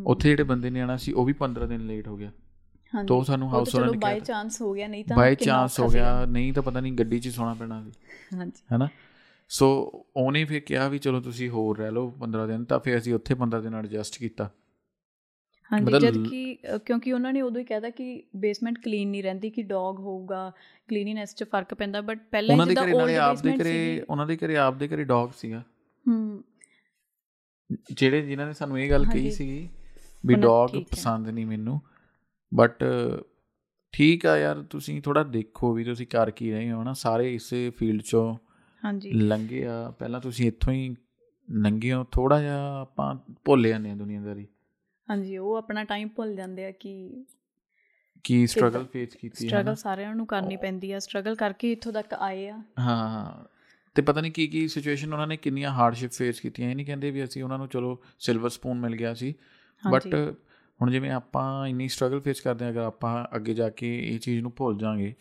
[0.06, 2.32] ਉੱਥੇ ਜਿਹੜੇ ਬੰਦੇ ਨੇ ਆਣਾ ਸੀ ਉਹ ਵੀ 15 ਦਿਨ ਲੇਟ ਹੋ ਗਿਆ।
[2.96, 5.80] ਹਾਂਜੀ। ਤੋਂ ਸਾਨੂੰ ਹਾਊਸ ਓਨਰ ਨੇ ਬਾਈ ਕਿਹਾ ਚਾਂਸ ਹੋ ਗਿਆ ਨਹੀਂ ਤਾਂ ਬਾਈ ਚਾਂਸ
[5.80, 7.92] ਹੋ ਗਿਆ ਨਹੀਂ ਤਾਂ ਪਤਾ ਨਹੀਂ ਗੱਡੀ 'ਚ ਸੌਣਾ ਪੈਣਾ ਸੀ।
[8.34, 8.88] ਹਾਂਜੀ। ਹੈਨਾ?
[9.50, 9.68] ਸੋ
[10.16, 13.36] ਉਹਨੇ ਫਿਰ ਕਿਹਾ ਵੀ ਚਲੋ ਤੁਸੀਂ ਹੋਰ ਰਹਿ ਲਓ 15 ਦਿਨ ਤਾਂ ਫਿਰ ਅਸੀਂ ਉੱਥੇ
[13.36, 14.52] 15 ਦਿਨ ਐਡਜਸਟ ਕੀਤਾ।
[15.72, 19.64] ਹਾਂਜੀ ਜਦ ਕਿ ਕਿਉਂਕਿ ਉਹਨਾਂ ਨੇ ਉਦੋਂ ਹੀ ਕਹਿਤਾ ਕਿ ਬੇਸਮੈਂਟ ਕਲੀਨ ਨਹੀਂ ਰਹਿੰਦੀ ਕਿ
[19.64, 20.52] ਡੌਗ ਹੋਊਗਾ
[20.88, 24.28] ਕਲੀਨਿਨੈਸ 'ਚ ਫ਼ਰਕ ਪੈਂਦਾ ਬਟ ਪਹਿਲਾਂ ਉਹਨਾਂ ਹੀ ਦੇ ਜਿੱਦਾਂ 올ਡ ਆਪਦੇ ਬੇਸਮੈਂਟ ਘਰੇ ਉਹਨਾਂ
[24.28, 25.64] ਦੇ ਘਰੇ ਆਪਦੇ ਘਰੇ ਡੌਗ ਸੀਗਾ।
[26.08, 26.44] ਹੂੰ।
[27.92, 29.70] ਜਿਹੜੇ ਜਿਨ੍ਹਾਂ ਨੇ ਸਾਨੂੰ ਇਹ ਗੱਲ ਕਹੀ। ਸੀਗੀ
[30.26, 31.82] ਵੀ ਡੌਗ ਪਸੰਦ ਨਹੀਂ ਮੈਨੂੰ
[32.54, 32.84] ਬਟ
[33.92, 37.70] ਠੀਕ ਆ ਯਾਰ ਤੁਸੀਂ ਥੋੜਾ ਦੇਖੋ ਵੀ ਤੁਸੀਂ ਕਰ ਕੀ ਰਹੇ ਹੋ ਨਾ ਸਾਰੇ ਇਸੇ
[37.70, 38.36] ਫੀਲਡ ਚੋਂ
[38.86, 40.96] ਹਾਂਜੀ। ਲੰਘੇ ਆ। ਪਹਿਲਾਂ ਤੁਸੀਂ ਇੱਥੋਂ ਹੀ
[41.52, 44.48] ਲੰਘੇ ਹੋ। ਥੋੜਾ ਜਿਹਾ ਆਪਾਂ ਭੁੱਲ ਜਾਂਦੇ ਆ ਦੁਨੀਆਦਾਰੀ।
[45.10, 47.24] ਹਾਂਜੀ ਉਹ ਆਪਣਾ ਟਾਈਮ ਭੁੱਲ ਜਾਂਦੇ ਆ ਕਿ
[48.24, 52.14] ਕੀ ਸਟਰਗਲ ਫੇਸ ਕੀਤੀ ਹੈ ਸਟਰਗਲ ਸਾਰਿਆਂ ਨੂੰ ਕਰਨੀ ਪੈਂਦੀ ਆ। ਸਟਰਗਲ ਕਰਕੇ ਇੱਥੋਂ ਤੱਕ
[52.14, 53.46] ਆਏ ਆ। ਹਾਂ
[53.96, 57.12] ਤੇ ਪਤਾ ਨਹੀਂ ਕੀ ਕੀ ਸਿਚੁਏਸ਼ਨ ਉਹਨਾਂ ਨੇ ਕਿੰਨੀਆਂ ਹਾਰਡਸ਼ਿਪ ਫੇਸ ਕੀਤੀਆਂ। ਇਹ ਨਹੀਂ ਕਹਿੰਦੇ
[57.12, 59.34] ਵੀ ਅਸੀਂ ਉਹਨਾਂ ਨੂੰ ਚਲੋ ਸਿਲਵਰ ਸਪੂਨ ਮਿਲ ਗਿਆ ਸੀ।
[59.84, 60.08] ਬਟ
[60.82, 64.42] ਹੁਣ ਜਿਵੇਂ ਆਪਾਂ ਇੰਨੀ ਸਟਰਗਲ ਫੇਸ ਕਰਦੇ ਆ ਅਗਰ ਆਪਾਂ ਅੱਗੇ ਜਾ ਕੇ ਇਹ ਚੀਜ਼
[64.42, 65.14] ਨੂੰ ਭੁੱਲ ਜਾਾਂਗੇ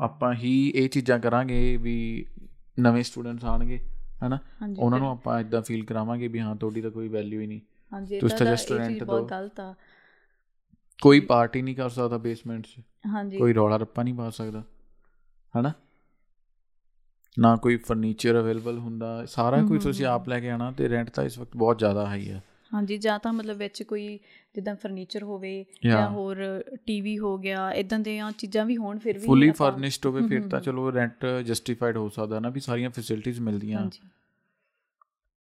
[0.00, 2.26] ਆਪਾਂ ਹੀ ਇਹ ਚੀਜ਼ਾਂ ਕਰਾਂਗੇ ਵੀ
[2.80, 3.80] ਨਵੇਂ ਸਟੂਡੈਂਟਸ ਆਣਗੇ
[4.26, 4.38] ਹਨਾ?
[4.78, 7.60] ਉਹਨਾਂ ਨੂੰ ਆਪਾਂ ਇਦਾਂ ਫੀਲ ਕਰਾਵਾਂਗੇ ਵੀ ਹਾਂ ਤੁਹਾਡੀ ਤਾਂ ਕੋਈ ਵੈਲਿਊ ਹੀ ਨਹੀਂ।
[7.92, 9.74] ਹਾਂਜੀ ਤੁਸੀਂ ਤਾਂ ਰੈਸਟੋਰੈਂਟ ਬਹੁਤ ਗਲਤ ਆ।
[11.02, 14.64] ਕੋਈ ਪਾਰਟੀ ਨਹੀਂ ਕਰ ਸਕਦਾ ਬੇਸਮੈਂਟ 'ਚ। ਹਾਂਜੀ। ਕੋਈ ਰੌਲਾ ਰੱਪਾ ਨਹੀਂ ਪਾ ਸਕਦਾ
[15.58, 15.72] ਹਨਾ?
[17.38, 21.24] ਨਾ ਕੋਈ ਫਰਨੀਚਰ ਅਵੇਲੇਬਲ ਹੁੰਦਾ ਸਾਰਾ ਕੁਝ ਤੁਸੀਂ ਆਪ ਲੈ ਕੇ ਆਣਾ ਤੇ ਰੈਂਟ ਤਾਂ
[21.24, 22.42] ਇਸ ਵਕਤ ਬਹੁਤ ਜ਼ਿਆਦਾ ਹਾਈ ਹੈ
[22.74, 24.18] ਹਾਂਜੀ ਜਾਂ ਤਾਂ ਮਤਲਬ ਵਿੱਚ ਕੋਈ
[24.54, 29.26] ਜਿੱਦਾਂ ਫਰਨੀਚਰ ਹੋਵੇ ਜਾਂ ਹੋਰ ਟੀਵੀ ਹੋ ਗਿਆ ਇਦਾਂ ਦੀਆਂ ਚੀਜ਼ਾਂ ਵੀ ਹੋਣ ਫਿਰ ਵੀ
[29.26, 33.78] ਫੁੱਲੀ ਫਰਨਿਸ਼ਡ ਹੋਵੇ ਫਿਰ ਤਾਂ ਚਲੋ ਰੈਂਟ ਜਸਟੀਫਾਈਡ ਹੋ ਸਕਦਾ ਨਾ ਵੀ ਸਾਰੀਆਂ ਫੈਸਿਲਿਟੀਆਂ ਮਿਲਦੀਆਂ।
[33.78, 34.08] ਹਾਂਜੀ।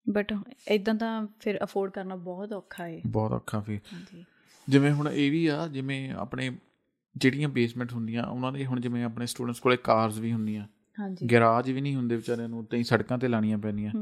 [0.08, 0.34] ਬਟ
[0.68, 4.24] ਇਦਾਂ ਤਾਂ ਫਿਰ ਅਫੋਰਡ ਕਰਨਾ ਬਹੁਤ ਔਖਾ ਹੈ ਬਹੁਤ ਔਖਾ ਫਿਰ। ਹਾਂਜੀ।
[4.68, 6.58] ਜਿਵੇਂ ਹੁਣ ਇਹ ਵੀ ਆ ਜਿਵੇਂ ਆਪਣੇ
[7.16, 10.66] ਜਿਹੜੀਆਂ ਬੇਸਮੈਂਟ ਹੁੰਦੀਆਂ ਉਹਨਾਂ ਦੇ ਹੁਣ ਜਿਵੇਂ ਆਪਣੇ ਸਟੂਡੈਂਟਸ ਕੋਲੇ ਕਾਰਸ ਵੀ ਹੁੰਦੀਆਂ।
[10.98, 13.92] ਹਾਂਜੀ। ਗੈਰਾਜ ਵੀ ਨਹੀਂ ਹੁੰਦੇ ਵਿਚਾਰਿਆਂ ਨੂੰ ਹੀ ਸੜਕਾਂ ਤੇ ਲਾਣੀਆਂ ਪੈਣੀਆਂ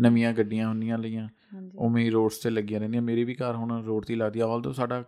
[0.00, 1.28] ਨਵੀਆਂ ਗੱਡੀਆਂ ਹੁੰਦੀਆਂ ਲਈਆਂ।
[1.76, 4.72] ਉਵੇਂ ਹੀ ਰੋਡਸ ਤੇ ਲੱਗੀਆਂ ਰਹਿੰਦੀਆਂ। ਮੇਰੀ ਵੀ ਕਾਰ ਹੁਣ ਰੋਡ ਤੇ ਲੱਗਦੀ ਆ। ਆਲਦੋ
[4.72, 5.02] ਸਾਡਾ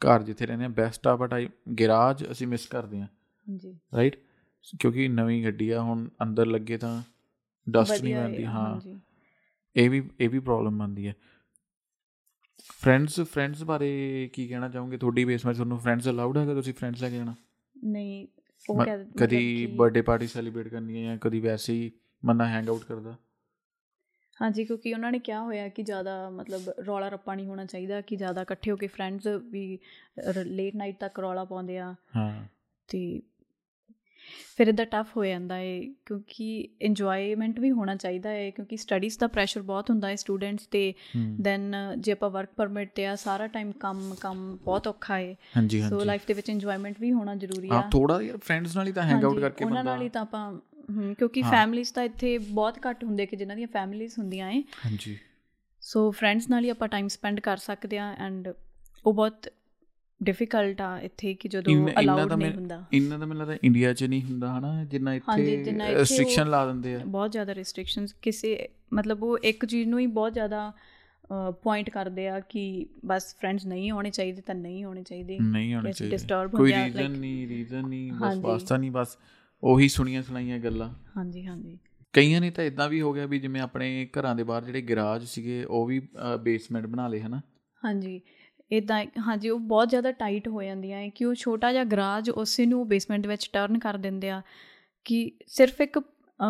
[0.00, 1.48] ਘਰ ਜਿੱਥੇ ਰਹਿੰਦੇ ਆ ਬੈਸਟ ਆ ਬਟ ਆਈ
[1.80, 4.16] ਗੈਰਾਜ ਅਸੀਂ ਮਿਸ ਕਰਦੇ ਆ। ਹਾਂਜੀ। ਰਾਈਟ
[4.80, 7.00] ਕਿਉਂਕਿ ਨਵੀਂ ਗੱਡੀ ਆ ਹੁਣ ਅੰਦਰ ਲੱਗੇ ਤਾਂ
[7.66, 8.80] ਡਸਟ ਨਹੀਂ ਆਉਂਦੀ ਹਾਂ।
[9.76, 11.14] ਇਹ ਵੀ ਇਹ ਵੀ ਪ੍ਰੋਬਲਮ ਆਉਂਦੀ ਹੈ
[12.80, 14.96] ਫਰੈਂਡਸ ਫਰੈਂਡਸ ਬਾਰੇ ਕੀ ਕਹਿਣਾ ਚਾਹੋਗੇ?
[14.96, 17.34] ਤੁਹਾਡੀ ਬੇਸਮੈਂਟ ਤੁਹਾਨੂੰ ਫਰੈਂਡਸ ਅਲਾਉਡ ਹੈਗਾ ਤੁਸੀਂ ਫਰੈਂਡਸ ਲੈ ਕੇ ਜਾਣਾ?
[17.76, 18.26] ਨਹੀਂ
[18.70, 18.84] ਉਹ
[19.18, 21.92] ਕਦੀ ਬਰਥਡੇ ਪਾਰਟੀ ਸੈਲੀਬ੍ਰੇਟ ਕਰਨੀ ਹੈ ਜਾਂ ਕਦੀ ਵੈਸੇ ਹੀ
[22.26, 23.16] ਬੰਦਾ ਹੈਂਗ ਆਊਟ ਕਰਦਾ?
[24.42, 28.16] ਹਾਂਜੀ ਕਿਉਂਕਿ ਉਹਨਾਂ ਨੇ ਕਿਹਾ ਹੋਇਆ ਕਿ ਜ਼ਿਆਦਾ ਮਤਲਬ ਰੌਲਾ ਰੱਪਾ ਨਹੀਂ ਹੋਣਾ ਚਾਹੀਦਾ ਕਿ
[28.16, 29.78] ਜ਼ਿਆਦਾ ਇਕੱਠੇ ਹੋ ਕੇ ਫਰੈਂਡਸ ਵੀ
[30.44, 32.44] ਲੇਟ ਨਾਈਟ ਤੱਕ ਰੌਲਾ ਪਾਉਂਦੇ ਆ। ਹਾਂ।
[32.88, 33.22] ਤੇ
[34.56, 36.46] ਫਿਰ ਇਹਦਾ ਟਫ ਹੋ ਜਾਂਦਾ ਹੈ ਕਿਉਂਕਿ
[36.80, 40.82] ਇੰਜੋਇਮੈਂਟ ਵੀ ਹੋਣਾ ਚਾਹੀਦਾ ਹੈ ਕਿਉਂਕਿ ਸਟੱਡੀਜ਼ ਦਾ ਪ੍ਰੈਸ਼ਰ ਬਹੁਤ ਹੁੰਦਾ ਹੈ ਸਟੂਡੈਂਟਸ ਤੇ।
[41.40, 45.80] ਦੈਨ ਜੇ ਆਪਾਂ ਵਰਕ ਪਰਮਿਟ ਤੇ ਆ ਸਾਰਾ ਟਾਈਮ ਕੰਮ ਕੰਮ ਬਹੁਤ ਔਖਾ ਹੈ ਹਾਂਜੀ
[45.82, 48.86] ਹਾਂਜੀ। ਸੋ ਲਾਈਫ ਦੇ ਵਿੱਚ ਇੰਜੋਇਮੈਂਟ ਵੀ ਹੋਣਾ ਜ਼ਰੂਰੀ ਆ। ਹਾਂ ਥੋੜਾ ਯਾਰ ਫਰੈਂਡਸ ਨਾਲ
[48.86, 50.52] ਹੀ ਤਾਂ ਹੈਂਗ ਆਊਟ ਕਰਕੇ ਬੰਦਾ ਉਹਨਾਂ ਨਾਲ ਹੀ ਤਾਂ ਆਪਾਂ
[51.18, 55.16] ਕਿਉਂਕਿ ਫੈਮਿਲੀਜ਼ ਤਾਂ ਇੱਥੇ ਬਹੁਤ ਘੱਟ ਹੁੰਦੇ ਕਿ ਜਿਨ੍ਹਾਂ ਦੀਆਂ ਫੈਮਿਲੀਜ਼ ਹੁੰਦੀਆਂ ਏ। ਹਾਂਜੀ।
[55.82, 58.48] ਸੋ ਫਰੈਂਡਸ ਨਾਲ ਹੀ ਆਪਾਂ ਟਾਈਮ ਸਪੈਂਡ ਕਰ ਸਕਦੇ ਆ ਐਂਡ
[59.04, 59.48] ਉਹ ਬਹੁਤ
[60.20, 64.22] ਡਿਫਿਕਲਟ ਆ ਇੱਥੇ ਕਿ ਜਦੋਂ ਅਲਾਉਡ ਨਹੀਂ ਹੁੰਦਾ। ਇੰਨਾ ਤਾਂ ਮੈਨੂੰ ਲੱਗਦਾ ਇੰਡੀਆ 'ਚ ਨਹੀਂ
[64.22, 68.56] ਹੁੰਦਾ ਹਨਾ ਜਿੰਨਾ ਇੱਥੇ ਰੈਸਟ੍ਰਿਕਸ਼ਨ ਲਾ ਦਿੰਦੇ ਆ। ਬਹੁਤ ਜ਼ਿਆਦਾ ਰੈਸਟ੍ਰਿਕਸ਼ਨਸ ਕਿਸੇ
[68.94, 70.72] ਮਤਲਬ ਉਹ ਇੱਕ ਚੀਜ਼ ਨੂੰ ਹੀ ਬਹੁਤ ਜ਼ਿਆਦਾ
[71.62, 72.64] ਪੁਆਇੰਟ ਕਰਦੇ ਆ ਕਿ
[73.06, 76.16] ਬਸ ਫਰੈਂਡਸ ਨਹੀਂ ਹੋਣੇ ਚਾਹੀਦੇ ਤਾਂ ਨਹੀਂ ਹੋਣੇ ਚਾਹੀਦੇ ਨਹੀਂ ਹੋਣੇ ਚਾਹੀਦੇ।
[76.56, 79.16] ਕੋਈ ਰੀਜ਼ਨ ਨਹੀਂ ਰੀਜ਼ਨ ਨਹੀਂ ਬਸ ਵਾਸਤਾ ਨਹੀਂ ਬਸ
[79.62, 81.78] ਉਹੀ ਸੁਣੀਆਂ ਸੁਣਾਈਆਂ ਗੱਲਾਂ। ਹਾਂਜੀ ਹਾਂਜੀ।
[82.14, 85.24] ਕਈਆਂ ਨੇ ਤਾਂ ਇਦਾਂ ਵੀ ਹੋ ਗਿਆ ਵੀ ਜਿਵੇਂ ਆਪਣੇ ਘਰਾਂ ਦੇ ਬਾਹਰ ਜਿਹੜੇ ਗਰਾਜ
[85.24, 86.00] ਸੀਗੇ ਉਹ ਵੀ
[86.42, 87.40] ਬੇਸਮੈਂਟ ਬਣਾ ਲਏ ਹਨਾ।
[87.82, 88.20] ਹਾਂਜੀ।
[88.76, 92.66] ਇਦਾਂ ਹਾਂਜੀ ਉਹ ਬਹੁਤ ਜ਼ਿਆਦਾ ਟਾਈਟ ਹੋ ਜਾਂਦੀਆਂ ਹੈ ਕਿ ਉਹ ਛੋਟਾ ਜਿਹਾ ਗਰਾਜ ਉਸੇ
[92.66, 94.42] ਨੂੰ ਬੇਸਮੈਂਟ ਦੇ ਵਿੱਚ ਟਰਨ ਕਰ ਦਿੰਦੇ ਆ
[95.04, 95.98] ਕਿ ਸਿਰਫ ਇੱਕ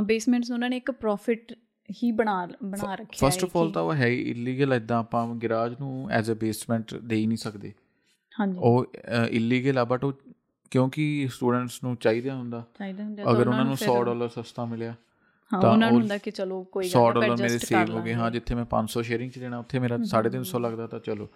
[0.04, 1.52] ਬੇਸਮੈਂਟਸ ਉਹਨਾਂ ਨੇ ਇੱਕ ਪ੍ਰੋਫਿਟ
[1.90, 5.74] ਹੀ ਬਣਾ ਬਣਾ ਰੱਖਿਆ ਹੈ ਫਸਟ ਆਫ ਆਲ ਤਾਂ ਉਹ ਹੈ ਇਲੀਗਲ ਇਦਾਂ ਆਪਾਂ ਗਰਾਜ
[5.80, 7.72] ਨੂੰ ਐਜ਼ ਅ ਬੇਸਮੈਂਟ ਦੇ ਹੀ ਨਹੀਂ ਸਕਦੇ।
[8.40, 8.86] ਹਾਂਜੀ। ਉਹ
[9.30, 10.12] ਇਲੀਗਲ ਆ ਬਟ ਉਹ
[10.70, 14.94] ਕਿਉਂਕਿ ਸਟੂਡੈਂਟਸ ਨੂੰ ਚਾਹੀਦਾ ਹੁੰਦਾ। ਚਾਹੀਦਾ ਹੁੰਦਾ ਅਗਰ ਉਹਨਾਂ ਨੂੰ 100 ਡਾਲਰ ਸਸਤਾ ਮਿਲਿਆ
[15.50, 18.30] ਤਾਂ ਉਹਨਾਂ ਨੂੰ ਹੁੰਦਾ ਕਿ ਚਲੋ ਕੋਈ ਗੱਲ 100 ਡਾਲਰ ਮੇਰੇ ਸੇਵ ਹੋ ਗਏ ਹਾਂ
[18.30, 21.28] ਜਿੱਥੇ ਮੈਂ 500 ਸ਼ੇਅਰਿੰਗ ਚ ਦੇਣਾ ਉੱਥੇ ਮੇਰਾ 350 ਲੱਗਦਾ ਤਾਂ ਚਲੋ।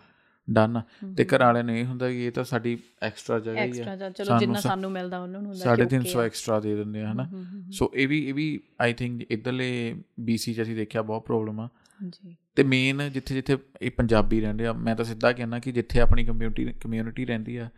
[0.51, 0.81] ਡਨ।
[1.17, 4.39] ਤੇ ਘਰ ਵਾਲਿਆਂ ਨੂੰ ਇਹ ਹੁੰਦਾ ਕਿ ਇਹ ਤਾਂ ਸਾਡੀ ਐਕਸਟਰਾ ਜਗ੍ਹਾ ਹੀ ਹੈ ਚਲੋ
[4.39, 7.29] ਜਿੰਨਾ ਸਾਨੂੰ ਮਿਲਦਾ ਉਹਨਾਂ ਨੂੰ ਹੁੰਦਾ 350 ਐਕਸਟਰਾ ਦੇ ਦਿੰਦੇ ਆ ਹਨਾ?
[7.71, 11.69] ਸੋ ਇਹ ਵੀ ਇਹ ਵੀ ਆਈ ਥਿੰਕ ਇਧਰਲੇ ਬੀਸੀ ਚ ਅਸੀਂ ਦੇਖਿਆ ਬਹੁਤ ਪ੍ਰੋਬਲਮ ਆ।
[12.09, 16.01] ਜੀ ਤੇ ਮੇਨ ਜਿੱਥੇ ਜਿੱਥੇ ਇਹ ਪੰਜਾਬੀ ਰਹਿੰਦੇ ਆ ਮੈਂ ਤਾਂ ਸਿੱਧਾ ਕਹਿੰਦਾ ਕਿ ਜਿੱਥੇ
[16.01, 17.69] ਆਪਣੀ ਕਮਿਊਨਿਟੀ ਕਮਿਊਨਿਟੀ ਰਹਿੰਦੀ ਆ।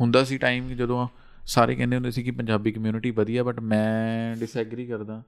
[0.00, 1.08] ਹੁੰਦਾ ਸੀ ਟਾਈਮ ਜਦੋਂ
[1.46, 5.22] ਸਾਰੇ ਕਹਿੰਦੇ ਹੁੰਦੇ ਸੀ ਕਿ ਪੰਜਾਬੀ ਕਮਿਊਨਿਟੀ ਵਧੀਆ ਬਟ ਮੈਂ ਡਿਸਐਗਰੀ ਕਰਦਾ।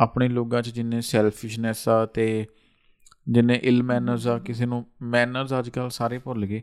[0.00, 2.46] ਆਪਣੇ ਲੋਕਾਂ 'ਚ ਜਿੰਨੇ ਸੈਲਫਿਸ਼ਨੈਸ ਆ ਤੇ
[3.28, 6.62] ਜਿੰਨੇ ਇਲ ਮੈਨਰਸ ਆ ਕਿਸੇ ਨੂੰ ਮੈਨਰਸ ਅੱਜ ਕੱਲ ਸਾਰੇ ਭੁੱਲ ਗਏ।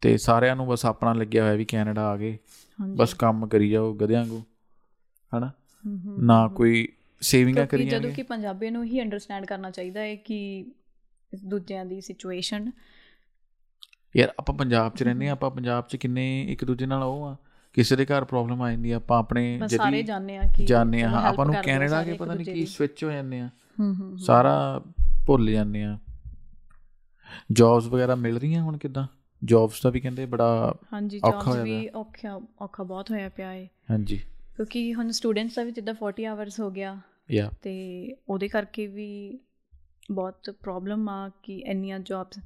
[0.00, 2.38] ਤੇ ਸਾਰਿਆਂ ਨੂੰ ਬਸ ਆਪਣਾ ਲੱਗਿਆ ਹੋਇਆ ਵੀ ਕੈਨੇਡਾ ਆ ਗਏ।
[2.80, 4.42] ਬਸ ਕੰਮ ਕਰੀ ਜਾਓ ਗਧਿਆਂ ਵਾਂਗੂ
[5.38, 5.50] ਹਨਾ?
[6.18, 6.88] ਨਾ ਕੋਈ
[7.20, 10.66] ਸੇਵਿੰਗਾਂ ਕਰੀ ਜਾਂਦੇ ਜਦੋਂ ਕਿ ਪੰਜਾਬੀ ਨੂੰ ਹੀ ਅੰਡਰਸਟੈਂਡ ਕਰਨਾ ਚਾਹੀਦਾ ਹੈ ਕਿ
[11.44, 12.70] ਦੂਜਿਆਂ ਦੀ ਸਿਚੁਏਸ਼ਨ
[14.16, 17.36] ਯਾਰ ਆਪਾਂ ਪੰਜਾਬ 'ਚ ਰਹਿੰਦੇ ਆ ਆਪਾਂ ਪੰਜਾਬ 'ਚ ਕਿੰਨੇ ਇੱਕ ਦੂਜੇ ਨਾਲ ਉਹ ਆ
[17.72, 21.02] ਕਿਸੇ ਦੇ ਘਰ ਪ੍ਰੋਬਲਮ ਆ ਜਾਂਦੀ ਆ ਆਪਾਂ ਆਪਣੇ ਜਿਹੜੀ ਸਾਰੇ ਜਾਣਦੇ ਆ ਕਿ ਜਾਣਦੇ
[21.02, 23.48] ਆ ਆਪਾਂ ਨੂੰ ਕੈਨੇਡਾ ਕੇ ਪਤਾ ਨਹੀਂ ਕੀ ਸਵਿਚ ਹੋ ਜਾਂਦੇ ਆ।
[24.16, 24.82] ਸਾਰਾ
[25.26, 25.98] ਭੁੱਲ ਜਾਂਦੇ ਆ
[27.52, 29.06] ਜੌਬਸ ਵਗੈਰਾ ਮਿਲ ਰਹੀਆਂ ਹੁਣ ਕਿਦਾਂ?
[29.44, 34.16] ਜੌਬਸ ਦਾ ਵੀ ਕਹਿੰਦੇ ਬੜਾ ਹਾਂਜੀ ਜੌਬਸ ਵੀ ਔਖਾ ਔਖਾ ਬਹੁਤ ਹੋਇਆ ਪਿਆ ਹੈ ਹਾਂਜੀ।
[34.56, 39.38] ਕਿਉਂਕਿ ਹੁਣ ਸਟੂਡੈਂਟਸ ਦਾ ਵੀ ਜਿੱਦਾਂ 40 ਆਵਰਸ ਹੋ ਗਿਆ। ਯਾ। ਤੇ ਉਹਦੇ ਕਰਕੇ ਵੀ
[40.10, 42.38] ਬਹੁਤ ਪ੍ਰੋਬਲਮ ਆ ਕਿ ਇੰਨੀਆਂ ਜੌਬਸ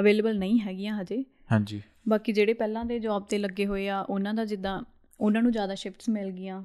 [0.00, 4.34] ਅਵੇਲੇਬਲ ਨਹੀਂ ਹੈਗੀਆਂ ਹਜੇ। ਹਾਂਜੀ। ਬਾਕੀ ਜਿਹੜੇ ਪਹਿਲਾਂ ਦੇ ਜੌਬ ਤੇ ਲੱਗੇ ਹੋਏ ਆ ਉਹਨਾਂ
[4.34, 4.82] ਦਾ ਜਿੱਦਾਂ
[5.20, 6.62] ਉਹਨਾਂ ਨੂੰ ਜ਼ਿਆਦਾ ਸ਼ਿਫਟਸ ਮਿਲ ਗਈਆਂ।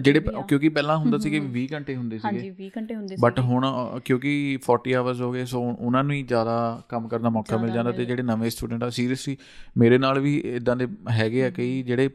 [0.00, 3.22] ਜਿਹੜੇ ਕਿਉਂਕਿ ਪਹਿਲਾਂ ਹੁੰਦਾ ਸੀ ਕਿ 20 ਘੰਟੇ ਹੁੰਦੇ ਸੀਗੇ। ਹਾਂਜੀ 20 ਘੰਟੇ ਹੁੰਦੇ ਸੀ
[3.22, 3.66] ਬਟ ਹੁਣ
[4.04, 7.70] ਕਿਉਂਕਿ 40 ਆਵਰਸ ਹੋ ਗਏ ਸੋ ਉਹਨਾਂ ਨੂੰ ਹੀ ਜ਼ਿਆਦਾ ਕੰਮ ਕਰਨ ਦਾ ਮੌਕਾ ਮਿਲ
[7.70, 9.36] ਜਾਂਦਾ ਤੇ ਜਿਹੜੇ ਨਵੇਂ ਸਟੂਡੈਂਟ ਆ ਸੀਰੀਅਸਲੀ
[9.78, 12.10] ਮੇਰੇ ਨਾਲ ਵੀ ਇਦਾਂ ਦੇ ਹੈਗੇ ਆ ਕਈ ਜਿਹੜੇ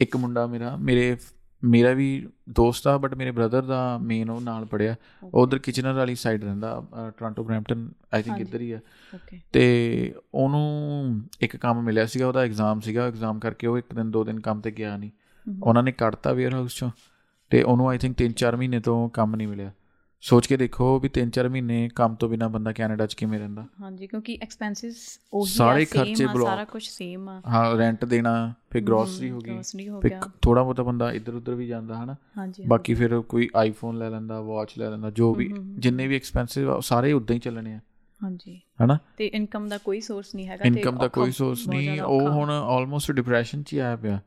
[0.00, 1.16] ਇੱਕ ਮੁੰਡਾ ਮੇਰਾ ਮੇਰੇ
[1.64, 4.94] ਮੇਰਾ ਵੀ ਦੋਸਤ ਆ ਬਟ ਮੇਰੇ ਬ੍ਰਦਰ ਦਾ ਮੇਨ ਉਹ ਨਾਲ ਪੜਿਆ
[5.34, 6.86] ਉਧਰ ਕਿਚਨਰ ਵਾਲੀ ਸਾਈਡ ਰਹਿੰਦਾ
[7.18, 8.80] ਟੋਰਾਂਟੋ ਬ੍ਰੈਂਪਟਨ ਆਈ ਥਿੰਕ ਇੱਧਰ ਹੀ ਆ।
[9.52, 14.24] ਤੇ ਉਹਨੂੰ ਇੱਕ ਕੰਮ ਮਿਲਿਆ ਸੀਗਾ ਉਹਦਾ ਐਗਜ਼ਾਮ ਸੀਗਾ। ਐਗਜ਼ਾਮ ਕਰਕੇ ਉਹ ਇੱਕ ਦਿਨ ਦੋ
[14.24, 15.10] ਦਿਨ ਕੰਮ ਤੇ ਗਿਆ ਨਹੀਂ
[15.62, 16.90] ਉਹਨਾਂ ਨੇ ਕੱਢਤਾ ਵੇਅਰ ਹਾਊਸ ਚੋਂ
[17.50, 19.72] ਤੇ ਉਹਨੂੰ ਆਈ ਥਿੰਕ 3-4 ਮਹੀਨੇ ਤੋਂ ਕੰਮ ਨਹੀਂ ਮਿਲਿਆ।
[20.20, 24.06] ਸੋਚ ਕੇ ਦੇਖੋ ਵੀ 3-4 ਮਹੀਨੇ ਕੰਮ ਤੋਂ ਬਿਨਾ ਬੰਦਾ ਕੈਨੇਡਾ 'ਚ ਕਿਵੇਂ ਰਹਿੰਦਾ। ਹਾਂਜੀ
[24.06, 29.38] ਕਿਉਂਕਿ ਐਕਸਪੈਂਸਸ ਉਹੀ ਸਾਰੇ ਖਰਚੇ ਸਾਰਾ ਕੁਝ ਸੇਮ ਆ। ਹਾਂ ਰੈਂਟ ਦੇਣਾ ਫਿਰ ਗਰੋਸਰੀ ਹੋ
[29.38, 29.60] ਗਈ।
[30.02, 34.10] ਫਿਰ ਥੋੜਾ ਬਹੁਤਾ ਬੰਦਾ ਇੱਧਰ ਉੱਧਰ ਵੀ ਜਾਂਦਾ ਹਨਾ। ਹਾਂਜੀ ਬਾਕੀ ਫਿਰ ਕੋਈ ਆਈਫੋਨ ਲੈ
[34.10, 37.80] ਲੈਂਦਾ ਵਾਚ ਲੈ ਲੈਂਦਾ ਜੋ ਵੀ ਜਿੰਨੇ ਵੀ ਐਕਸਪੈਂਸਿਵ ਆ ਸਾਰੇ ਉਦਾਂ ਹੀ ਚੱਲਣੇ ਆ।
[38.22, 38.98] ਹਾਂਜੀ। ਹਨਾ?
[39.16, 42.50] ਤੇ ਇਨਕਮ ਦਾ ਕੋਈ ਸੋਰਸ ਨਹੀਂ ਹੈਗਾ ਤੇ ਇਨਕਮ ਦਾ ਕੋਈ ਸੋਰਸ ਨਹੀਂ ਉਹ। ਹੁਣ
[42.50, 44.20] ਆਲਮੋਸਟ ਡਿਪਰੈਸ਼ਨ 'ਚ ਹੀ ਆਇਆ ਪਿਆ।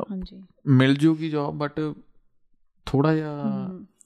[0.00, 1.80] ਹਾਂਜੀ। ਮਿਲ ਜੂਗੀ ਜੌਬ ਬਟ
[2.86, 3.32] ਥੋੜਾ ਜਿਹਾ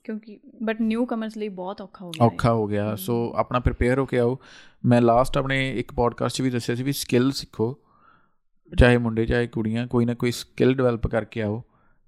[0.04, 3.98] ਕਿਉਂਕਿ ਬਟ ਨਿਊ ਕਮਰਸ ਲਈ ਬਹੁਤ ਔਖਾ ਹੋ ਗਿਆ। ਔਖਾ ਹੋ ਗਿਆ। ਸੋ ਆਪਣਾ ਪ੍ਰਿਪੇਅਰ
[3.98, 4.38] ਹੋ ਕੇ ਆਓ।
[4.86, 7.78] ਮੈਂ ਲਾਸਟ ਆਪਣੇ ਇੱਕ ਪੋਡਕਾਸਟ 'ਚ ਵੀ ਦੱਸਿਆ ਸੀ ਵੀ ਸਕਿੱਲ ਸਿੱਖੋ।
[8.78, 11.64] ਚਾਹੇ ਮੁੰਡੇ ਚਾਹੇ ਕੁੜੀਆਂ ਕੋਈ ਨਾ ਕੋਈ ਸਕਿੱਲ ਡਿਵੈਲਪ ਕਰਕੇ ਆਓ।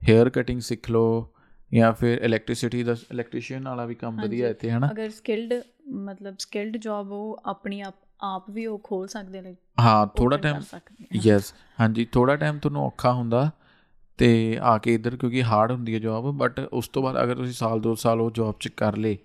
[0.08, 1.34] ਹੇਅਰ ਕਟਿੰਗ ਸਿੱਖ ਲਓ
[1.74, 4.90] ਜਾਂ ਫਿਰ ਇਲੈਕਟ੍ਰਿਸਿਟੀ ਦਾ ਇਲੈਕਟ੍ਰੀਸ਼ੀਅਨ ਵਾਲਾ ਵੀ ਕੰਮ ਵਧੀਆ ਇੱਥੇ ਹਨਾ?
[4.90, 10.06] ਅਗਰ ਸਕਿਲਡ ਮਤਲਬ ਸਕਿਲਡ ਜੌਬ ਉਹ ਆਪਣੀ ਆਪ ਆਪ ਵੀ ਉਹ ਖੋਲ ਸਕਦੇ ਲਾਈਕ ਹਾਂ
[10.06, 10.62] ਥੋੜਾ ਟਾਈਮ
[11.26, 13.50] ਯੈਸ ਹਾਂਜੀ। ਥੋੜਾ ਟਾਈਮ ਤੁਹਾਨੂੰ ਔਖਾ ਹੁੰਦਾ।
[14.18, 17.53] ਤੇ ਆ ਕੇ ਇੱਧਰ ਕਿਉਂਕਿ ਹਾਰਡ ਹੁੰਦੀ ਹੈ ਜੌਬ ਬਟ ਉਸ ਤੋਂ ਬਾਅਦ ਅਗਰ ਤੁਸੀਂ
[17.53, 19.18] ਸਾਲ ਦੋ ਸਾਲ ਉਹ ਜੌਬ 'ਚ ਕਰ ਲੇ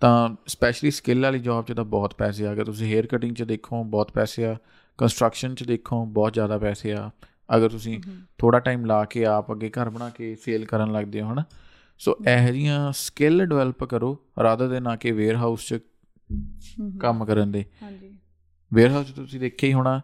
[0.00, 3.42] ਤਾਂ ਸਪੈਸ਼ਲੀ ਸਕਿੱਲ ਵਾਲੀ ਜੌਬ 'ਚ ਤਾਂ ਬਹੁਤ ਪੈਸੇ ਆ। ਅਗਰ ਤੁਸੀਂ ਹੇਅਰ ਕਟਿੰਗ 'ਚ
[3.42, 4.56] ਦੇਖੋ ਬਹੁਤ ਪੈਸੇ ਆ।
[4.98, 7.10] ਕੰਸਟਰਕਸ਼ਨ 'ਚ ਦੇਖੋ ਬਹੁਤ ਜ਼ਿਆਦਾ ਪੈਸੇ ਆ।
[7.56, 8.00] ਅਗਰ ਤੁਸੀਂ
[8.38, 11.44] ਥੋੜਾ ਟਾਈਮ ਲਾ ਕੇ ਆਪ ਅੱਗੇ ਘਰ ਬਣਾ ਕੇ ਸੇਲ ਕਰਨ ਲੱਗਦੇ ਹੋ ਹਨਾ?
[11.98, 15.78] ਸੋ ਇਹੋ ਜੀਆਂ ਸਕਿੱਲ ਡਿਵੈਲਪ ਕਰੋ ਰਾਦਰ ਦੇ ਨਾ ਕਿ ਵੇਅਰ ਹਾਊਸ 'ਚ
[17.00, 18.18] ਕੰਮ ਕਰਨ ਦੇ। ਹਾਂਜੀ।
[18.74, 20.00] ਵੇਅਰ ਹਾਊਸ ਤੁਸੀਂ ਦੇਖਿਆ ਹੀ ਹੋਣਾ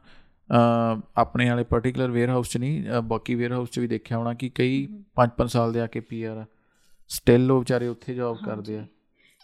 [1.16, 4.48] ਆਪਣੇ ਵਾਲੇ ਪਾਰਟਿਕੂਲਰ ਵੇਅਰ ਹਾਊਸ ਚ ਨਹੀਂ ਬਾਕੀ ਵੇਅਰ ਹਾਊਸ ਚ ਵੀ ਦੇਖਿਆ ਹੋਣਾ ਕਿ
[4.48, 6.44] ਕਈ 5-5 ਸਾਲ ਦੇ ਆ ਕੇ ਪੀਆਰ
[7.08, 8.86] ਸਟਿਲ ਉਹ ਵਿਚਾਰੇ ਉੱਥੇ ਜੌਬ ਕਰਦੇ ਆ।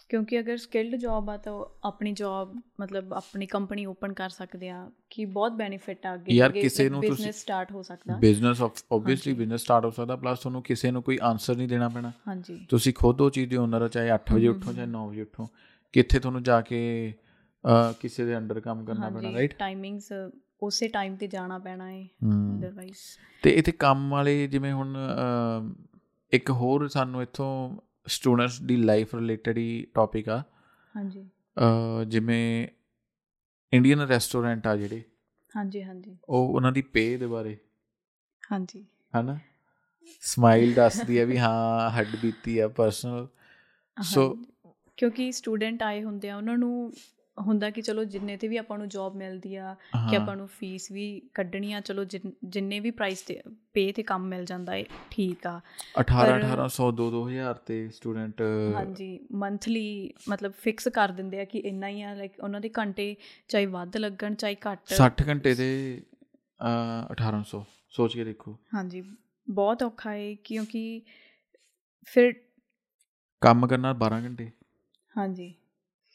[0.09, 4.91] ਕਿਉਂਕਿ ਅਗਰ ਸਕਿਲਡ ਜੌਬ ਆ ਤਾਂ ਆਪਣੀ ਜੌਬ ਮਤਲਬ ਆਪਣੀ ਕੰਪਨੀ ਓਪਨ ਕਰ ਸਕਦੇ ਆ
[5.09, 9.33] ਕਿ ਬਹੁਤ ਬੈਨੀਫਿਟ ਆ ਅੱਗੇ ਯਾਰ ਕਿਸੇ ਨੂੰ ਤੁਸੀਂ- ਬਿਜ਼ਨਸ ਸਟਾਰਟ ਹੋ ਸਕਦਾ। ਬਿਜ਼ਨਸ ਆਬਵੀਅਸਲੀ
[9.33, 12.93] ਬਿਜ਼ਨਸ ਸਟਾਰਟ ਹੋ ਸਕਦਾ ਪਲੱਸ ਤੁਹਾਨੂੰ ਕਿਸੇ ਨੂੰ ਕੋਈ ਆਨਸਰ ਨਹੀਂ ਦੇਣਾ ਪੈਣਾ। ਹਾਂਜੀ। ਤੁਸੀਂ
[12.93, 15.47] ਖੁਦ ਉਹ ਚੀਜ਼ ਦੇ ਓਨਰ ਹੋ ਚਾਹੇ 8 ਵਜੇ ਉੱਠੋ ਚਾਹੇ 9 ਵਜੇ ਉੱਠੋ।
[15.93, 17.13] ਕਿੱਥੇ ਤੁਹਾਨੂੰ ਜਾ ਕੇ
[17.99, 20.13] ਕਿਸੇ ਦੇ ਅੰਡਰ ਕੰਮ ਕਰਨਾ ਪੈਣਾ ਰਾਈਟ ਟਾਈਮਿੰਗਸ
[20.61, 22.97] ਉਸੇ ਟਾਈਮ ਤੇ ਜਾਣਾ ਪੈਣਾ ਹੈ ਹੂੰ। ਅਦਰਵਾਈਜ਼
[23.43, 24.95] ਤੇ ਇੱਥੇ ਕੰਮ ਵਾਲੇ ਜਿਵੇਂ ਹੁਣ
[26.33, 27.49] ਇੱਕ ਹੋਰ ਸਾਨੂੰ ਇੱਥੋਂ
[28.07, 30.43] ਸਟੂਡੈਂਟਸ ਦੀ ਲਾਈਫ ਰਿਲੇਟਡ ਹੀ ਟੌਪਿਕ ਆ।
[30.95, 31.25] ਹਾਂਜੀ।
[32.07, 32.67] ਜਿਵੇਂ
[33.73, 35.03] ਇੰਡੀਅਨ ਰੈਸਟੋਰੈਂਟ ਆ ਜਿਹੜੇ।
[35.51, 37.57] ਹਾਂਜੀ ਹਾਂਜੀ। ਉਹ ਉਹਨਾਂ ਦੀ ਪੇ ਦੇ ਬਾਰੇ।
[38.51, 39.37] ਹਾਂਜੀ। ਹਨਾ?
[40.21, 43.27] ਸਮਾਈਲ ਦੱਸਦੀ ਆ ਵੀ ਹਾਂ ਹੱਡ ਬੀਤੀ ਆ ਪਰਸਨਲ
[43.97, 44.29] ਸੋ
[44.97, 46.91] ਕਿਉਂਕਿ ਸਟੂਡੈਂਟ ਆਏ ਹੁੰਦੇ ਆ ਉਹਨਾਂ ਨੂੰ
[47.39, 49.75] ਹੁੰਦਾ ਕਿ ਚਲੋ ਜਿੰਨੇ ਤੇ ਵੀ ਆਪਾਂ ਨੂੰ ਜੌਬ ਮਿਲਦੀ ਆ
[50.09, 53.41] ਕਿ ਆਪਾਂ ਨੂੰ ਫੀਸ ਵੀ ਕੱਢਣੀ ਆ ਚਲੋ ਜਿਨ- ਵੀ ਪ੍ਰਾਈਸ ਤੇ
[53.73, 55.61] ਪੇ ਤੇ ਕੰਮ ਮਿਲ ਜਾਂਦਾ ਹੈ ਠੀਕ ਆ।
[55.99, 58.41] 18 ਪਰ- 1800 2 2000 ਤੇ ਸਟੂਡੈਂਟ
[58.75, 63.15] ਹਾਂਜੀ ਮੰਥਲੀ ਮਤਲਬ ਫਿਕਸ ਕਰ ਦਿੰਦੇ ਆ ਕਿ ਇੰਨਾ ਹੀ ਆ ਲਾਈਕ ਉਹਨਾਂ ਦੇ ਘੰਟੇ
[63.47, 66.01] ਚਾਹੇ ਵੱਧ ਲੱਗਣ ਚਾਹੇ ਘੱਟ। 60 ਘੰਟੇ ਦੇ
[66.59, 69.03] ਅ, 1800 ਸੋਚ ਕੇ ਦੇਖੋ। ਹਾਂਜੀ
[69.49, 71.01] ਬਹੁਤ ਔਖਾ ਹੈ ਕਿਉਂਕਿ
[72.07, 72.33] ਫਿਰ
[73.41, 74.51] ਕੰਮ ਕਰਨਾ 12 ਘੰਟੇ।
[75.17, 75.53] ਹਾਂਜੀ।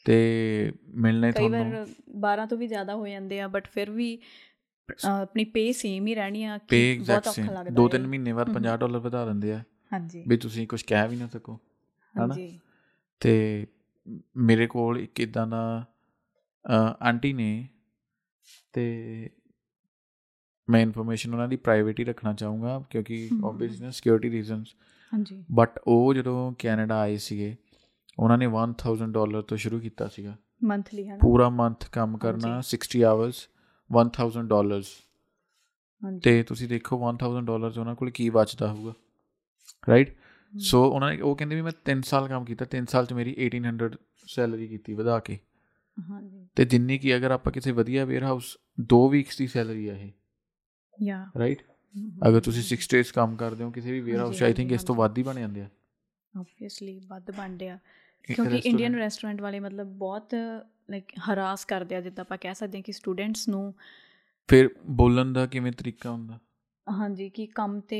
[0.05, 1.85] ਤੇ ਮਿਲਣੇ ਕਈ ਤੁਹਾਨੂੰ
[2.19, 4.19] ਵਾਰ 12 ਤੋਂ ਵੀ ਜ਼ਿਆਦਾ ਹੋ ਜਾਂਦੇ ਆ ਬਟ ਫਿਰ ਵੀ
[5.05, 8.77] ਆਪਣੀ ਪੇ ਸੇਮ ਹੀ ਰਹਿਣੀ ਆ ਕਿ ਬਹੁਤ ਔਖਾ ਲੱਗਦਾ ਦੋ। ਤਿੰਨ ਮਹੀਨੇ ਬਾਅਦ 50
[8.77, 9.63] ਡਾਲਰ ਵਧਾ ਦਿੰਦੇ ਆ।
[9.93, 11.59] ਹਾਂਜੀ। ਵੀ ਤੁਸੀਂ ਕੁਝ ਕਹਿ ਵੀ ਨਾ ਸਕੋ?
[12.15, 12.59] ਹਾਂਜੀ।
[13.19, 13.67] ਤੇ
[14.37, 15.85] ਮੇਰੇ ਕੋਲ ਇੱਕ ਇਦਾਂ ਦਾ
[17.03, 17.67] ਆਂਟੀ ਨੇ
[18.73, 18.85] ਤੇ
[20.69, 24.67] ਮੈਂ ਇਨਫੋਰਮੇਸ਼ਨ ਉਹਨਾਂ ਦੀ ਪ੍ਰਾਈਵੇਟ ਹੀ ਰੱਖਣਾ ਚਾਹੂੰਗਾ ਕਿਉਂਕਿ। ਆਬਵੀਅਸਲੀ ਸਿਕਿਉਰਿਟੀ ਰੀਜ਼ਨਸ
[25.13, 27.55] ਹਾਂਜੀ। ਬਟ ਉਹ ਜਦੋਂ ਕੈਨੇਡਾ ਆਏ ਸੀਗੇ
[28.19, 32.61] ਉਹਨਾਂ ਨੇ 1000 ਡਾਲਰ ਤੋਂ ਸ਼ੁਰੂ ਕੀਤਾ ਸੀਗਾ। ਮੰਥਲੀ ਹੈ ਨਾ ਪੂਰਾ ਮੰਥ ਕੰਮ ਕਰਨਾ
[32.71, 33.41] 60 ਆਵਰਸ
[33.89, 34.91] 1000 ਡਾਲਰਸ
[36.23, 38.93] ਤੇ ਤੁਸੀਂ ਦੇਖੋ 1000 ਡਾਲਰ ਚ ਉਹਨਾਂ ਕੋਲ ਕੀ ਬਚਦਾ ਹੋਊਗਾ
[39.89, 40.15] ਰਾਈਟ
[40.53, 43.35] ਸੋ ਉਹਨਾਂ ਨੇ ਉਹ ਕਹਿੰਦੇ ਵੀ ਮੈਂ 3 ਸਾਲ ਕੰਮ ਕੀਤਾ 3 ਸਾਲ ਚ ਮੇਰੀ
[43.47, 43.89] 1800
[44.27, 45.37] ਸੈਲਰੀ ਕੀਤੀ ਵਧਾ ਕੇ।
[45.97, 48.57] ਹਾਂਜੀ। ਤੇ ਜਿੰਨੀ ਕੀ ਅਗਰ ਆਪਾਂ ਕਿਸੇ ਵਧੀਆ ਵੇਅਰ ਹਾਊਸ
[48.93, 50.11] 2 ਵੀਕਸ ਦੀ ਸੈਲਰੀ ਆ ਇਹ।
[51.03, 51.61] ਯਾ। ਰਾਈਟ
[52.27, 54.95] ਅਗਰ ਤੁਸੀਂ 6 ਡੇਜ਼ ਕੰਮ ਕਰਦੇ ਹੋ ਕਿਸੇ ਵੀ ਵੇਅਰ ਹਾਊਸ ਆਈ ਥਿੰਕ ਇਸ ਤੋਂ
[54.95, 55.69] ਵੱਧ ਹੀ ਬਣ ਜਾਂਦੇ ਆ।
[56.33, 57.77] ਆਬਵੀਅਸਲੀ ਵੱਧ ਬਣਦੇ ਆ
[58.33, 60.35] ਕਿਉਂਕਿ ਇੰਡੀਅਨ ਰੈਸਟੋਰੈਂਟ ਵਾਲੇ ਮਤਲਬ ਬਹੁਤ
[60.89, 63.73] ਲਾਈਕ ਹਰਾਸ ਕਰਦੇ ਆ ਜਿੱਦਾਂ ਆਪਾਂ ਕਹਿ ਸਕਦੇ ਹਾਂ ਕਿ ਸਟੂਡੈਂਟਸ ਨੂੰ
[64.49, 66.39] ਫਿਰ ਬੋਲਣ ਦਾ ਕਿਵੇਂ ਤਰੀਕਾ ਹੁੰਦਾ?
[66.87, 67.99] ਹਾਂਜੀ ਕਿ ਕੰਮ ਤੇ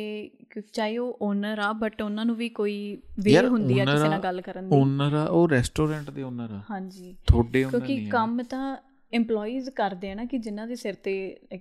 [0.73, 2.75] ਚਾਹੇ ਉਹ ਓਨਰ ਆ ਬਟ ਉਹਨਾਂ ਨੂੰ ਵੀ ਕੋਈ
[3.19, 6.61] ਵੇ ਹੁੰਦੀ ਆ ਕਿਸੇ ਨਾਲ ਗੱਲ ਕਰਨ ਦੀ। ਓਨਰ ਆ ਉਹ ਰੈਸਟੋਰੈਂਟ ਦੇ ਓਨਰ ਆ।
[6.71, 8.77] ਹਾਂਜੀ। ਤੁਹਾਡੇ ਓਨਰ ਕਿਉਂਕਿ ਕੰਮ ਤਾਂ
[9.11, 11.15] EMPLOYEES ਕਰਦੇ ਆ ਨਾ ਕਿ ਜਿਨ੍ਹਾਂ ਦੇ ਸਿਰ ਤੇ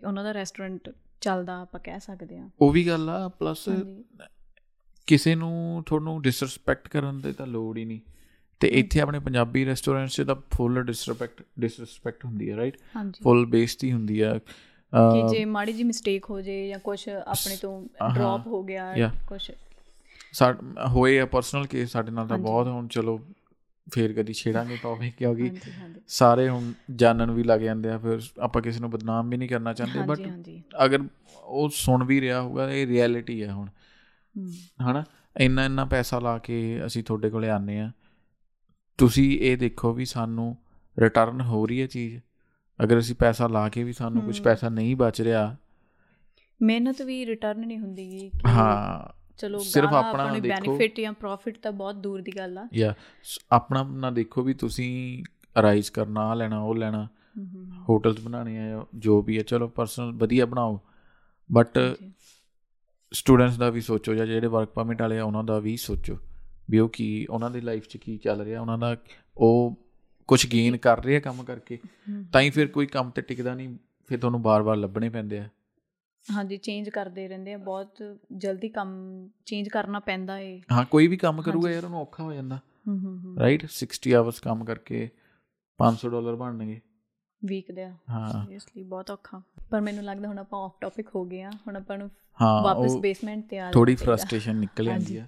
[0.07, 3.69] ਉਹਨਾਂ ਦਾ ਰੈਸਟੋਰੈਂਟ ਚੱਲਦਾ ਆਪਾਂ ਕਹਿ ਸਕਦੇ ਆ ਉਹ ਵੀ ਗੱਲ ਆ ਪਲੱਸ
[5.09, 8.01] ਕਿਸੇ ਨੂੰ ਤੁਹਾਨੂੰ ਡਿਸਰੈਸਪੈਕਟ ਕਰਨ ਦੀ ਤਾਂ ਲੋੜ ਹੀ ਨਹੀਂ।
[8.61, 12.77] ਤੇ ਇੱਥੇ ਆਪਣੇ ਪੰਜਾਬੀ ਰੈਸਟੋਰੈਂਟਸ 'ਚ ਤਾਂ ਫੁੱਲ ਡਿਸਰੈਸਪੈਕਟ ਡਿਸਰੈਸਪੈਕਟ ਹੁੰਦੀ ਹੈ ਰਾਈਟ
[13.23, 14.39] ਫੁੱਲ ਬੇਇੱਜ਼ਤੀ ਹੁੰਦੀ ਆ।
[14.95, 19.11] ਕਿ ਜੇ ਮਾੜੀ ਜੀ ਮਿਸਟੇਕ ਹੋ ਜੇ ਜਾਂ ਕੁਝ ਆਪਣੇ ਤੋਂ ਡ੍ਰੌਪ ਹੋ ਗਿਆ.
[19.27, 19.51] ਕੁਝ
[20.89, 23.21] ਹੋਏ ਆ ਪਰਸਨਲ ਕੇਸ ਸਾਡੇ ਨਾਲ ਤਾਂ ਬਹੁਤ ਹੁਣ ਚਲੋ
[23.93, 25.53] ਫੇਰ ਕਦੀ ਛੇੜਾਂਗੇ ਟੌਪਿਕ ਕਿਉਂਕਿ
[26.09, 29.73] ਸਾਰੇ ਹੁਣ ਜਾਣਨ ਵੀ ਲੱਗ ਜਾਂਦੇ ਆ ਫਿਰ ਆਪਾਂ ਕਿਸੇ ਨੂੰ ਬਦਨਾਮ ਵੀ ਨਹੀਂ ਕਰਨਾ
[29.73, 30.21] ਚਾਹੁੰਦੇ ਬਟ
[30.85, 30.99] ਅਗਰ
[31.43, 33.69] ਉਹ ਸੁਣ ਵੀ ਰਿਹਾ ਹੋਊਗਾ ਇਹ ਰਿਐਲਿਟੀ ਹੈ ਹੁਣ।
[34.91, 35.05] ਹਨਾ?
[35.41, 37.91] ਇੰਨਾ ਇੰਨਾ ਪੈਸਾ ਲਾ ਕੇ ਅਸੀਂ ਤੁਹਾਡੇ ਕੋਲੇ ਆਨੇ ਆ।
[38.99, 40.57] ਤੁਸੀਂ ਇਹ ਦੇਖੋ ਵੀ ਸਾਨੂੰ
[40.99, 42.23] ਰਿਟਰਨ ਹੋ ਰਹੀ ਹੈ ਚੀਜ਼।
[42.85, 45.57] ਅਗਰ ਅਸੀਂ ਪੈਸਾ ਲਾ ਕੇ ਵੀ ਸਾਨੂੰ ਕੁਝ ਪੈਸਾ ਨਹੀਂ ਬਚ ਰਿਹਾ।
[46.63, 51.95] ਮਿਹਨਤ ਵੀ ਰਿਟਰਨ ਨਹੀਂ ਹੁੰਦੀ ਹਾਂ ਚਲੋ ਸਿਰਫ ਆਪਣਾ ਦੇਖੋ। ਬੈਨੀਫਿਟ ਜਾਂ ਪ੍ਰੋਫਿਟ ਤਾਂ ਬਹੁਤ
[51.95, 52.95] ਦੂਰ ਦੀ ਗੱਲ ਆ। ਯਾ
[53.53, 55.25] ਆਪਣਾ ਨਾ ਦੇਖੋ ਵੀ ਤੁਸੀਂ
[55.63, 57.09] ਰਾਈਜ਼ ਕਰਨਾ ਆ ਲੈਣਾ ਉਹ ਲੈਣਾ।
[57.89, 60.81] ਹੋਟਲਸ ਬਣਾਣੇ ਆ ਜੋ ਵੀ ਹੈ ਚਲੋ ਪਰਸਨਲ ਵਧੀਆ ਬਣਾਓ।
[61.53, 61.79] ਬਟ
[63.13, 66.19] ਸਟੂਡੈਂਟਸ ਦਾ ਵੀ ਸੋਚੋ ਜਾਂ ਜਿਹੜੇ ਵਰਕ ਪਰਮਿਟ ਵਾਲੇ ਆ ਉਹਨਾਂ ਦਾ ਵੀ ਸੋਚੋ।
[66.71, 68.97] ਵੀ ਉਹ ਕੀ ਉਹਨਾਂ ਦੀ ਲਾਈਫ 'ਚ ਕੀ ਚੱਲ ਰਿਹਾ ਉਹਨਾਂ ਦਾ
[69.37, 69.77] ਉਹ
[70.29, 71.79] ਕੁਝ ਗੇਨ ਕਰ ਰਹੇ ਆ ਕੰਮ ਕਰਕੇ
[72.33, 75.49] ਤਾਂ ਹੀ ਫਿਰ ਕੋਈ ਕੰਮ ਤੇ ਟਿਕਦਾ ਨਹੀਂ ਫਿਰ ਤੁਹਾਨੂੰ ਬਾਰ-ਬਾਰ ਲੱਭਣੇ ਪੈਂਦੇ ਆ।
[76.27, 78.03] ਹਾਂਜੀ ਚੇਂਜ ਕਰਦੇ ਰਹਿੰਦੇ ਆ ਬਹੁਤ
[78.37, 78.93] ਜਲਦੀ ਕੰਮ
[79.47, 82.99] ਚੇਂਜ ਕਰਨਾ ਪੈਂਦਾ ਏ। ਹਾਂ ਕੋਈ ਵੀ ਕੰਮ ਕਰੂਗਾ ਯਾਰ ਉਹਨੂੰ ਔਖਾ ਹੋ ਜਾਂਦਾ। ਹੂੰ
[82.99, 85.09] ਹੂੰ ਰਾਈਟ 60 ਆਵਰਸ ਕੰਮ ਕਰਕੇ
[85.81, 86.81] 500 ਡਾਲਰ ਬਣਨਗੇ।
[87.45, 91.43] ਵੀਕ ਦੇ ਹਾਂ। ਸੀਰੀਅਸਲੀ ਬਹੁਤ ਔਖਾ। ਪਰ ਮੈਨੂੰ ਲੱਗਦਾ ਹੁਣ ਆਪਾਂ ਆਫ ਟਾਪਿਕ ਹੋ ਗਏ
[91.43, 92.11] ਆ ਹੁਣ ਆਪਾਂ ਨੂੰ
[92.63, 95.27] ਵਾਪਸ ਬੇਸਮੈਂਟ ਤੇ ਆ ਥੋੜੀ ਫਰਸਟ੍ਰੇਸ਼ਨ ਨਿਕਲ ਜਾਂਦੀ ਆ।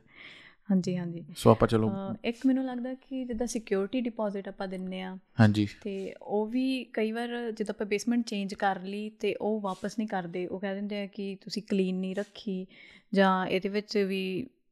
[0.68, 1.90] ਹਾਂਜੀ ਹਾਂਜੀ। ਸੋ ਆਪਾਂ ਚਲੋ
[2.24, 7.12] ਇੱਕ ਮੈਨੂੰ ਲੱਗਦਾ ਕਿ ਜਿੱਦਾਂ ਸਿਕਿਉਰਿਟੀ ਡਿਪੋਜ਼ਿਟ ਆਪਾਂ ਦਿੰਨੇ ਆ ਹਾਂਜੀ। ਤੇ ਉਹ ਵੀ ਕਈ
[7.12, 11.02] ਵਾਰ ਜਦੋਂ ਆਪਾਂ ਬੇਸਮੈਂਟ ਚੇਂਜ ਕਰ ਲਈ ਤੇ ਉਹ ਵਾਪਸ ਨਹੀਂ ਕਰਦੇ ਉਹ ਕਹਿ ਦਿੰਦੇ
[11.02, 12.66] ਆ ਕਿ ਤੁਸੀਂ ਕਲੀਨ ਨਹੀਂ ਰੱਖੀ
[13.14, 14.22] ਜਾਂ ਇਹਦੇ ਵਿੱਚ ਵੀ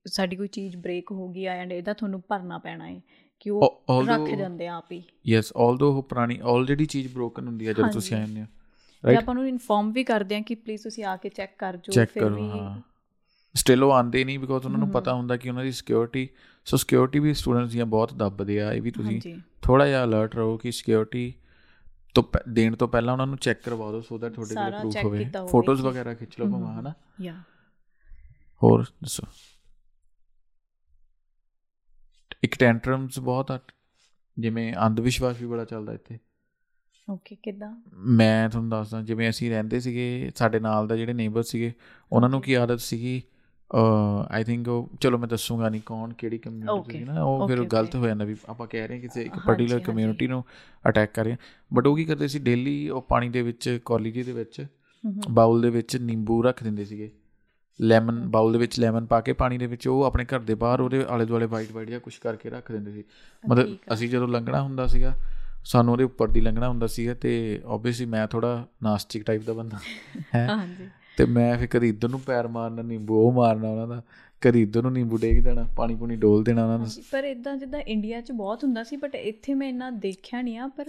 [0.06, 3.00] ਸਾਡੀ ਕੋਈ ਚੀਜ਼ ਬ੍ਰੇਕ ਹੋ ਗਈ ਆ ਐਂਡ ਇਹਦਾ ਤੁਹਾਨੂੰ ਭਰਨਾ ਪੈਣਾ ਹੈ
[3.40, 7.72] ਕਿ ਉਹ ਰੱਖ ਜਾਂਦੇ ਆਪ ਹੀ। ਯੈਸ ਆਲਦੋ ਉਹ ਪੁਰਾਣੀ ਆਲਰੇਡੀ ਚੀਜ਼ ਬ੍ਰੋਕਨ ਹੁੰਦੀ ਹੈ
[7.72, 8.46] ਜਦੋਂ ਤੁਸੀਂ ਆਏ ਹੋ।
[9.04, 12.04] ਰਾਈਟ ਆਪਾਂ ਨੂੰ ਇਨਫੋਰਮ ਵੀ ਕਰਦੇ ਆ ਕਿ ਪਲੀਜ਼ ਤੁਸੀਂ ਆ ਕੇ ਚੈੱਕ ਕਰ ਜੋ
[12.04, 12.42] ਫਿਰ ਵੀ
[13.56, 16.28] ਸਟਿਲ ਉਹ ਆਂਦੇ ਨਹੀਂ ਬਿਕੋਜ਼ ਉਹਨਾਂ ਨੂੰ ਪਤਾ ਹੁੰਦਾ ਕਿ ਉਹਨਾਂ ਦੀ ਸਿਕਿਉਰਿਟੀ
[16.64, 20.56] ਸੋ ਸਿਕਿਉਰਿਟੀ ਵੀ ਸਟੂਡੈਂਟਸ ਦੀਆਂ ਬਹੁਤ ਦੱਬਦੇ ਆ ਇਹ ਵੀ ਤੁਸੀਂ ਥੋੜਾ ਜਿਹਾ ਅਲਰਟ ਰਹੋ
[20.56, 21.34] ਕਿ ਸਿਕਿਉਰਿਟੀ
[22.14, 25.30] ਤੋਂ ਦੇਣ ਤੋਂ ਪਹਿਲਾਂ ਉਹਨਾਂ ਨੂੰ ਚੈੱਕ ਕਰਵਾ ਦਿਓ ਸੋ ਦੈਟ ਤੁਹਾਡੇ ਕੋਲ ਪ੍ਰੂਫ ਹੋਵੇ।
[25.50, 26.92] ਫੋਟੋਜ਼ ਵਗੈਰਾ ਖਿੱਚ ਲਓ ਭਾਵੇਂ ਹਨਾ?
[27.22, 27.42] ਯਾ
[28.62, 29.22] ਹੋਰ ਦੱਸੋ?
[32.42, 33.60] ਇੱਕ ਟੈਂਟਰਮਸ ਬਹੁਤ ਆ
[34.38, 36.18] ਜਿਵੇਂ ਅੰਧ ਵਿਸ਼ਵਾਸ ਵੀ ਬੜਾ ਚੱਲਦਾ ਇੱਥੇ।
[37.10, 37.82] ਓਕੇ ਕਿਦਾਂ?
[37.94, 41.72] ਮੈਂ ਤੁਹਾਨੂੰ ਦੱਸਦਾ ਜਿਵੇਂ ਅਸੀਂ ਰਹਿੰਦੇ ਸੀਗੇ ਸਾਡੇ ਨਾਲ ਦਾ ਜਿਹੜੇ ਨੇਬਰ ਸੀਗੇ
[42.12, 43.22] ਉਹਨਾਂ ਨੂੰ ਕੀ ਆਦਤ ਸੀਗੀ
[44.30, 47.96] ਆਈ ਥਿੰਕ ਉਹ ਚਲੋ ਮੈਂ ਦੱਸੂਗਾ ਨਹੀਂ ਕੌਣ ਕਿਹੜੀ ਕਮਿਊਨਿਟੀ ਸੀ ਨਾ ਉਹ ਫਿਰ ਗਲਤ
[47.96, 50.44] ਹੋ ਜਾਂਦਾ ਵੀ ਆਪਾਂ ਕਹਿ ਰਹੇ ਕਿਸੇ ਇੱਕ ਪਾਰਟਿਕੂਲਰ ਕਮਿਊਨਿਟੀ ਨੂੰ
[50.88, 51.36] ਅਟੈਕ ਕਰ ਰਹੇ
[51.74, 54.66] ਬਟ ਉਹ ਕੀ ਕਰਦੇ ਸੀ ਡੇਲੀ ਉਹ ਪਾਣੀ ਦੇ ਵਿੱਚ ਕਾਲਜ ਦੇ ਵਿੱਚ
[55.30, 57.12] ਬਾਉਲ ਦੇ ਵਿੱਚ ਨਿੰਬੂ ਰੱਖ ਦਿੰਦੇ ਸੀਗੇ।
[57.80, 60.80] ਲੈਮਨ ਬਾਉਲ ਦੇ ਵਿੱਚ ਲੈਮਨ ਪਾ ਕੇ ਪਾਣੀ ਦੇ ਵਿੱਚ ਉਹ ਆਪਣੇ ਘਰ ਦੇ ਬਾਹਰ
[60.80, 63.04] ਉਹਦੇ ਆਲੇ ਦੁਆਲੇ ਵਾਈਟ ਵਾਈਟ ਜਿਹਾ ਕੁਝ ਕਰਕੇ ਰੱਖ ਦਿੰਦੇ ਸੀ।
[63.48, 65.14] ਮਤਲਬ ਅਸੀਂ ਜਦੋਂ ਲੰਘਣਾ ਹੁੰਦਾ ਸੀਗਾ
[65.64, 69.78] ਸਾਨੂੰ ਉਹਦੇ ਉੱਪਰ ਦੀ ਲੰਘਣਾ ਹੁੰਦਾ ਸੀਗਾ ਤੇ ਆਬਵੀਅਸਲੀ ਮੈਂ ਥੋੜਾ ਨਾਸਟਿਕ ਟਾਈਪ ਦਾ ਬੰਦਾ।
[70.34, 70.46] ਹੈ?
[70.48, 74.02] ਹਾਂਜੀ। ਤੇ ਮੈਂ ਫਿਰ ਕਦੀ ਇਧਰ ਨੂੰ ਪੈਰ ਮਾਰਨਾ ਨਿੰਬੂ ਉਹ ਮਾਰਨਾ ਉਹਨਾਂ ਦਾ
[74.42, 77.80] ਕਦੀ ਇਧਰ ਨੂੰ ਨਿੰਬੂ ਡੇਗ ਦੇਣਾ ਪਾਣੀ ਪੂਣੀ ਡੋਲ ਦੇਣਾ ਉਹਨਾਂ ਨੂੰ। ਪਰ ਇਦਾਂ ਜਿੱਦਾਂ
[77.80, 80.86] ਇੰਡੀਆ 'ਚ ਬਹੁਤ ਹੁੰਦਾ ਸੀ ਬਟ ਇੱਥੇ ਮੈਂ ਇੰਨਾ ਦੇਖਿਆ ਨਹੀਂ ਆ ਪਰ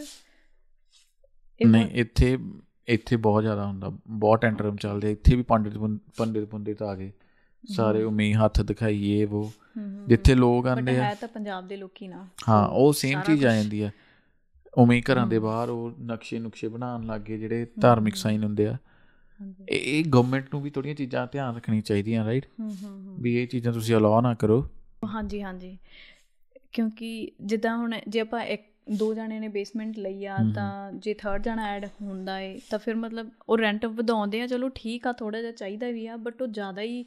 [1.62, 2.38] ਨਹੀਂ ਇੱਥੇ
[2.88, 5.78] ਇੱਥੇ ਬਹੁਤ ਜ਼ਿਆਦਾ ਹੁੰਦਾ ਬਹੁਤ ਐਂਟਰਮ ਚੱਲਦੇ ਇੱਥੇ ਵੀ ਪੰਡਿਤ
[6.18, 7.12] ਪੰਡਿਤ ਪੰਡਿਤ ਆ ਗਏ।
[7.64, 9.52] ਸਾਰੇ ਉਮੀ ਹੱਥ ਦਿਖਾਈਏ ਉਹ
[10.08, 13.56] ਜਿੱਥੇ ਲੋਕ ਆਂਦੇ ਆ। ਹੈ ਤਾਂ ਪੰਜਾਬ ਦੇ ਲੋਕੀ ਨਾ। ਹਾਂ ਉਹ ਸੇਮ ਚੀਜ਼ ਆ
[13.56, 13.90] ਜਾਂਦੀ ਆ।
[14.78, 18.78] ਉਮੀ ਘਰਾਂ ਦੇ ਬਾਹਰ ਉਹ ਨਕਸ਼ੇ ਨੁਕਸ਼ੇ ਬਣਾਉਣ ਲੱਗੇ ਜਿਹੜੇ ਧਾਰਮਿਕ ਸਾਈਨ ਹੁੰਦੇ ਆ।
[19.70, 22.46] ਇਹ ਗਵਰਨਮੈਂਟ ਨੂੰ ਵੀ ਥੋੜੀਆਂ ਚੀਜ਼ਾਂ ਧਿਆਨ ਰੱਖਣੀ ਚਾਹੀਦੀਆਂ ਰਾਈਟ
[23.20, 24.70] ਵੀ ਇਹ ਚੀਜ਼ਾਂ ਤੁਸੀਂ ਅਲਾਉ ਨਾ ਕਰੋ।
[25.14, 25.78] ਹਾਂਜੀ ਹਾਂਜੀ।
[26.74, 31.44] ਕਿਉਂਕਿ ਜਿੱਦਾਂ ਹੁਣ ਜੇ ਆਪਾਂ ਇੱਕ ਦੋ ਜਣੇ ਨੇ ਬੇਸਮੈਂਟ ਲਈ ਆ ਤਾਂ ਜੇ ਥਰਡ
[31.44, 35.42] ਜਣਾ ਐਡ ਹੁੰਦਾ ਏ ਤਾਂ ਫਿਰ ਮਤਲਬ ਉਹ ਰੈਂਟ ਵਧਾਉਂਦੇ ਆ ਚਲੋ ਠੀਕ ਆ ਥੋੜਾ
[35.42, 37.06] ਜਿਹਾ ਚਾਹੀਦਾ ਵੀ ਆ ਬਟ ਉਹ ਜ਼ਿਆਦਾ ਹੀ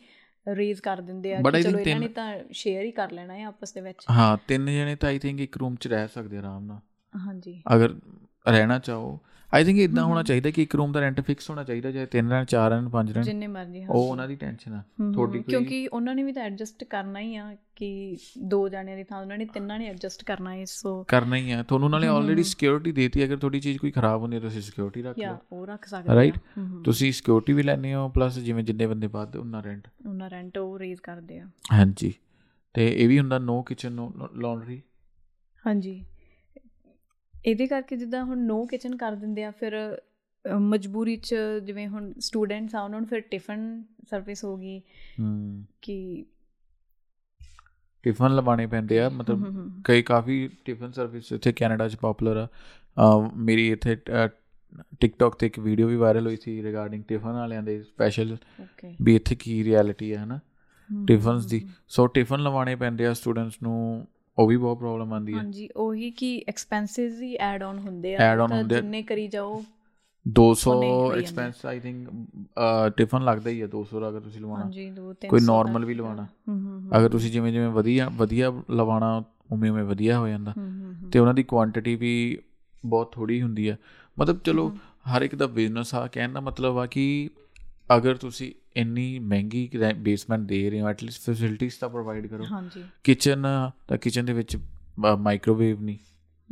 [0.49, 3.73] ਰੇਜ਼ ਕਰ ਦਿੰਦੇ ਆ ਕਿ ਚਲੋ ਇਹਨਾਂ ਨੇ ਤਾਂ ਸ਼ੇਅਰ ਹੀ ਕਰ ਲੈਣਾ ਹੈ ਆਪਸ
[3.73, 6.81] ਦੇ ਵਿੱਚ। ਹਾਂ ਤਿੰਨ ਜਣੇ ਤਾਂ ਆਈ ਥਿੰਕ ਇੱਕ ਰੂਮ 'ਚ ਰਹਿ ਸਕਦੇ ਆਰਾਮ ਨਾਲ।
[7.15, 7.95] ਹਾਂਜੀ। ਅਗਰ
[8.49, 9.21] ਰਹਿਣਾ ਚਾਹੋ
[9.55, 12.31] ਆਈ ਥਿੰਕ ਇਦਾਂ ਹੋਣਾ ਚਾਹੀਦਾ ਕਿ ਇੱਕ ਰੂਮ ਦਾ ਰੈਂਟ ਫਿਕਸ ਹੋਣਾ ਚਾਹੀਦਾ ਚਾਹੇ ਤਿੰਨ
[12.31, 14.83] ਰਹਿਣ ਚਾਰ ਰਹਿਣ ਪੰਜ ਰਹਿਣ। ਜਿੰਨੇ ਮਰਜ਼ੀ ਹਾਂ। ਉਹ ਉਹਨਾਂ ਦੀ ਟੈਨਸ਼ਨ ਆ।
[15.15, 19.21] ਥੋੜੀ ਕਿਉਂਕਿ ਉਹਨਾਂ ਨੇ ਵੀ ਤਾਂ ਐਡਜਸਟ ਕਰਨਾ ਹੀ ਆ ਕਿ ਦੋ ਜਾਣਿਆਂ ਦੀ ਥਾਂ
[19.21, 22.93] ਉਹਨਾਂ ਨੇ ਤਿੰਨਾਂ ਨੇ ਐਡਜਸਟ ਕਰਨਾ ਹੈ ਸੋ ਕਰਨਾ ਹੀ ਆ। ਤੁਹਾਨੂੰ ਨਾਲੇ ਆਲਰੇਡੀ ਸਿਕਿਉਰਿਟੀ
[22.93, 26.15] ਦੇਤੀ ਅਗਰ ਤੁਹਾਡੀ ਚੀਜ਼ ਕੋਈ ਖਰਾਬ ਹੁੰਦੀ ਹੈ ਤੁਸੀਂ ਸਿਕਿਉਰਿਟੀ ਰੱਖ ਲਓ। ਉਹ ਰੱਖ ਸਕਦੇ
[26.15, 26.39] ਰਾਈਟ
[26.85, 30.79] ਤੁਸੀਂ ਸਿਕਿਉਰਿਟੀ ਵੀ ਲੈਣੇ ਹੋ ਪਲੱਸ ਜਿਵੇਂ ਜਿੰਨੇ ਬੰਦੇ ਵੱਧ ਉਹਨਾਂ ਰੈਂਟ ਉਹਨਾਂ ਰੈਂਟ ਉਹ
[30.79, 32.15] ਰੇਜ਼ ਕਰਦੇ ਆ। ਹਾਂਜੀ।
[32.75, 34.83] ਤੇ ਇਹ ਵੀ ਹੁੰਦਾ ਨੋ ਕਿਚਨ ਨੋ ਲਾਂਡਰੀ
[35.67, 36.05] ਹਾਂਜੀ।
[37.47, 40.03] ਇਹਦੇ ਕਰਕੇ ਜਿੱਦਾਂ ਹੁਣ ਨੋ ਕਿਚਨ ਕਰ ਦਿੰਦੇ ਆ ਫਿਰ
[40.61, 46.27] ਮਜਬੂਰੀ ਚ ਜਿਵੇਂ ਹੁਣ ਸਟੂਡੈਂਟਸ ਆ ਉਹਨਾਂ ਨੂੰ ਫਿਰ ਟਿਫਨ ਸਰਵਿਸ ਹੂੰ ਕਿ
[48.03, 52.49] ਟਿਫਨ ਲਵਾਣੇ ਪੈਂਦੇ ਆ ਮਤਲਬ ਕਈ ਕਾਫੀ ਟਿਫਨ ਸਰਵਿਸ ਇੱਥੇ ਕੈਨੇਡਾ 'ਚ ਪਪੂਲਰ
[52.99, 53.97] ਆ। ਮੇਰੀ ਇੱਥੇ
[55.01, 58.37] ਟਿਕਟੌਕ ਤੇ ਇੱਕ ਵੀਡੀਓ ਵੀ ਵਾਇਰਲ ਹੋਈ ਸੀ ਰਿਗਾਰਡਿੰਗ ਟਿਫਨ ਵਾਲਿਆਂ ਦੇ ਸਪੈਸ਼ਲ
[59.03, 60.41] ਵੀ ਇੱਥੇ ਕੀ ਰਿਐਲਿਟੀ ਹੈ ਹਨਾ
[61.07, 64.07] ਟਿਫਨਸ ਦੀ। ਸੋ ਟਿਫਨ ਲਵਾਣੇ ਪੈਂਦੇ ਆ ਸਟੂਡੈਂਟਸ ਨੂੰ
[64.39, 68.37] ਉਹ ਵੀ ਬਹੁਤ ਪ੍ਰੋਬਲਮ ਆਂਦੀ ਹੈ। ਹਾਂਜੀ ਉਹੀ ਕਿ ਐਕਸਪੈਂਸਸ ਹੀ ਐਡ ਆਨ ਹੁੰਦੇ ਆ
[68.49, 69.63] ਤਾਂ ਜਿੰਨੇ ਕਰੀ ਜਾਓ
[70.27, 70.73] 200
[71.19, 72.09] ਐਕਸਪੈਂਸ ਆਈ ਥਿੰਕ
[72.97, 75.95] ਟਿਫਨ ਲੱਗਦਾ ਹੀ ਹੈ 200 ਦਾ ਅਗਰ ਤੁਸੀਂ ਲਵਾਉਣਾ। ਹਾਂਜੀ 2 300 ਕੋਈ ਨਾਰਮਲ ਵੀ
[75.95, 76.27] ਲਵਾਉਣਾ।
[76.99, 80.55] ਅਗਰ ਤੁਸੀਂ ਜਿਵੇਂ ਜਿਵੇਂ ਵਧੀਆ ਵਧੀਆ ਲਵਾਉਣਾ ਉਵੇਂ ਉਵੇਂ ਵਧੀਆ ਹੋ ਜਾਂਦਾ।
[81.13, 82.39] ਤੇ ਉਹਨਾਂ ਦੀ ਕੁਆਂਟੀਟੀ ਵੀ
[82.87, 83.79] ਬਹੁਤ ਥੋੜੀ ਹੁੰਦੀ ਹੈ।
[84.19, 84.69] ਮਤਲਬ ਚਲੋ
[85.17, 87.31] ਹਰ ਇੱਕ ਦਾ ਬਿਜ਼ਨਸ ਆ। ਕਹਿਣ ਦਾ ਮਤਲਬ ਆ ਕਿ
[87.97, 93.43] ਅਗਰ ਤੁਸੀਂ ਇੰਨੀ ਮਹਿੰਗੀ ਬੇਸਮੈਂਟ ਦੇ ਰਹੇ ਹੋ ਐਟਲੀਸਟ ਫੈਸਿਲਿਟੀਆਂ ਤਾਂ ਪ੍ਰੋਵਾਈਡ ਕਰੋ। ਹਾਂਜੀ। ਕਿਚਨ
[93.89, 94.59] ਤਾਂ ਕਿਚਨ ਦੇ ਵਿੱਚ
[95.19, 95.99] ਮਾਈਕ੍ਰੋਵੇਵ ਨਹੀਂ।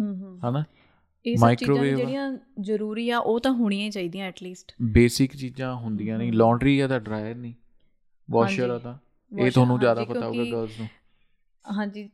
[0.01, 0.65] ਹੂੰ ਹੂੰ। ਹਨਾ?
[1.27, 6.33] ਇਹ ਚੀਜ਼ਾਂ ਜਿਹੜੀਆਂ ਜ਼ਰੂਰੀ ਆ ਉਹ ਤਾਂ ਹੋਣੀਆਂ ਹੀ ਚਾਹੀਦੀਆਂ ਐਟਲੀਸਟ ਬੇਸਿਕ ਚੀਜ਼ਾਂ ਹੁੰਦੀਆਂ ਨਹੀਂ।
[6.33, 7.55] ਲਾਂਡਰੀ ਆ ਤਾਂ ਡਰਾਇਰ ਨਹੀਂ।
[8.31, 8.99] ਵਾਸ਼ਰ ਆ ਤਾਂ।
[9.39, 10.89] ਇਹ ਤੁਹਾਨੂੰ ਜ਼ਿਆਦਾ ਪਤਾ ਹੋਊਗਾ ਗਰਲਸ ਨੂੰ।
[11.73, 12.11] ਹਾਂਜੀ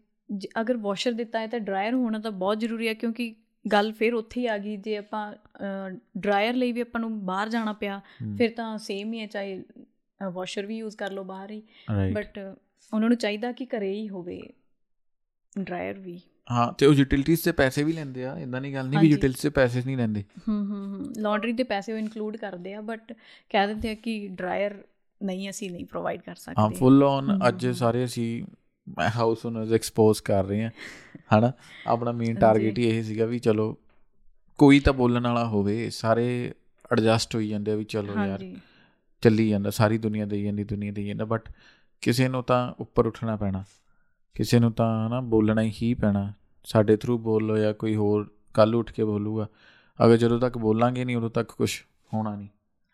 [0.61, 4.48] ਅਗਰ ਵਾਸ਼ਰ ਦਿੱਤਾ ਹੈ ਤਾਂ ਡਰਾਇਰ ਹੋਣਾ ਤਾਂ ਬਹੁਤ ਜ਼ਰੂਰੀ ਹੈ ਕਿਉਂਕਿ ਗੱਲ ਫਿਰ ਉੱਥੇ
[4.48, 5.33] ਆ ਗਈ ਜੇ ਆਪਾਂ
[6.18, 8.01] ਡਰਾਇਰ ਲਈ ਵੀ ਆਪਾਂ ਨੂੰ ਬਾਹਰ ਜਾਣਾ ਪਿਆ
[8.38, 9.62] ਫਿਰ ਤਾਂ ਸੇਮ ਹੀ ਹੈ ਚਾਹੇ
[10.20, 11.62] ਵਾਸ਼ਰ ਵੀ ਯੂਜ਼ ਕਰ ਲਓ ਬਾਹਰ ਹੀ।
[12.12, 12.38] ਬਟ
[12.92, 14.40] ਉਹਨਾਂ ਨੂੰ ਚਾਹੀਦਾ ਕਿ ਘਰੇ ਹੀ ਹੋਵੇ
[15.59, 16.20] ਡਰਾਇਰ ਵੀ।
[16.51, 19.42] ਹਾਂ ਤੇ ਉਹ ਯੂਟਿਲਿਟੀਜ਼ ਤੇ ਪੈਸੇ ਵੀ ਲੈਂਦੇ ਆ ਇਦਾਂ ਨਹੀਂ ਗੱਲ ਨਹੀਂ ਵੀ ਯੂਟਿਲਿਟੀਜ਼
[19.42, 23.12] ਤੇ ਪੈਸੇ ਨਹੀਂ ਲੈਂਦੇ। ਹੂੰ ਹੂੰ ਹੂੰ। ਲਾਂਡਰੀ ਦੇ ਪੈਸੇ ਉਹ ਇਨਕਲੂਡ ਕਰਦੇ ਆ ਬਟ
[23.51, 24.75] ਕਹਿ ਦਿੰਦੇ ਆ ਕਿ ਡਰਾਇਰ
[25.22, 28.42] ਨਹੀਂ ਅਸੀਂ ਨਹੀਂ ਪ੍ਰੋਵਾਈਡ ਕਰ ਸਕਦੇ। ਹਾਂ ਫੁੱਲ ਔਨ ਅੱਜ ਸਾਰੇ ਅਸੀਂ
[29.11, 30.71] ਹਾਊਸ ਓਨਰਸ ਐਕਸਪੋਜ਼ ਕਰ ਰਹੇ ਆ
[31.35, 31.53] ਹਨਾ?
[31.87, 33.77] ਆਪਣਾ ਮੇਨ ਟਾਰਗੇਟ ਹੀ ਇਹ ਸੀਗਾ ਵੀ ਚਲੋ
[34.59, 36.55] ਕੋਈ ਤਾਂ ਬੋਲਣ ਵਾਲਾ ਹੋਵੇ ਸਾਰੇ
[36.92, 38.38] ਐਡਜਸਟ ਹੋਈ ਜਾਂਦੇ ਆ ਵੀ ਚਲੋ ਯਾਰ
[39.21, 41.49] ਚੱਲੀ ਜਾਂਦਾ ਸਾਰੀ ਦੁਨੀਆ ਦੇ ਜਾਂਦੀ ਦੁਨੀਆ ਦੇ ਜਾਂਦਾ ਬਟ
[42.01, 43.64] ਕਿਸੇ ਨੂੰ ਤਾਂ ਉੱਪਰ ਉੱਠਣਾ ਪੈਣਾ
[44.35, 46.33] ਕਿਸੇ ਨੂੰ ਤਾਂ ਹਨਾ ਬੋਲਣਾ ਹੀ ਪੈਣਾ
[46.64, 49.49] ਸਾਡੇ ਥਰੂ ਬੋਲ ਲੋ ਜਾਂ ਕੋਈ ਹੋਰ ਕੱਲ ਉੱਠ ਕੇ ਬੋਲੂਗਾ
[50.05, 51.71] ਅਗਰ ਜਦੋਂ ਤੱਕ ਬੋਲਾਂਗੇ ਨਹੀਂ ਉਦੋਂ ਤੱਕ ਕੁਝ
[52.14, 52.49] ਹੋਣਾ ਨਹੀਂ।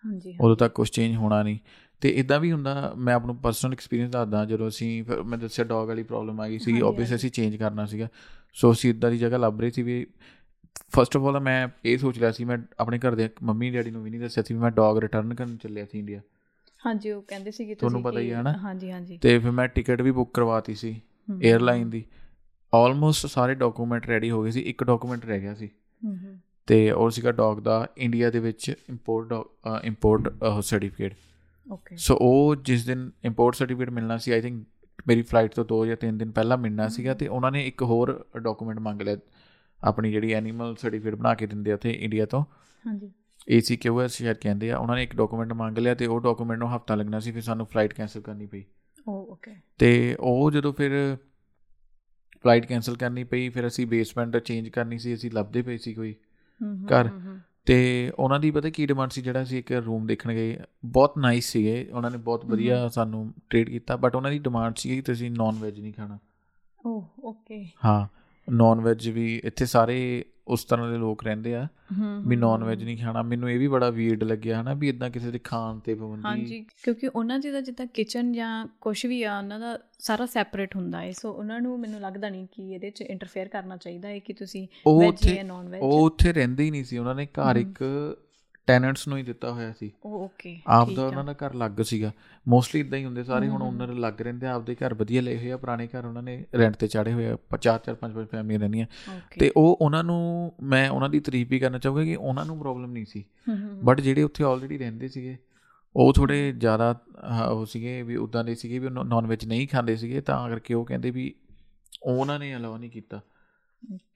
[0.07, 1.59] ਹਾਂਜੀ ਉਦੋਂ ਤੱਕ ਕੁਝ ਚੇਂਜ ਹੋਣਾ ਨਹੀਂ।
[2.00, 6.02] ਤੇ ਇਦਾਂ ਵੀ ਹੁੰਦਾ ਮੈਂ ਆਪਣਾ ਪਰਸਨਲ ਐਕਸਪੀਰੀਅੰਸ ਦੱਸਦਾ ਜਦੋਂ ਅਸੀਂ ਮੈਂ ਦੱਸਿਆ ਡੌਗ ਵਾਲੀ
[6.02, 8.08] ਪ੍ਰੋਬਲਮ ਆ ਗਈ ਸੀ ਆਬਵੀਅਸ ਅਸੀਂ ਚੇਂਜ ਕਰਨਾ ਸੀਗਾ।
[8.54, 10.06] ਸੋ ਅਸੀਂ ਇਦਾਂ ਦੀ ਜਗ੍ਹਾ ਲੱਭ ਰਹੇ ਸੀ ਵੀ
[10.92, 14.02] ਫਸਟ ਆਫ ਆਲ ਮੈਂ ਇਹ ਸੋਚ ਲਿਆ ਸੀ ਮੈਂ ਆਪਣੇ ਘਰ ਦੇ ਮੰਮੀ ਡੈਡੀ ਨੂੰ
[14.02, 16.20] ਵੀ ਨਹੀਂ ਦੱਸਿਆ ਸੀ ਮੈਂ ਡੌਗ ਰਿਟਰਨ ਕਰਨ ਚੱਲਿਆ ਸੀ ਇੰਡੀਆ
[16.80, 19.50] ਹਾਂਜੀ ਉਹ ਕਹਿੰਦੇ ਸੀ ਕਿ ਤੁਸੀਂ ਤੁਹਾਨੂੰ ਪਤਾ ਹੀ ਹੈ ਨਾ ਹਾਂਜੀ ਹਾਂਜੀ। ਤੇ ਫਿਰ
[19.50, 21.00] ਮੈਂ ਟਿਕਟ ਵੀ ਬੁੱਕ ਕਰਵਾਤੀ ਸੀ
[21.44, 22.04] 에ਅਰਲਾਈਨ ਦੀ।
[22.72, 25.68] ਆਲਮੋਸਟ ਸਾਰੇ ਡਾਕੂਮੈਂਟ ਰੈਡੀ ਹੋ ਗਏ ਸੀ ਇੱਕ ਡਾਕੂਮੈਂਟ ਰਹਿ ਗਿਆ ਸੀ।
[26.66, 29.32] ਤੇ ਉਹ ਸੀਗਾ ਡੌਗ ਦਾ ਇੰਡੀਆ ਦੇ ਵਿੱਚ import
[29.84, 30.32] import
[30.62, 31.14] certificate
[31.70, 34.66] okay so ਉਹ ਜਿਸ ਦਿਨ ਇੰਪੋਰਟ ਸਰਟੀਫਿਕੇਟ ਮਿਲਣਾ ਸੀ ਆਈ ਥਿੰਕ
[35.09, 38.26] ਮੇਰੀ ਫਲਾਈਟ ਤੋਂ 2 ਜਾਂ 3 ਦਿਨ ਪਹਿਲਾਂ ਮਿਲਣਾ ਸੀਗਾ ਤੇ ਉਹਨਾਂ ਨੇ ਇੱਕ ਹੋਰ
[38.42, 39.16] ਡਾਕੂਮੈਂਟ ਮੰਗ ਲਿਆ
[39.81, 42.44] ਆਪਣੀ ਜਿਹੜੀ ਐਨੀਮਲ ਸਰਟੀਫਿਕੇਟ ਬਣਾ ਕੇ ਦਿੰਦੇ ਆ ਉੱਥੇ ਇੰਡੀਆ ਤੋਂ।
[42.87, 43.11] ਹਾਂਜੀ।
[43.48, 46.94] ਏਸੀਕਿਊਐਸ ਸ਼ਾਇਦ ਕਹਿੰਦੇ ਆ ਉਹਨਾਂ ਨੇ ਇੱਕ ਡਾਕੂਮੈਂਟ ਮੰਗ ਲਿਆ ਤੇ ਉਹ ਡਾਕੂਮੈਂਟ ਨੂੰ ਹਫਤਾ
[46.94, 48.64] ਲੱਗਣਾ ਸੀ ਫਿਰ ਸਾਨੂੰ ਫਲਾਈਟ ਕੈਨਸਲ ਕਰਨੀ ਪਈ।
[49.09, 51.16] ਓ ਓਕੇ ਤੇ ਉਹ ਜਦੋਂ ਫਿਰ
[52.44, 56.14] ਫਲਾਈਟ ਕੈਨਸਲ ਕਰਨੀ ਪਈ ਫਿਰ ਅਸੀਂ ਬੇਸਮੈਂਟ ਚੇਂਜ ਕਰਨੀ ਸੀ ਅਸੀਂ ਲੱਭਦੇ ਪਏ ਸੀ ਕੋਈ
[56.92, 57.09] ਘਰ।
[57.68, 61.44] ਤੇ ਉਹਨਾਂ ਦੀ ਪਤਾ ਕੀ ਡਿਮਾਂਡ ਸੀ ਜਿਹੜਾ ਸੀ ਇੱਕ ਰੂਮ ਦੇਖਣ ਗਏ ਬਹੁਤ ਨਾਈਸ
[61.44, 65.31] ਸੀਗੇ ਉਹਨਾਂ ਨੇ ਬਹੁਤ ਵਧੀਆ ਸਾਨੂੰ ਟ੍ਰੀਟ ਕੀਤਾ ਬਟ ਉਹਨਾਂ ਦੀ ਡਿਮਾਂਡ ਸੀ ਕਿ ਤੁਸੀਂ
[65.31, 66.18] ਨਾਨ ਵੈਜ ਨਹੀਂ ਖਾਣਾ।
[66.87, 68.07] ਓ ਓਕੇ ਹਾਂ
[68.52, 71.66] ਨਾਨ ਵੈਜ ਵੀ ਇੱਥੇ ਸਾਰੇ ਉਸ ਤਰ੍ਹਾਂ ਦੇ ਲੋਕ ਰਹਿੰਦੇ ਆ।
[72.26, 75.30] ਵੀ ਨਾਨ ਵੈਜ ਨਹੀਂ ਖਾਣਾ। ਮੈਨੂੰ ਇਹ ਵੀ ਬੜਾ ਵੀਰਡ ਲੱਗਿਆ ਹਨਾ ਵੀ ਇਦਾਂ ਕਿਸੇ
[75.30, 79.38] ਦੇ ਖਾਣ ਤੇ ਪਾਬੰਦੀ। ਹਾਂਜੀ ਕਿਉਂਕਿ ਉਹਨਾਂ ਦੀ ਤਾਂ ਜਿੱਦਾਂ ਕਿਚਨ ਜਾਂ ਕੁਝ ਵੀ ਆ
[79.38, 83.00] ਉਹਨਾਂ ਦਾ ਸਾਰਾ ਸੈਪਰੇਟ ਹੁੰਦਾ ਹੈ ਸੋ ਉਹਨਾਂ ਨੂੰ ਮੈਨੂੰ ਲੱਗਦਾ ਨਹੀਂ ਕਿ ਇਹਦੇ 'ਚ
[83.00, 84.66] ਇੰਟਰਫੇਅਰ ਕਰਨਾ ਚਾਹੀਦਾ ਹੈ ਕਿ ਤੁਸੀਂ
[85.00, 87.84] ਵੈਜ ਜਾਂ ਨਾਨ ਵੈਜ ਉਹ ਉੱਥੇ ਰਹਿੰਦੇ ਹੀ ਨਹੀਂ ਸੀ। ਉਹਨਾਂ ਨੇ ਘਰ ਇੱਕ
[88.68, 92.11] ਟੈਨੈਂਟਸ ਨੂੰ ਹੀ ਦਿੱਤਾ ਹੋਇਆ ਸੀ। ਓਕੇ ਆਪ ਦਾ ਉਹਨਾਂ ਦਾ ਘਰ ਲੱਗ ਸੀਗਾ।
[92.46, 95.50] ਮੋਸਟਲੀ ਇਦਾਂ ਹੀ ਹੁੰਦੇ ਸਾਰੇ ਹੁਣ ਓਨਰ ਲੱਗ ਰਹਿੰਦੇ ਆ ਆਪਦੇ ਘਰ ਵਧੀਆ ਲਏ ਹੋਏ
[95.50, 98.61] ਆ ਪੁਰਾਣੇ ਘਰ ਉਹਨਾਂ ਨੇ ਰੈਂਟ ਤੇ ਚਾੜੇ ਹੋਏ ਆ ਚਾਰ ਚਾਰ ਪੰਜ ਪੰਜ ਫੈਮਲੀਆਂ
[98.61, 98.87] ਰਹਿੰਦੀਆਂ।
[99.38, 102.92] ਤੇ ਉਹ ਉਹਨਾਂ ਨੂੰ ਮੈਂ ਉਹਨਾਂ ਦੀ ਤਾਰੀਫ ਵੀ ਕਰਨਾ ਚਾਹੂੰਗਾ ਕਿ ਉਹਨਾਂ ਨੂੰ ਪ੍ਰੋਬਲਮ
[102.92, 103.24] ਨਹੀਂ ਸੀ।
[103.85, 105.37] ਬਟ ਜਿਹੜੇ ਉੱਥੇ ਆਲਰੇਡੀ ਰਹਿੰਦੇ ਸੀਗੇ
[105.96, 106.94] ਉਹ ਥੋੜੇ ਜ਼ਿਆਦਾ
[107.50, 110.85] ਉਹ ਸੀਗੇ ਵੀ ਉਦਾਂ ਦੇ ਸੀਗੇ ਵੀ ਨਾਨ ਵੈਜ ਨਹੀਂ ਖਾਂਦੇ ਸੀਗੇ ਤਾਂ ਕਰਕੇ ਉਹ
[110.85, 111.35] ਕਹਿੰਦੇ ਵੀ
[112.02, 113.20] ਉਹਨਾਂ ਨੇ ਅਲਾਉ ਨਹੀਂ ਕੀਤਾ।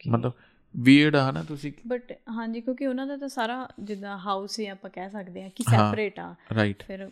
[0.09, 0.33] ਮਤਲਬ
[0.75, 1.73] ਵੀਅਰਡ ਆ ਨਾ ਤੁਸੀਂ?
[1.87, 5.63] ਬਟ ਹਾਂਜੀ ਕਿਉਂਕਿ ਉਹਨਾਂ ਦਾ ਤਾਂ ਸਾਰਾ ਜਿੱਦਾਂ ਹਾਊਸ ਹੀ ਆਪਾਂ ਕਹਿ ਸਕਦੇ ਆ ਕਿ
[5.63, 7.09] ਸੈਪਰੇਟ ਆ। ਰਾਈਟ ਫਿਰ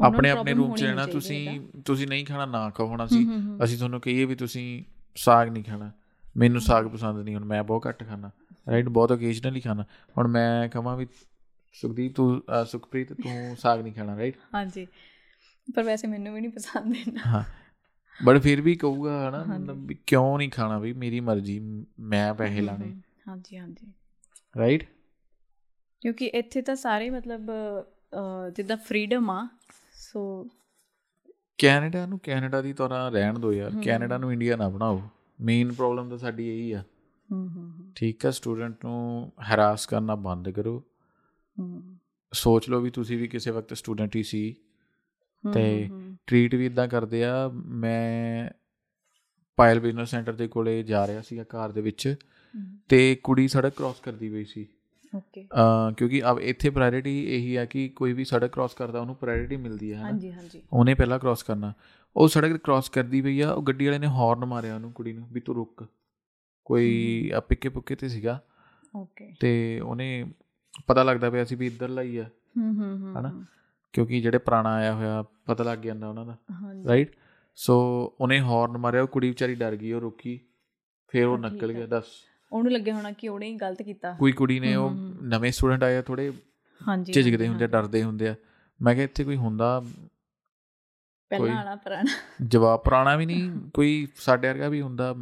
[0.00, 3.26] ਆਪਣੇ ਆਪਣੇ ਰੂਮ 'ਚ ਰਹਿਣਾ ਤੁਸੀਂ ਤੁਸੀਂ ਨਹੀਂ ਖਾਣਾ ਨਾ ਖਾਓ ਹੁਣ ਅਸੀਂ
[3.64, 4.64] ਅਸੀਂ ਤੁਹਾਨੂੰ ਕਹੀਏ ਵੀ ਤੁਸੀਂ
[5.16, 5.90] ਸਾਗ ਨਹੀਂ ਖਾਣਾ।
[6.36, 8.30] ਮੈਨੂੰ ਸਾਗ ਪਸੰਦ ਨਹੀਂ ਹੁਣ ਮੈਂ ਬਹੁਤ ਘੱਟ ਖਾਣਾ
[8.70, 9.84] ਰਾਈਟ ਬਹੁਤ ਓਕੇਸ਼ਨਲੀ ਖਾਣਾ।
[10.18, 11.06] ਹੁਣ ਮੈਂ ਕਹਾਂ ਵੀ
[11.74, 14.86] ਸੁਖਦੀਪ ਤੂੰ ਸੁਖਪ੍ਰੀਤ ਤੂੰ ਸਾਗ ਨਹੀਂ ਖਾਣਾ ਰਾਈਟ ਹਾਂਜੀ
[15.74, 17.42] ਪਰ ਵੈਸੇ ਮੈਨੂੰ ਵੀ ਨਹੀਂ ਪਸੰਦ ਇਹਨਾਂ ਹਾਂ
[18.20, 21.58] ਬਟ ਫਿਰ ਵੀ ਕਹੂਗਾ ਹਨਾ ਮਤਲਬ ਕਿਉਂ ਨਹੀਂ ਖਾਣਾ ਵੀ ਮੇਰੀ ਮਰਜ਼ੀ
[22.00, 22.92] ਮੈਂ ਪੈਸੇ ਲਾਣੇ।
[23.28, 23.92] ਹਾਂਜੀ ਹਾਂਜੀ।
[24.54, 24.84] ਰਾਈਟ
[26.02, 27.50] ਕਿਉਂਕਿ ਇੱਥੇ ਤਾਂ ਸਾਰੇ ਮਤਲਬ
[28.56, 29.46] ਜਿੱਦਾਂ ਫਰੀडम ਆ
[29.94, 30.22] ਸੋ
[31.58, 35.00] ਕੈਨੇਡਾ ਨੂੰ ਕੈਨੇਡਾ ਦੀ ਤਰ੍ਹਾਂ ਰਹਿਣ ਦਿਓ ਯਾਰ ਕੈਨੇਡਾ ਨੂੰ ਇੰਡੀਆ ਨਾ ਬਣਾਓ।
[35.38, 36.82] ਮੇਨ ਪ੍ਰੋਬਲਮ ਤਾਂ ਸਾਡੀ ਇਹੀ ਆ।
[37.28, 40.78] ਹੂੰ ਹੂੰ ਠੀਕ ਹੈ ਸਟੂਡੈਂਟ ਨੂੰ ਹਰਾਸ ਕਰਨਾ ਬੰਦ ਕਰੋ।
[41.56, 41.82] ਹੂੰ
[42.32, 44.54] ਸੋਚ ਲਓ ਵੀ ਤੁਸੀਂ ਵੀ ਕਿਸੇ ਵਕਤ ਸਟੂਡੈਂਟ ਹੀ ਸੀ।
[45.44, 45.88] ਤੇ
[46.26, 48.50] ਟ੍ਰੀਟ ਵੀ ਇਦਾਂ ਕਰਦੇ ਆ ਮੈਂ
[49.56, 52.16] ਪਾਇਲ ਬਿਜ਼ਨਸ ਸੈਂਟਰ ਦੇ ਕੋਲੇ ਜਾ ਰਿਹਾ ਸੀਗਾ ਕਾਰ ਦੇ ਵਿੱਚ
[52.88, 54.66] ਤੇ ਕੁੜੀ ਸੜਕ ਕ੍ਰਾਸ ਕਰਦੀ ਪਈ ਸੀ।
[55.16, 59.16] ਓਕੇ ਅ ਕਿਉਂਕਿ ਅਬ ਇੱਥੇ ਪ੍ਰਾਇੋਰਟੀ ਇਹੀ ਆ ਕਿ ਕੋਈ ਵੀ ਸੜਕ ਕ੍ਰਾਸ ਕਰਦਾ ਉਹਨੂੰ
[59.16, 61.72] ਪ੍ਰਾਇੋਰਟੀ ਮਿਲਦੀ ਹੈ ਹਾਂਜੀ ਹਾਂਜੀ। ਉਹਨੇ ਪਹਿਲਾਂ ਕ੍ਰਾਸ ਕਰਨਾ।
[62.16, 65.28] ਉਹ ਸੜਕ ਕ੍ਰਾਸ ਕਰਦੀ ਪਈ ਆ ਉਹ ਗੱਡੀ ਵਾਲੇ ਨੇ ਹਾਰਨ ਮਾਰਿਆ ਉਹਨੂੰ ਕੁੜੀ ਨੂੰ
[65.32, 65.86] ਵੀ ਤੂੰ ਰੁਕ।
[66.64, 68.40] ਕੋਈ ਆ ਪਿੱਕੇ ਪੁੱਕੇ ਤੇ ਸੀਗਾ।
[68.96, 70.26] ਓਕੇ ਤੇ ਉਹਨੇ
[70.86, 72.24] ਪਤਾ ਲੱਗਦਾ ਪਿਆ ਸੀ ਵੀ ਇੱਧਰ ਲਈ ਆ।
[72.58, 73.44] ਹੂੰ ਹੂੰ ਹੂੰ ਹਨਾ?
[73.92, 76.36] ਕਿਉਂਕਿ ਜਿਹੜੇ ਪੁਰਾਣਾ ਆਇਆ ਹੋਇਆ ਪਤਾ ਲੱਗ ਜਾਂਦਾ ਉਹਨਾਂ ਦਾ।
[76.88, 77.16] ਰਾਈਟ
[77.54, 77.76] ਸੋ
[78.20, 80.40] ਉਹਨੇ ਹਾਰਨ ਮਾਰਿਆ ਉਹ ਕੁੜੀ ਵਿਚਾਰੀ ਡਰ ਗਈ ਉਹ ਰੁਕੀ
[81.08, 82.04] ਫਿਰ ਉਹ ਨਿਕਲ ਗਿਆ ਦੱਸ।
[82.52, 84.90] ਉਹਨੂੰ ਲੱਗਿਆ ਹੋਣਾ ਕਿ ਉਹਨੇ ਹੀ ਗਲਤ ਕੀਤਾ। ਕੋਈ ਕੁੜੀ ਨੇ ਉਹ
[85.22, 86.32] ਨਵੇਂ ਸਟੂਡੈਂਟ ਆਇਆ ਥੋੜੇ
[86.88, 88.34] ਹਾਂਜੀ ਝਿਜਕਦੇ ਹੁੰਦੇ ਡਰਦੇ ਹੁੰਦੇ ਆ।
[88.82, 89.82] ਮੈਂ ਕਿਹਾ ਇੱਥੇ ਕੋਈ ਹੁੰਦਾ
[91.28, 95.14] ਪਹਿਲਾਂ ਵਾਲਾ ਪੁਰਾਣਾ। ਜਵਾਬ ਪੁਰਾਣਾ ਵੀ ਨਹੀਂ ਕੋਈ ਸਾਡੇ ਵਰਗਾ ਵੀ ਹੁੰਦਾ।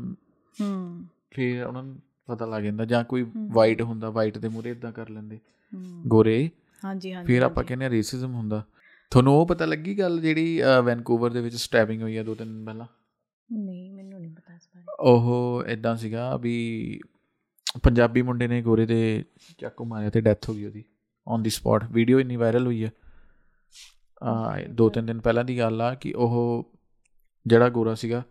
[0.60, 1.96] ਹੂੰ ਫਿਰ ਉਹਨਾਂ ਨੂੰ
[2.26, 5.38] ਪਤਾ ਲੱਗ ਜਾਂਦਾ ਜਾਂ ਕੋਈ ਵਾਈਟ ਹੁੰਦਾ ਵਾਈਟ ਦੇ ਮੂਰੇ ਇਦਾਂ ਕਰ ਲੈਂਦੇ।
[6.06, 6.50] ਗੋਰੇ।
[6.82, 8.62] ਹਾਂਜੀ ਹਾਂਜੀ ਫਿਰ ਆਪਾਂ ਕਹਿੰਦੇ ਆ ਰੇਸਿਜ਼ਮ ਹੁੰਦਾ।
[9.12, 12.64] ਤੁਹਾਨੂੰ ਉਹ ਪਤਾ ਲੱਗੀ ਗੱਲ ਜਿਹੜੀ ਵੈਨਕੂਵਰ ਦੇ ਵਿੱਚ ਸਟੈਬਿੰਗ ਹੋਈ ਆ ਦੋ ਤਿੰਨ ਦਿਨ
[12.64, 12.86] ਪਹਿਲਾਂ?
[13.48, 17.00] ਨਹੀਂ ਮੈਨੂੰ ਨਹੀਂ ਪਤਾ ਇਸ ਬਾਰੇ। ਉਹ ਇਦਾਂ ਸੀਗਾ ਵੀ
[17.82, 19.24] ਪੰਜਾਬੀ ਮੁੰਡੇ ਨੇ ਗੋਰੇ ਦੇ
[19.58, 20.84] ਚਾਕੂ ਮਾਰਿਆ ਤੇ ਡੈਥ ਹੋ ਗਈ ਉਹਦੀ
[21.26, 22.90] ਔਨ ਦੀ ਸਪੌਟ ਵੀਡੀਓ ਇੰਨੀ ਵਾਇਰਲ ਹੋਈ ਆ।
[24.22, 26.72] ਆ ਦੋ ਤਿੰਨ ਦਿਨ ਪਹਿਲਾਂ ਦੀ ਗੱਲ ਆ ਕਿ ਉਹ
[27.46, 28.22] ਜਿਹੜਾ ਗੋਰਾ ਸੀਗਾ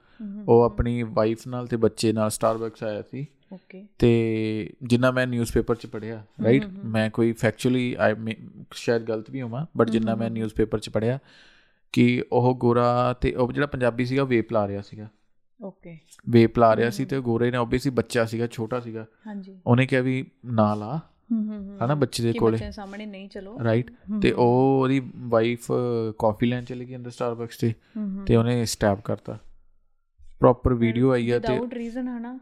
[0.48, 5.76] ਉਹ ਆਪਣੀ ਵਾਈਫ ਨਾਲ ਤੇ ਬੱਚੇ ਨਾਲ ਸਟਾਰਬਕਸ ਆਇਆ ਸੀ। ਓਕੇ ਤੇ ਜਿੰਨਾ ਮੈਂ ਨਿਊਜ਼ਪੇਪਰ
[5.76, 8.36] 'ਚ ਪੜਿਆ ਰਾਈਟ ਮੈਂ ਕੋਈ ਫੈਕਚੁਅਲੀ ਆਈ
[8.74, 11.20] ਸ਼ਾਇਦ ਗਲਤ ਵੀ ਹੋਵਾਂ ਬਟ ਜਿੰਨਾ ਮੈਂ ਨਿਊਜ਼ਪੇਪਰ 'ਚ ਪੜਿਆ
[11.94, 15.08] ਕਿ ਉਹ ਗੋਰਾ ਤੇ ਉਹ ਜਿਹੜਾ ਪੰਜਾਬੀ ਸੀਗਾ ਵੇਪ ਲਾ ਰਿਹਾ ਸੀਗਾ।
[15.62, 15.98] ਓਕੇ
[16.30, 20.02] ਵੇਪ ਲਾ ਰਿਹਾ ਸੀ ਤੇ ਗੋਰੇ ਨੇ ਆਬਵੀਅਸਲੀ ਬੱਚਾ ਸੀਗਾ ਛੋਟਾ ਸੀਗਾ। ਹਾਂਜੀ। ਉਹਨੇ ਕਿਹਾ
[20.02, 21.00] ਵੀ ਨਾ ਲਾ
[21.86, 23.92] ਹਨਾ ਬੱਚੇ ਦੇ ਕੋਲੇ। ਬੱਚੇ ਸਾਹਮਣੇ ਨਹੀਂ ਚਲੋ। ਰਾਈਟ
[24.22, 25.72] ਤੇ ਉਹ ਉਹਦੀ ਵਾਈਫ
[26.20, 27.74] ਕਾਫੀ ਲੈਣ ਚਲੀ ਗਈ ਅੰਦਰ ਸਟਾਰਬਕਸ ਤੇ
[28.28, 29.38] ਤੇ ਉਹਨੇ ਸਟੈਪ ਕਰਤਾ।
[30.40, 32.40] ਪ੍ਰੋਪਰ ਵੀਡੀਓ ਆਈ ਆ ਤੇ ਵਿਦਆਊਟ ਰੀਜ਼ਨ ਹਨਾ?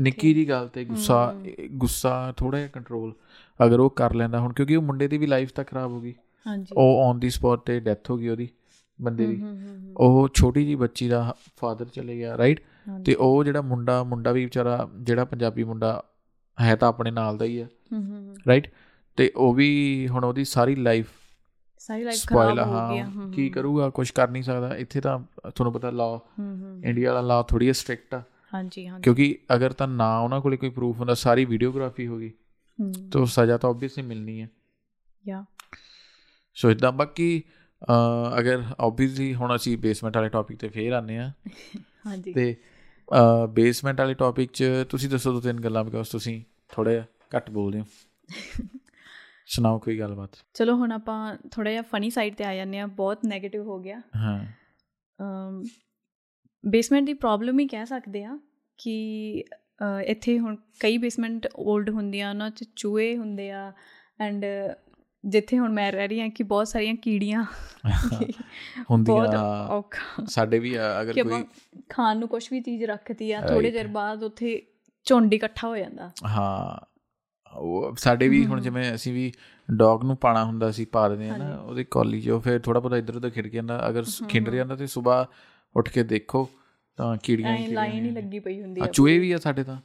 [0.00, 1.36] ਨਿੱਕੀ ਜੀ ਗੱਲ ਤੇ ਗੁੱਸਾ
[1.70, 3.14] ਗੁੱਸਾ ਥੋੜਾ ਜਿਹਾ ਕੰਟਰੋਲ
[3.66, 6.14] ਅਗਰ ਉਹ ਕਰ ਲੈਂਦਾ ਹੁਣ ਕਿਉਂਕਿ ਉਹ ਮੁੰਡੇ ਦੀ ਵੀ ਲਾਈਫ ਤਾਂ ਖਰਾਬ ਹੋ ਗਈ।
[6.46, 8.48] ਹਾਂਜੀ। ਉਹ ਔਨ ਦੀ ਸਪੌਟ ਤੇ ਡੈਥ ਹੋ ਗਈ ਉਹਦੀ
[9.02, 9.42] ਬੰਦੇ ਦੀ।
[9.96, 12.60] ਉਹ ਛੋਟੀ ਜੀ ਬੱਚੀ ਦਾ ਫਾਦਰ ਚਲੇ ਗਿਆ ਰਾਈਟ।
[13.06, 16.04] ਤੇ ਉਹ ਜਿਹੜਾ ਮੁੰਡਾ ਮੁੰਡਾ ਵੀ ਵਿਚਾਰਾ ਜਿਹੜਾ ਪੰਜਾਬੀ ਮੁੰਡਾ
[16.60, 18.70] ਹੈ ਤਾਂ ਆਪਣੇ ਨਾਲ ਦਾ ਹੀ ਆ ਹੂੰ ਹੂੰ ਰਾਈਟ
[19.16, 21.08] ਤੇ ਉਹ ਵੀ ਹੁਣ ਉਹਦੀ ਸਾਰੀ ਲਾਈਫ
[21.78, 25.18] ਸਾਰੀ ਲਾਈਫ ਖਰਾਬ ਹੋ ਹੂੰ ਕੀ ਕਰੂਗਾ ਕੁਝ ਕਰ ਨਹੀਂ ਸਕਦਾ। ਇੱਥੇ ਤਾਂ
[25.50, 26.20] ਤੁਹਾਨੂੰ ਪਤਾ ਲਾ
[26.84, 28.22] ਇੰਡੀਆ ਵਾਲਾ ਲਾ ਥੋੜੀ ਸਟ੍ਰਿਕਟ ਆ।
[28.52, 32.30] ਹਾਂਜੀ ਹਾਂਜੀ। ਕਿਉਂਕਿ ਅਗਰ ਤਾਂ ਨਾ ਉਹਨਾਂ ਕੋਲੇ ਕੋਈ ਪ੍ਰੂਫ ਹੁੰਦਾ ਸਾਰੀ ਵੀਡੀਓਗ੍ਰਾਫੀ ਹੋ ਗਈ
[32.78, 34.48] ਹੂੰ। ਤਾਂ ਸਜ਼ਾ ਤਾਂ ਆਬਵੀਅਸਲੀ ਮਿਲਣੀ ਹੈ।
[35.28, 35.44] ਯਾ
[36.56, 37.42] ਸੋ ਇਦਾਂ ਬਾਕੀ
[38.38, 41.30] ਅਗਰ ਆਬਵੀਅਸਲੀ ਹੁਣ ਅਸੀਂ ਬੇਸਮੈਂਟ ਵਾਲੇ ਟੌਪਿਕ ਤੇ ਫੇਰ ਆਨੇ ਆ
[42.06, 42.54] ਹਾਂਜੀ। ਤੇ
[43.48, 47.02] ਬੇਸਮੈਂਟ ਵਾਲੇ ਟੌਪਿਕ 'ਚ ਤੁਸੀਂ ਦੱਸੋ ਦੋ ਤਿੰਨ ਗੱਲਾਂ ਬਿਕੋਜ਼ ਤੁਸੀਂ ਥੋੜੇ
[47.36, 47.84] ਘੱਟ ਬੋਲਦੇ ਹੋ।
[49.46, 50.36] ਸੁਣਾਓ ਕੋਈ ਗੱਲਬਾਤ?
[50.54, 54.00] ਚਲੋ ਹੁਣ ਆਪਾਂ ਥੋੜਾ ਜਿਹਾ ਫਨੀ ਸਾਈਡ ਤੇ ਆ ਜਾਂਦੇ ਆ ਬਹੁਤ 네ਗੇਟਿਵ ਹੋ ਗਿਆ।
[54.16, 54.38] ਹਾਂ।
[56.64, 58.38] ਬੇਸਮੈਂਟ ਦੀ ਪ੍ਰੋਬਲਮ ਹੀ ਕਹਿ ਸਕਦੇ ਆ
[58.78, 59.44] ਕਿ
[60.06, 63.72] ਇੱਥੇ ਹੁਣ ਕਈ ਬੇਸਮੈਂਟ 올ਡ ਹੁੰਦੀਆਂ ਉਹਨਾਂ 'ਚ ਚੂਹੇ ਹੁੰਦੇ ਆ
[64.20, 64.44] ਐਂਡ
[65.24, 67.44] ਜਿੱਥੇ ਹੁਣ ਮੈਂ ਰਹਿ ਰਹੀ ਹਾਂ ਕਿ ਬਹੁਤ ਸਾਰੀਆਂ ਕੀੜੀਆਂ
[68.90, 69.82] ਹੁੰਦੀਆਂ
[70.28, 71.44] ਸਾਡੇ ਵੀ ਅਗਰ ਕੋਈ
[71.88, 74.62] ਖਾਣ ਨੂੰ ਕੁਝ ਵੀ ਚੀਜ਼ ਰੱਖਤੀ ਆ ਥੋੜੇ ਚਿਰ ਬਾਅਦ ਉੱਥੇ
[75.06, 76.76] ਝੁੰਡ ਇਕੱਠਾ ਹੋ ਜਾਂਦਾ। ਹਾਂ
[77.52, 79.32] ਉਹ ਸਾਡੇ ਵੀ ਹੁਣ ਜਿਵੇਂ ਅਸੀਂ ਵੀ
[79.70, 82.96] ਡੌਗ ਨੂੰ ਪਾਣਾ ਹੁੰਦਾ ਸੀ ਪਾ ਦਿੰਦੇ ਆ ਨਾ ਉਹਦੀ ਕੌਲੀ ਉਹ ਫਿਰ ਥੋੜਾ ਬਹੁਤਾ
[82.96, 85.26] ਇੱਧਰ ਉੱਧਰ ਖਿੜ ਜਾਂਦਾ ਅਗਰ ਖਿੰਡ ਜਾਂਦਾ ਤੇ ਸਵੇਰ
[85.76, 86.48] ਉੱਠ ਕੇ ਦੇਖੋ
[86.98, 89.76] ਤਾਂ ਕੀੜੀਆਂ ਹੀ ਲਾਈਨ ਹੀ ਲੱਗੀ ਪਈ ਹੁੰਦੀ ਆ ਚੂਹੇ ਵੀ ਆ ਸਾਡੇ ਤਾਂ।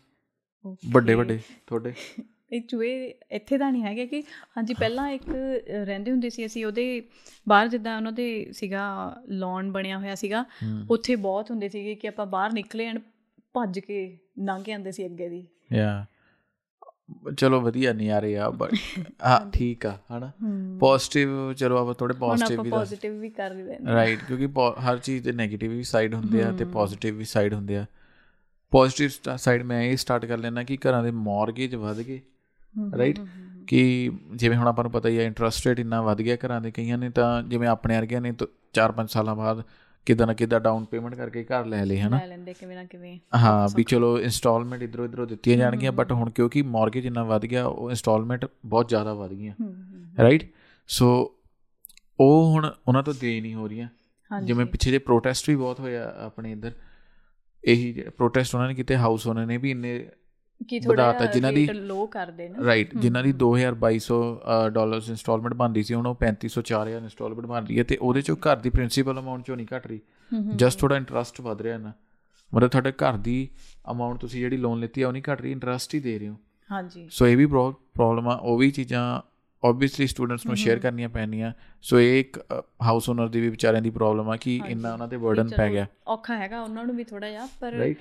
[0.92, 1.94] ਵੱਡੇ ਵੱਡੇ ਤੁਹਾਡੇ?
[2.52, 4.22] ਇਹ ਚੂਹੇ ਇੱਥੇ ਤਾਂ ਨਹੀਂ ਹੈਗੇ ਕਿ
[4.58, 5.30] ਹਾਂਜੀ ਪਹਿਲਾਂ ਇੱਕ
[5.86, 7.02] ਰਹਿੰਦੇ ਹੁੰਦੇ ਸੀ ਅਸੀਂ ਉਹਦੇ
[7.50, 8.84] ਬਾਹਰ ਜਿੱਦਾਂ ਉਹਨਾਂ ਦੇ ਸੀਗਾ
[9.30, 10.46] ਲੌਨ ਬਣਿਆ ਹੋਇਆ ਸੀਗਾ।
[10.90, 13.00] ਉੱਥੇ ਬਹੁਤ ਹੁੰਦੇ ਸੀਗੇ ਕਿ ਆਪਾਂ ਬਾਹਰ ਨਿਕਲੇ ਐਂਡ
[13.54, 14.06] ਭੱਜ ਕੇ
[14.46, 16.06] ਲੰਘ ਜਾਂਦੇ ਸੀ ਅੱਗੇ ਦੀ। ਯਾ
[17.38, 18.74] ਚਲੋ ਵਧੀਆ ਨਹੀਂ ਆ ਰਹੇ ਆ ਬਟ
[19.26, 20.32] ਹਾਂ ਠੀਕ ਆ ਹਨਾ?
[20.80, 24.48] ਪੋਜ਼ਿਟਿਵ ਚਲੋ ਆਪਾਂ ਥੋੜੇ ਪੋਜ਼ਿਟਿਵ ਵੀ ਪੋਜ਼ਿਟਿਵ ਵੀ ਕਰ ਨੇ ਰਾਈਟ ਕਿਉਂਕਿ
[24.88, 27.86] ਹਰ ਚੀਜ਼ ਦੇ 네ਗੇਟਿਵ ਵੀ ਸਾਈਡ ਹੁੰਦੇ ਆ ਤੇ ਪੋਜ਼ਿਟਿਵ ਵੀ ਸਾਈਡ ਹੁੰਦੇ ਆ।
[28.72, 32.22] ਪੋਜ਼ਿਟਿਵ ਸਾਈਡ ਮੈਂ ਇਹ ਸਟਾਰਟ ਕਰ ਲੈਣਾ ਕਿ ਘਰਾਂ ਦੇ ਮਾਰਗੇਜ ਵਧ ਗਏ।
[32.98, 33.20] ਰਾਈਟ
[33.68, 36.72] ਕਿ ਜਿਵੇਂ ਹੁਣ ਆਪਾਂ ਨੂੰ ਪਤਾ ਹੀ ਹੈ ਇੰਟਰਸਟ ਰੇਟ ਇੰਨਾ ਵਧ ਗਿਆ ਘਰਾਂ ਦੇ
[36.72, 38.32] ਕਈਆਂ ਨੇ ਤਾਂ ਜਿਵੇਂ ਆਪਣੇ ਵਰਗਿਆਂ ਨੇ
[38.74, 39.64] 4-5 ਸਾਲਾਂ ਬਾਅਦ
[40.06, 42.18] ਕਿਦਾਂ ਨਾ ਕਿਦਾਂ ਡਾਊਨ ਪੇਮੈਂਟ ਕਰਕੇ ਘਰ ਲੈ ਲਏ ਹਨਾ?
[42.18, 46.30] ਲੈ ਲੈਂਦੇ ਕਿਵੇਂ ਨਾ ਕਿਵੇਂ। ਹਾਂ ਵੀ ਚਲੋ ਇਨਸਟਾਲਮੈਂਟ ਇਧਰੋਂ ਇਧਰੋਂ ਦਿੱਤੀਆਂ ਜਾਣਗੀਆਂ ਬਟ ਹੁਣ
[46.30, 49.56] ਕਿਉਂਕਿ ਮਾਰਗੇਜ ਇੰਨਾ ਵਧ ਗਿਆ ਉਹ ਇਨਸਟਾਲਮੈਂਟ ਬਹੁਤ ਜ਼ਿਆਦਾ ਵਧ ਗਈਆਂ।
[50.24, 50.44] ਰਾਈਟ
[50.88, 51.36] ਸੋ
[52.20, 53.90] ਉਹ ਹੁਣ ਉਹਨਾਂ ਤੋਂ ਦੇ ਨਹੀਂ ਹੋ ਰਹੀਆਂ।
[54.44, 56.72] ਜਿਵੇਂ ਪਿੱਛੇ ਜੇ ਪ੍ਰੋਟੈਸਟ ਵੀ ਬਹੁਤ ਹੋਇਆ ਆਪਣੇ ਇੱਧਰ।
[57.64, 60.10] ਇਹੀ ਪ੍ਰੋਟੈਸਟ ਉਹਨਾਂ ਨੇ ਕੀਤੇ ਹਾਊਸ ਉਹਨਾਂ ਨੇ ਵੀ ਇੰਨੇ
[60.70, 65.94] ਕਿ ਥੋੜਾ ਜਿਨ੍ਹਾਂ ਦੀ- ਲੋ ਕਰਦੇ ਨੇ। ਰਾਈਟ ਜਿਨ੍ਹਾਂ ਦੀ 2200 ਡਾਲਰਸ ਇਨਸਟਾਲਮੈਂਟ ਬਣਦੀ ਸੀ
[65.94, 69.46] ਹੁਣ ਉਹ 3500 4000 ਇਨਸਟਾਲਮੈਂਟ ਬਣ ਰਹੀ ਹੈ ਤੇ ਉਹਦੇ ਚੋਂ ਘਰ ਦੀ ਪ੍ਰਿੰਸੀਪਲ ਅਮਾਉਂਟ
[69.46, 70.00] ਚੋਂ ਨਹੀਂ ਘਟ ਰਹੀ।
[70.56, 71.92] ਜਸਟ ਥੋੜਾ ਇੰਟਰਸਟ ਵਧ ਰਿਹਾ ਨਾ।
[72.54, 73.50] ਮਤਲਬ ਤੁਹਾਡੇ ਘਰ ਦੀ
[73.92, 76.36] ਅਮਾਉਂਟ ਤੁਸੀਂ ਜਿਹੜੀ ਲੋਨ ਲਿੱਤੀ ਆ ਉਹ ਨਹੀਂ ਘਟ ਰਹੀ ਇੰਟਰਸਟ ਹੀ ਦੇ ਰਹੇ ਹੋ।
[76.72, 79.22] ਹਾਂਜੀ। ਸੋ ਇਹ ਵੀ ਪ੍ਰੋਬਲਮ ਆ ਉਹ ਵੀ ਚੀਜ਼ਾਂ
[79.68, 82.46] ਆਬਵੀਅਸਲੀ ਸਟੂਡੈਂਟਸ ਨੂੰ ਸ਼ੇਅਰ ਕਰਨੀਆਂ ਪੈਣੀਆਂ। ਸੋ ਇਹ ਇੱਕ
[82.82, 85.86] ਹਾਊਸ ਓਨਰ ਦੀ ਵੀ ਵਿਚਾਰਿਆਂ ਦੀ ਪ੍ਰੋਬਲਮ ਆ ਕਿ ਇੰਨਾ ਉਹਨਾਂ ਤੇ ਬਰਡਨ ਪੈ ਗਿਆ।
[86.08, 87.98] ਔਖਾ ਹੈਗਾ ਉਹਨਾਂ ਨੂੰ ਵੀ ਥੋੜਾ ਜਿਹਾ ਪਰ ਰਾਈਟ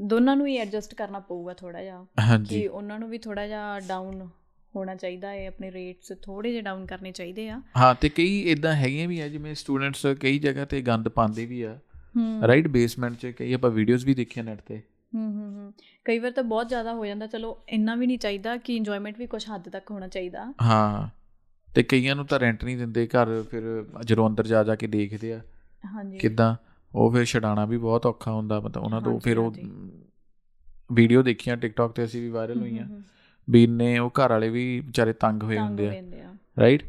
[0.00, 2.06] ਦੋਨਾਂ ਨੂੰ ਹੀ ਐਡਜਸਟ ਕਰਨਾ ਪਊਗਾ ਥੋੜਾ ਜਿਹਾ
[2.50, 4.28] ਕਿ ਉਹਨਾਂ ਨੂੰ ਵੀ ਥੋੜਾ ਜਿਹਾ ਡਾਊਨ
[4.76, 8.74] ਹੋਣਾ ਚਾਹੀਦਾ ਹੈ ਆਪਣੇ ਰੇਟਸ ਥੋੜੇ ਜਿਹਾ ਡਾਊਨ ਕਰਨੇ ਚਾਹੀਦੇ ਆ। ਹਾਂ ਤੇ ਕਈ ਇਦਾਂ
[8.74, 11.78] ਹੈਗੀਆਂ ਵੀ ਆ ਜਿਵੇਂ ਸਟੂਡੈਂਟਸ ਕਈ ਜਗ੍ਹਾ ਤੇ ਗੰਦ ਪਾਉਂਦੇ ਵੀ ਆ।
[12.46, 14.82] ਰਾਈਟ ਬੇਸਮੈਂਟ 'ਚ ਕਈ ਆਪਾਂ ਵੀਡੀਓਜ਼ ਵੀ ਦੇਖੀਆਂ ਨੈਟ ਤੇ।
[15.14, 15.72] ਹੂੰ ਹੂੰ ਹੂੰ।
[16.04, 19.26] ਕਈ ਵਾਰ ਤਾਂ ਬਹੁਤ ਜ਼ਿਆਦਾ ਹੋ ਜਾਂਦਾ ਚਲੋ ਇੰਨਾ ਵੀ ਨਹੀਂ ਚਾਹੀਦਾ ਕਿ ਇੰਜੋਇਮੈਂਟ ਵੀ
[19.26, 21.08] ਕੁਝ ਹੱਦ ਤੱਕ ਹੋਣਾ ਚਾਹੀਦਾ। ਹਾਂ
[21.74, 25.32] ਤੇ ਕਈਆਂ ਨੂੰ ਤਾਂ ਰੈਂਟ ਨਹੀਂ ਦਿੰਦੇ ਘਰ ਫਿਰ ਜਦੋਂ ਅੰਦਰ ਜਾ ਜਾ ਕੇ ਦੇਖਦੇ
[25.32, 25.40] ਆ।
[25.86, 26.56] ਹਾਂਜੀ। ਕਿਦਾਂ?
[26.94, 29.52] ਉਹ ਫਿਰ ਛਡਾਣਾ ਵੀ ਬਹੁਤ ਔਖਾ ਹੁੰਦਾ ਮਤਲਬ ਉਹਨਾਂ ਤੋਂ ਫਿਰ ਉਹ।
[30.92, 32.86] ਵੀਡੀਓ ਦੇਖੀਆਂ ਟਿਕਟੌਕ ਤੇ ਅਸੀਂ ਵੀ ਵਾਇਰਲ ਹੋਈਆਂ।
[33.50, 35.92] ਵੀ ਇੰਨੇ ਉਹ ਘਰ ਵਾਲੇ ਵੀ ਵਿਚਾਰੇ ਤੰਗ ਹੋਏ ਹੁੰਦੇ ਆ।
[36.24, 36.82] ਆ। ਰਾਈਟ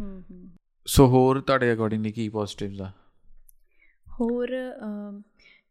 [0.85, 2.91] ਸੋ ਹੋਰ ਤੁਹਾਡੇ ਅਕੋਰਡਿੰਗਲੀ ਕੀ ਪੋਜ਼ਿਟਿਵਸ ਆ?
[4.21, 4.47] ਹੋਰ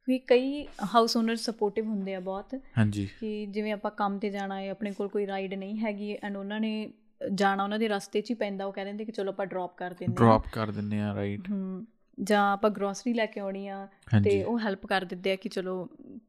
[0.09, 4.61] ਵੀ ਕਈ ਹਾਊਸ ਓਨਰ ਸਪੋਰਟਿਵ ਹੁੰਦੇ ਆ ਬਹੁਤ। ਹਾਂਜੀ। ਕਿ ਜਿਵੇਂ ਆਪਾਂ ਕੰਮ ਤੇ ਜਾਣਾ
[4.61, 6.93] ਹੈ ਆਪਣੇ ਕੋਲ ਕੋਈ ਰਾਈਡ ਨਹੀਂ ਹੈਗੀ ਐਂਡ ਉਹਨਾਂ ਨੇ
[7.35, 9.91] ਜਾਣਾ ਉਹਨਾਂ ਦੇ ਰਸਤੇ 'ਚ ਹੀ ਪੈਂਦਾ ਉਹ ਕਹਿ ਦਿੰਦੇ ਕਿ ਚਲੋ ਆਪਾਂ ਡ੍ਰੌਪ ਕਰ
[9.91, 11.87] ਦਿੰਦੇ ਹਾਂ ਡ੍ਰੌਪ ਕਰ ਦਿੰਨੇ ਆ ਰਾਈਟ ਹੂੰ
[12.23, 13.89] ਜਾਂ ਆਪਾਂ ਗਰੋਸਰੀ ਲੈ ਕੇ ਆਉਣੀ ਆ
[14.25, 15.89] ਤੇ ਉਹ ਹੈਲਪ ਕਰ ਦਿੰਦੇ ਆ ਕਿ ਚਲੋ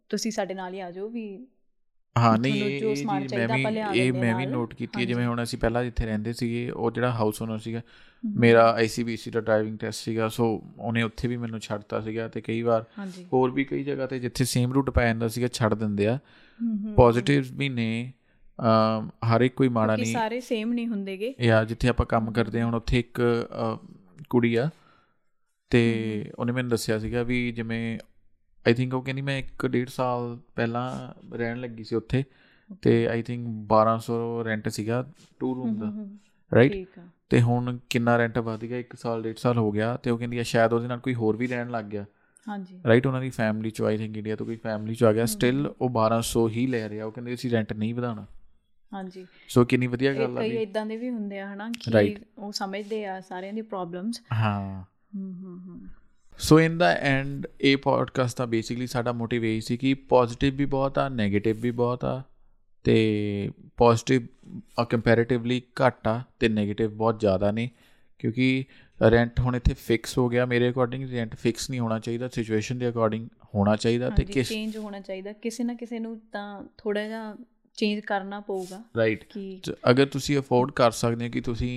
[0.10, 1.48] ਤੁਸੀਂ ਸਾਡੇ ਨਾਲ ਹੀ ਆ ਜਾਓ ਵੀ
[2.18, 5.84] ਹਾਂ ਨਹੀਂ ਇਹ ਮੈਂ ਵੀ ਇਹ ਮੈਂ ਵੀ ਨੋਟ ਕੀਤੀ ਹੈ ਜਿਵੇਂ ਹੁਣ ਅਸੀਂ ਪਹਿਲਾਂ
[5.84, 7.82] ਜਿੱਥੇ ਰਹਿੰਦੇ ਸੀਗੇ ਉਹ ਜਿਹੜਾ ਹਾਊਸ ਓਨਰ ਸੀਗਾ
[8.36, 12.62] ਮੇਰਾ ਆਈਸੀਬੀਸੀ ਦਾ ਡਰਾਈਵਿੰਗ ਟੈਸਟ ਸੀਗਾ ਸੋ ਉਹਨੇ ਉੱਥੇ ਵੀ ਮੈਨੂੰ ਛੱਡਤਾ ਸੀਗਾ ਤੇ ਕਈ
[12.62, 12.86] ਵਾਰ
[13.34, 16.20] ਹੋਰ ਵੀ ਕਈ ਜਗ੍ਹਾ ਤੇ ਜਿੱਥੇ ਸੇਮ ਰੂਟ ਪੈ ਜਾਂਦਾ ਸੀਗਾ ਛੱਡ ਦਿੰਦੇ ਆ।
[16.96, 18.14] ਪੋਜ਼ਿਟਿਵਸ ਵੀ ਨੇ
[19.36, 22.68] ਹਰ ਇੱਕ ਕੋਈ ਮਾੜਾ ਨਹੀਂ। ਸਾਰੇ ਸੇਮ ਨਹੀਂ ਹੁੰਦੇਗੇ। ਯਾ ਜਿੱਥੇ ਆਪਾਂ ਕੰਮ ਕਰਦੇ ਹਾਂ
[22.68, 23.22] ਹੁਣ ਉੱਥੇ ਇੱਕ
[24.30, 24.70] ਕੁੜੀ ਆ
[25.70, 28.00] ਤੇ ਉਹਨੇ ਮੈਨੂੰ ਦੱਸਿਆ ਸੀਗਾ ਵੀ ਜਿਵੇਂ
[28.68, 32.24] ਆਈ ਥਿੰਕ ਉਹ ਕਹਿੰਦੀ ਮੈਂ 1 1.5 ਸਾਲ ਪਹਿਲਾਂ ਰਹਿਣ ਲੱਗੀ ਸੀ ਉੱਥੇ
[32.82, 35.12] ਤੇ ਆਈ ਥਿੰਕ 1200 ਰੈਂਟ ਸੀਗਾ
[35.46, 35.94] 2 ਰੂਮ ਦਾ
[36.56, 37.00] ਰਾਈਟ
[37.30, 40.38] ਤੇ ਹੁਣ ਕਿੰਨਾ ਰੈਂਟ ਵਧ ਗਿਆ 1 ਸਾਲ 1.5 ਸਾਲ ਹੋ ਗਿਆ ਤੇ ਉਹ ਕਹਿੰਦੀ
[40.38, 42.06] ਆ ਸ਼ਾਇਦ ਉਹਦੇ ਨਾਲ ਕੋਈ ਹੋਰ ਵੀ ਰਹਿਣ ਲੱਗ ਗਿਆ।
[42.48, 45.26] ਹਾਂਜੀ। ਰਾਈਟ ਉਹਨਾਂ ਦੀ ਫੈਮਿਲੀ ਚ ਆਈ ਥਿੰਕ ਇੰਡੀਆ ਤੋਂ ਕੋਈ ਫੈਮਿਲੀ ਚ ਆ ਗਿਆ।
[45.26, 48.26] ਸਟਿਲ ਉਹ 1200 ਹੀ ਲੈ ਰਿਹਾ ਉਹ ਕਹਿੰਦੇ ਅਸੀਂ ਰੈਂਟ ਨਹੀਂ ਵਧਾਉਣਾ।
[48.94, 52.16] ਹਾਂਜੀ। ਸੋ ਕਿੰਨੀ ਵਧੀਆ ਗੱਲ ਆ ਵੀ ਕਈ ਇਦਾਂ ਦੇ ਵੀ ਹੁੰਦੇ ਆ ਹਨਾ ਕਿ
[52.38, 54.84] ਉਹ ਸਮਝਦੇ ਆ ਸਾਰਿਆਂ ਦੀ ਪ੍ਰੋਬਲਮਸ ਹੂੰ।
[56.38, 60.66] ਸੋ ਇਨ ਦਾ ਐਂਡ ਇਹ ਪੋਡਕਾਸਟ ਦਾ ਬੇਸਿਕਲੀ ਸਾਡਾ ਮੋਟਿਵ ਇਹ ਸੀ ਕਿ ਪੋਜ਼ਿਟਿਵ ਵੀ
[60.66, 62.24] ਬਹੁਤ ਆ 네ਗੇਟਿਵ ਵੀ ਬਹੁਤ ਆ
[62.84, 64.28] ਤੇ ਪੋਜ਼ਿਟਿਵ
[64.80, 67.70] ਆ ਕੰਪੈਰੀਟਿਵਲੀ ਘੱਟ ਆ ਤੇ 네ਗੇਟਿਵ ਬਹੁਤ ਜ਼ਿਆਦਾ ਨੇ
[68.20, 68.66] ਕਿਉਂਕਿ
[69.12, 72.90] ਰੈਂਟ ਹੁਣ ਇੱਥੇ ਫਿਕਸ ਹੋ ਗਿਆ ਮੇਰੇ ਅਕੋਰਡਿੰਗ ਰੈਂਟ ਫਿਕਸ ਨਹੀਂ ਹੋਣਾ ਚਾਹੀਦਾ ਸਿਚੁਏਸ਼ਨ ਦੇ
[72.90, 77.36] ਅਕੋਰਡਿੰਗ ਹੋਣਾ ਚਾਹੀਦਾ ਤੇ ਕਿਸ ਚੇਂਜ ਹੋਣਾ ਚਾਹੀਦਾ ਕਿਸੇ ਨਾ ਕਿਸੇ ਨੂੰ ਤਾਂ ਥੋੜਾ ਜਿਹਾ
[77.78, 79.24] ਚੇਂਜ ਕਰਨਾ ਪਊਗਾ ਰਾਈਟ
[79.90, 81.72] ਅਗਰ ਤੁਸੀਂ ਅਫੋਰਡ ਕਰ ਸਕਦੇ ਹੋ ਕਿ ਤੁਸੀਂ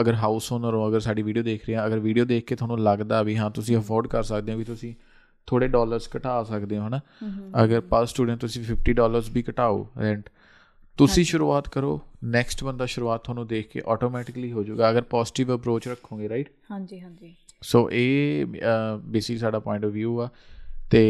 [0.00, 2.80] ਅਗਰ ਹਾਊਸ ਓਨਰ ਹੋ ਅਗਰ ਸਾਡੀ ਵੀਡੀਓ ਦੇਖ ਰਹੇ ਆ ਅਗਰ ਵੀਡੀਓ ਦੇਖ ਕੇ ਤੁਹਾਨੂੰ
[2.80, 4.94] ਲੱਗਦਾ ਵੀ ਹਾਂ ਤੁਸੀਂ ਅਫੋਰਡ ਕਰ ਸਕਦੇ ਹੋ ਵੀ ਤੁਸੀਂ
[5.48, 7.00] ਥੋੜੇ ਡਾਲਰਸ ਘਟਾ ਸਕਦੇ ਹੋ ਹਨਾ?
[7.64, 10.28] ਅਗਰ ਪਰ ਸਟੂਡੈਂਟ ਤੁਸੀਂ 50 ਡਾਲਰਸ ਵੀ ਘਟਾਓ ਰੈਂਟ
[10.98, 15.88] ਤੁਸੀਂ ਸ਼ੁਰੂਆਤ ਕਰੋ ਨੈਕਸਟ ਬੰਦਾ ਸ਼ੁਰੂਆਤ ਤੁਹਾਨੂੰ ਦੇਖ ਕੇ ਆਟੋਮੈਟਿਕਲੀ ਹੋ ਜਾਊਗਾ ਅਗਰ ਪੋਜ਼ਿਟਿਵ ਅਪਰੋਚ
[15.88, 18.46] ਰੱਖੋਗੇ ਰਾਈਟ ਹਾਂਜੀ ਹਾਂਜੀ। ਸੋ ਇਹ
[19.06, 20.28] ਬੇਸਿਕ ਸਾਡਾ ਪੁਆਇੰਟ ਆਫ View ਆ
[20.90, 21.02] ਤੇ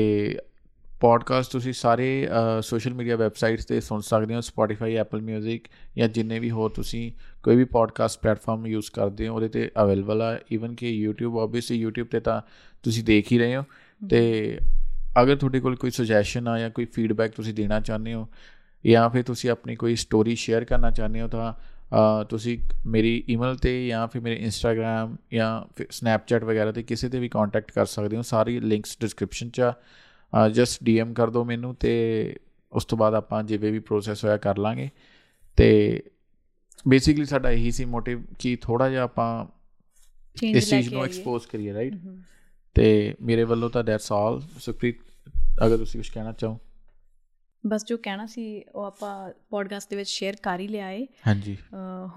[1.04, 2.28] ਪੋਡਕਾਸਟ ਤੁਸੀਂ ਸਾਰੇ
[2.62, 5.58] ਸੋਸ਼ਲ ਮੀਡੀਆ ਵੈਬਸਾਈਟਸ ਤੇ ਸੁਣ ਸਕਦੇ ਹੋ Spotify Apple Music
[5.96, 10.22] ਜਾਂ ਜਿੰਨੇ ਵੀ ਹੋਰ ਤੁਸੀਂ ਕੋਈ ਵੀ ਪੋਡਕਾਸਟ ਪਲੇਟਫਾਰਮ ਯੂਜ਼ ਕਰਦੇ ਹੋ ਉਹਦੇ ਤੇ ਅਵੇਲੇਬਲ
[10.22, 12.42] ਆ। ਇਵਨ ਕਿ YouTube ਆਬਵੀਅਸਲੀ YouTube ਤੇ ਤਾਂ
[12.82, 13.62] ਤੁਸੀਂ ਦੇਖ ਹੀ ਰਹੇ ਹੋ।
[14.10, 14.58] ਤੇ
[15.22, 18.28] ਅਗਰ ਤੁਹਾਡੇ ਕੋਲ ਕੋਈ ਸੁਜੈਸ਼ਨ ਆ ਜਾਂ ਕੋਈ ਫੀਡਬੈਕ ਤੁਸੀਂ ਦੇਣਾ ਚਾਹੁੰਦੇ ਹੋ
[18.86, 21.52] ਜਾਂ ਫਿਰ ਤੁਸੀਂ ਆਪਣੀ ਕੋਈ ਸਟੋਰੀ ਸ਼ੇਅਰ ਕਰਨਾ ਚਾਹੁੰਦੇ ਹੋ ਤਾਂ
[22.24, 27.28] ਤੁਸੀਂ ਮੇਰੀ ਈਮੇਲ ਤੇ ਜਾਂ ਫਿਰ ਮੇਰੇ ਇੰਸਟਾਗ੍ਰam ਜਾਂ ਸਨੈਪਚੈਟ ਵਗੈਰਾ ਤੇ ਕਿਸੇ ਤੇ ਵੀ
[27.28, 29.74] ਕੰਟੈਕਟ ਕਰ ਸਕਦੇ ਹੋ। ਸਾਰੀ ਲਿੰਕਸ ਡਿਸਕ੍ਰਿਪਸ਼ਨ 'ਚ ਆ।
[30.52, 31.94] ਜਸਟ ਡੀਐਮ ਕਰ ਦਿਓ ਮੈਨੂੰ ਤੇ
[32.72, 34.90] ਉਸ ਤੋਂ ਬਾਅਦ ਆਪਾਂ ਜਿਵੇਂ ਵੀ ਪ੍ਰੋਸੈਸ ਹੋਇਆ ਕਰ ਲਾਂਗੇ।
[35.56, 36.02] ਤੇ
[36.88, 39.46] ਬੇਸਿਕਲੀ ਸਾਡਾ ਇਹੀ ਸੀ ਮੋਟਿਵ ਕਿ ਥੋੜਾ ਜਿਹਾ ਆਪਾਂ
[40.42, 41.94] ਇਸ ਚੀਜ਼ ਨੂੰ ਐਕਸਪੋਜ਼ ਕਰੀਏ ਰਾਈਟ
[42.74, 44.96] ਤੇ ਮੇਰੇ ਵੱਲੋਂ ਤਾਂ ਦੈਟਸ ਆਲ ਸੁਖਪ੍ਰੀਤ
[45.66, 46.58] ਅਗਰ ਤੁਸੀਂ ਕੁਝ ਕਹਿਣਾ ਚਾਹੋ।
[47.66, 51.56] ਬਸ ਜੋ ਕਹਿਣਾ ਸੀ ਉਹ ਆਪਾਂ ਪੋਡਕਾਸਟ ਦੇ ਵਿੱਚ ਸ਼ੇਅਰ ਕਰ ਹੀ ਲਿਆ ਏ। ਹਾਂਜੀ।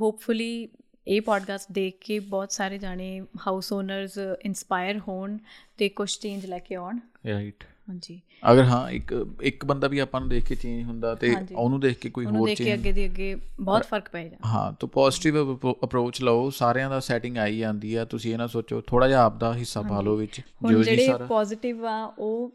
[0.02, 0.70] ਹੋਪਫੁਲੀ
[1.08, 5.38] ਇਹ ਪੋਡਕਾਸਟ ਦੇਖ ਕੇ ਬਹੁਤ ਸਾਰੇ ਜਾਣੇ ਹਾਊਸ ਓਨਰਸ ਇਨਸਪਾਇਰ ਹੋਣ
[5.78, 10.20] ਤੇ ਕੁਝ ਚੇਂਜ ਲੈ ਕੇ ਆਉਣ। ਰਾਈਟ ਹਾਂਜੀ। ਅਗਰ ਹਾਂ ਇੱਕ ਇੱਕ ਬੰਦਾ ਵੀ ਆਪਾਂ
[10.22, 12.74] ਨੂੰ ਦੇਖ ਕੇ ਚੇਂਜ ਹੁੰਦਾ ਤੇ ਉਹਨੂੰ ਦੇਖ ਕੇ ਕੋਈ ਹੋਰ ਚੇਂਜ ਉਹਨੂੰ ਦੇਖ ਕੇ
[12.74, 17.38] ਅੱਗੇ ਦੀ ਅੱਗੇ ਬਹੁਤ ਫ਼ਰਕ ਪੈ ਜਾਂਦਾ। ਹਾਂ ਤਾਂ ਪੋਜ਼ਿਟਿਵ ਅਪਰੋਚ ਲਓ ਸਾਰਿਆਂ ਦਾ ਸੈਟਿੰਗ
[17.38, 20.40] ਆਈ ਜਾਂਦੀ ਆ ਤੁਸੀਂ ਇਹ ਨਾ ਸੋਚੋ ਥੋੜਾ ਜਿਹਾ ਆਪ ਦਾ ਹਿੱਸਾ ਪਾ ਲਓ ਵਿੱਚ
[20.40, 22.52] ਜੋ ਜੀ ਸਾਰਾ ਜਿਹੜੇ ਪੋਜ਼ਿਟਿਵ ਆ ਉਹ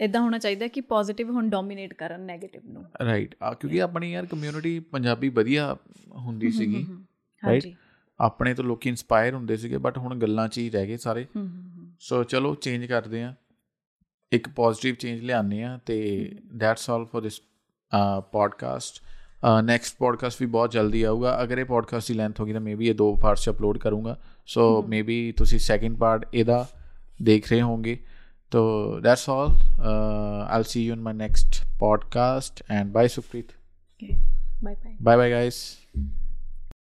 [0.00, 4.26] ਇਦਾਂ ਹੋਣਾ ਚਾਹੀਦਾ ਕਿ ਪੋਜ਼ਿਟਿਵ ਹੁਣ ਡੋਮਿਨੇਟ ਕਰਨ 네ਗੇਟਿਵ ਨੂੰ। ਰਾਈਟ ਆ ਕਿਉਂਕਿ ਆਪਣੀ ਯਾਰ
[4.26, 5.76] ਕਮਿਊਨਿਟੀ ਪੰਜਾਬੀ ਵਧੀਆ
[6.16, 6.86] ਹੁੰਦੀ ਸੀਗੀ
[7.42, 7.66] ਰਾਈਟ
[8.20, 11.26] ਆਪਣੇ ਤੋਂ ਲੋਕੀ ਇਨਸਪਾਇਰ ਹੁੰਦੇ ਸੀਗੇ ਬਟ ਹੁਣ ਗੱਲਾਂ 'ਚ ਹੀ ਰਹਿ ਗਏ ਸਾਰੇ।
[12.00, 13.34] ਸੋ ਚਲੋ ਚੇਂਜ ਕਰਦੇ ਆ।
[14.32, 15.98] ਇੱਕ ਪੋਜ਼ਿਟਿਵ ਚੇਂਜ ਲਿਆਨੇ ਆ ਤੇ
[16.56, 17.40] that's all for this
[18.32, 19.00] podcast
[19.64, 22.94] next podcast ਵੀ ਬਹੁਤ ਜਲਦੀ ਆਊਗਾ ਅਗਰ ਇਹ ਪੋਡਕਾਸਟ ਦੀ ਲੈਂਥ ਹੋਗੀ ਤਾਂ ਮੇਬੀ ਇਹ
[22.94, 24.16] ਦੋ ਪਾਰਟਸ ਅਪਲੋਡ ਕਰੂੰਗਾ
[24.46, 26.66] ਸੋ ਮੇਬੀ ਤੁਸੀਂ ਸੈਕਿੰਡ ਪਾਰਟ ਇਹਦਾ
[27.22, 27.98] ਦੇਖ ਰਹੇ ਹੋਵੋਗੇ
[29.28, 29.52] all.
[29.80, 32.62] Uh, I'll see you in my next podcast.
[32.68, 33.50] And bye, Supreet.
[34.02, 34.18] Okay.
[34.62, 34.96] Bye bye.
[35.00, 35.78] Bye bye, guys.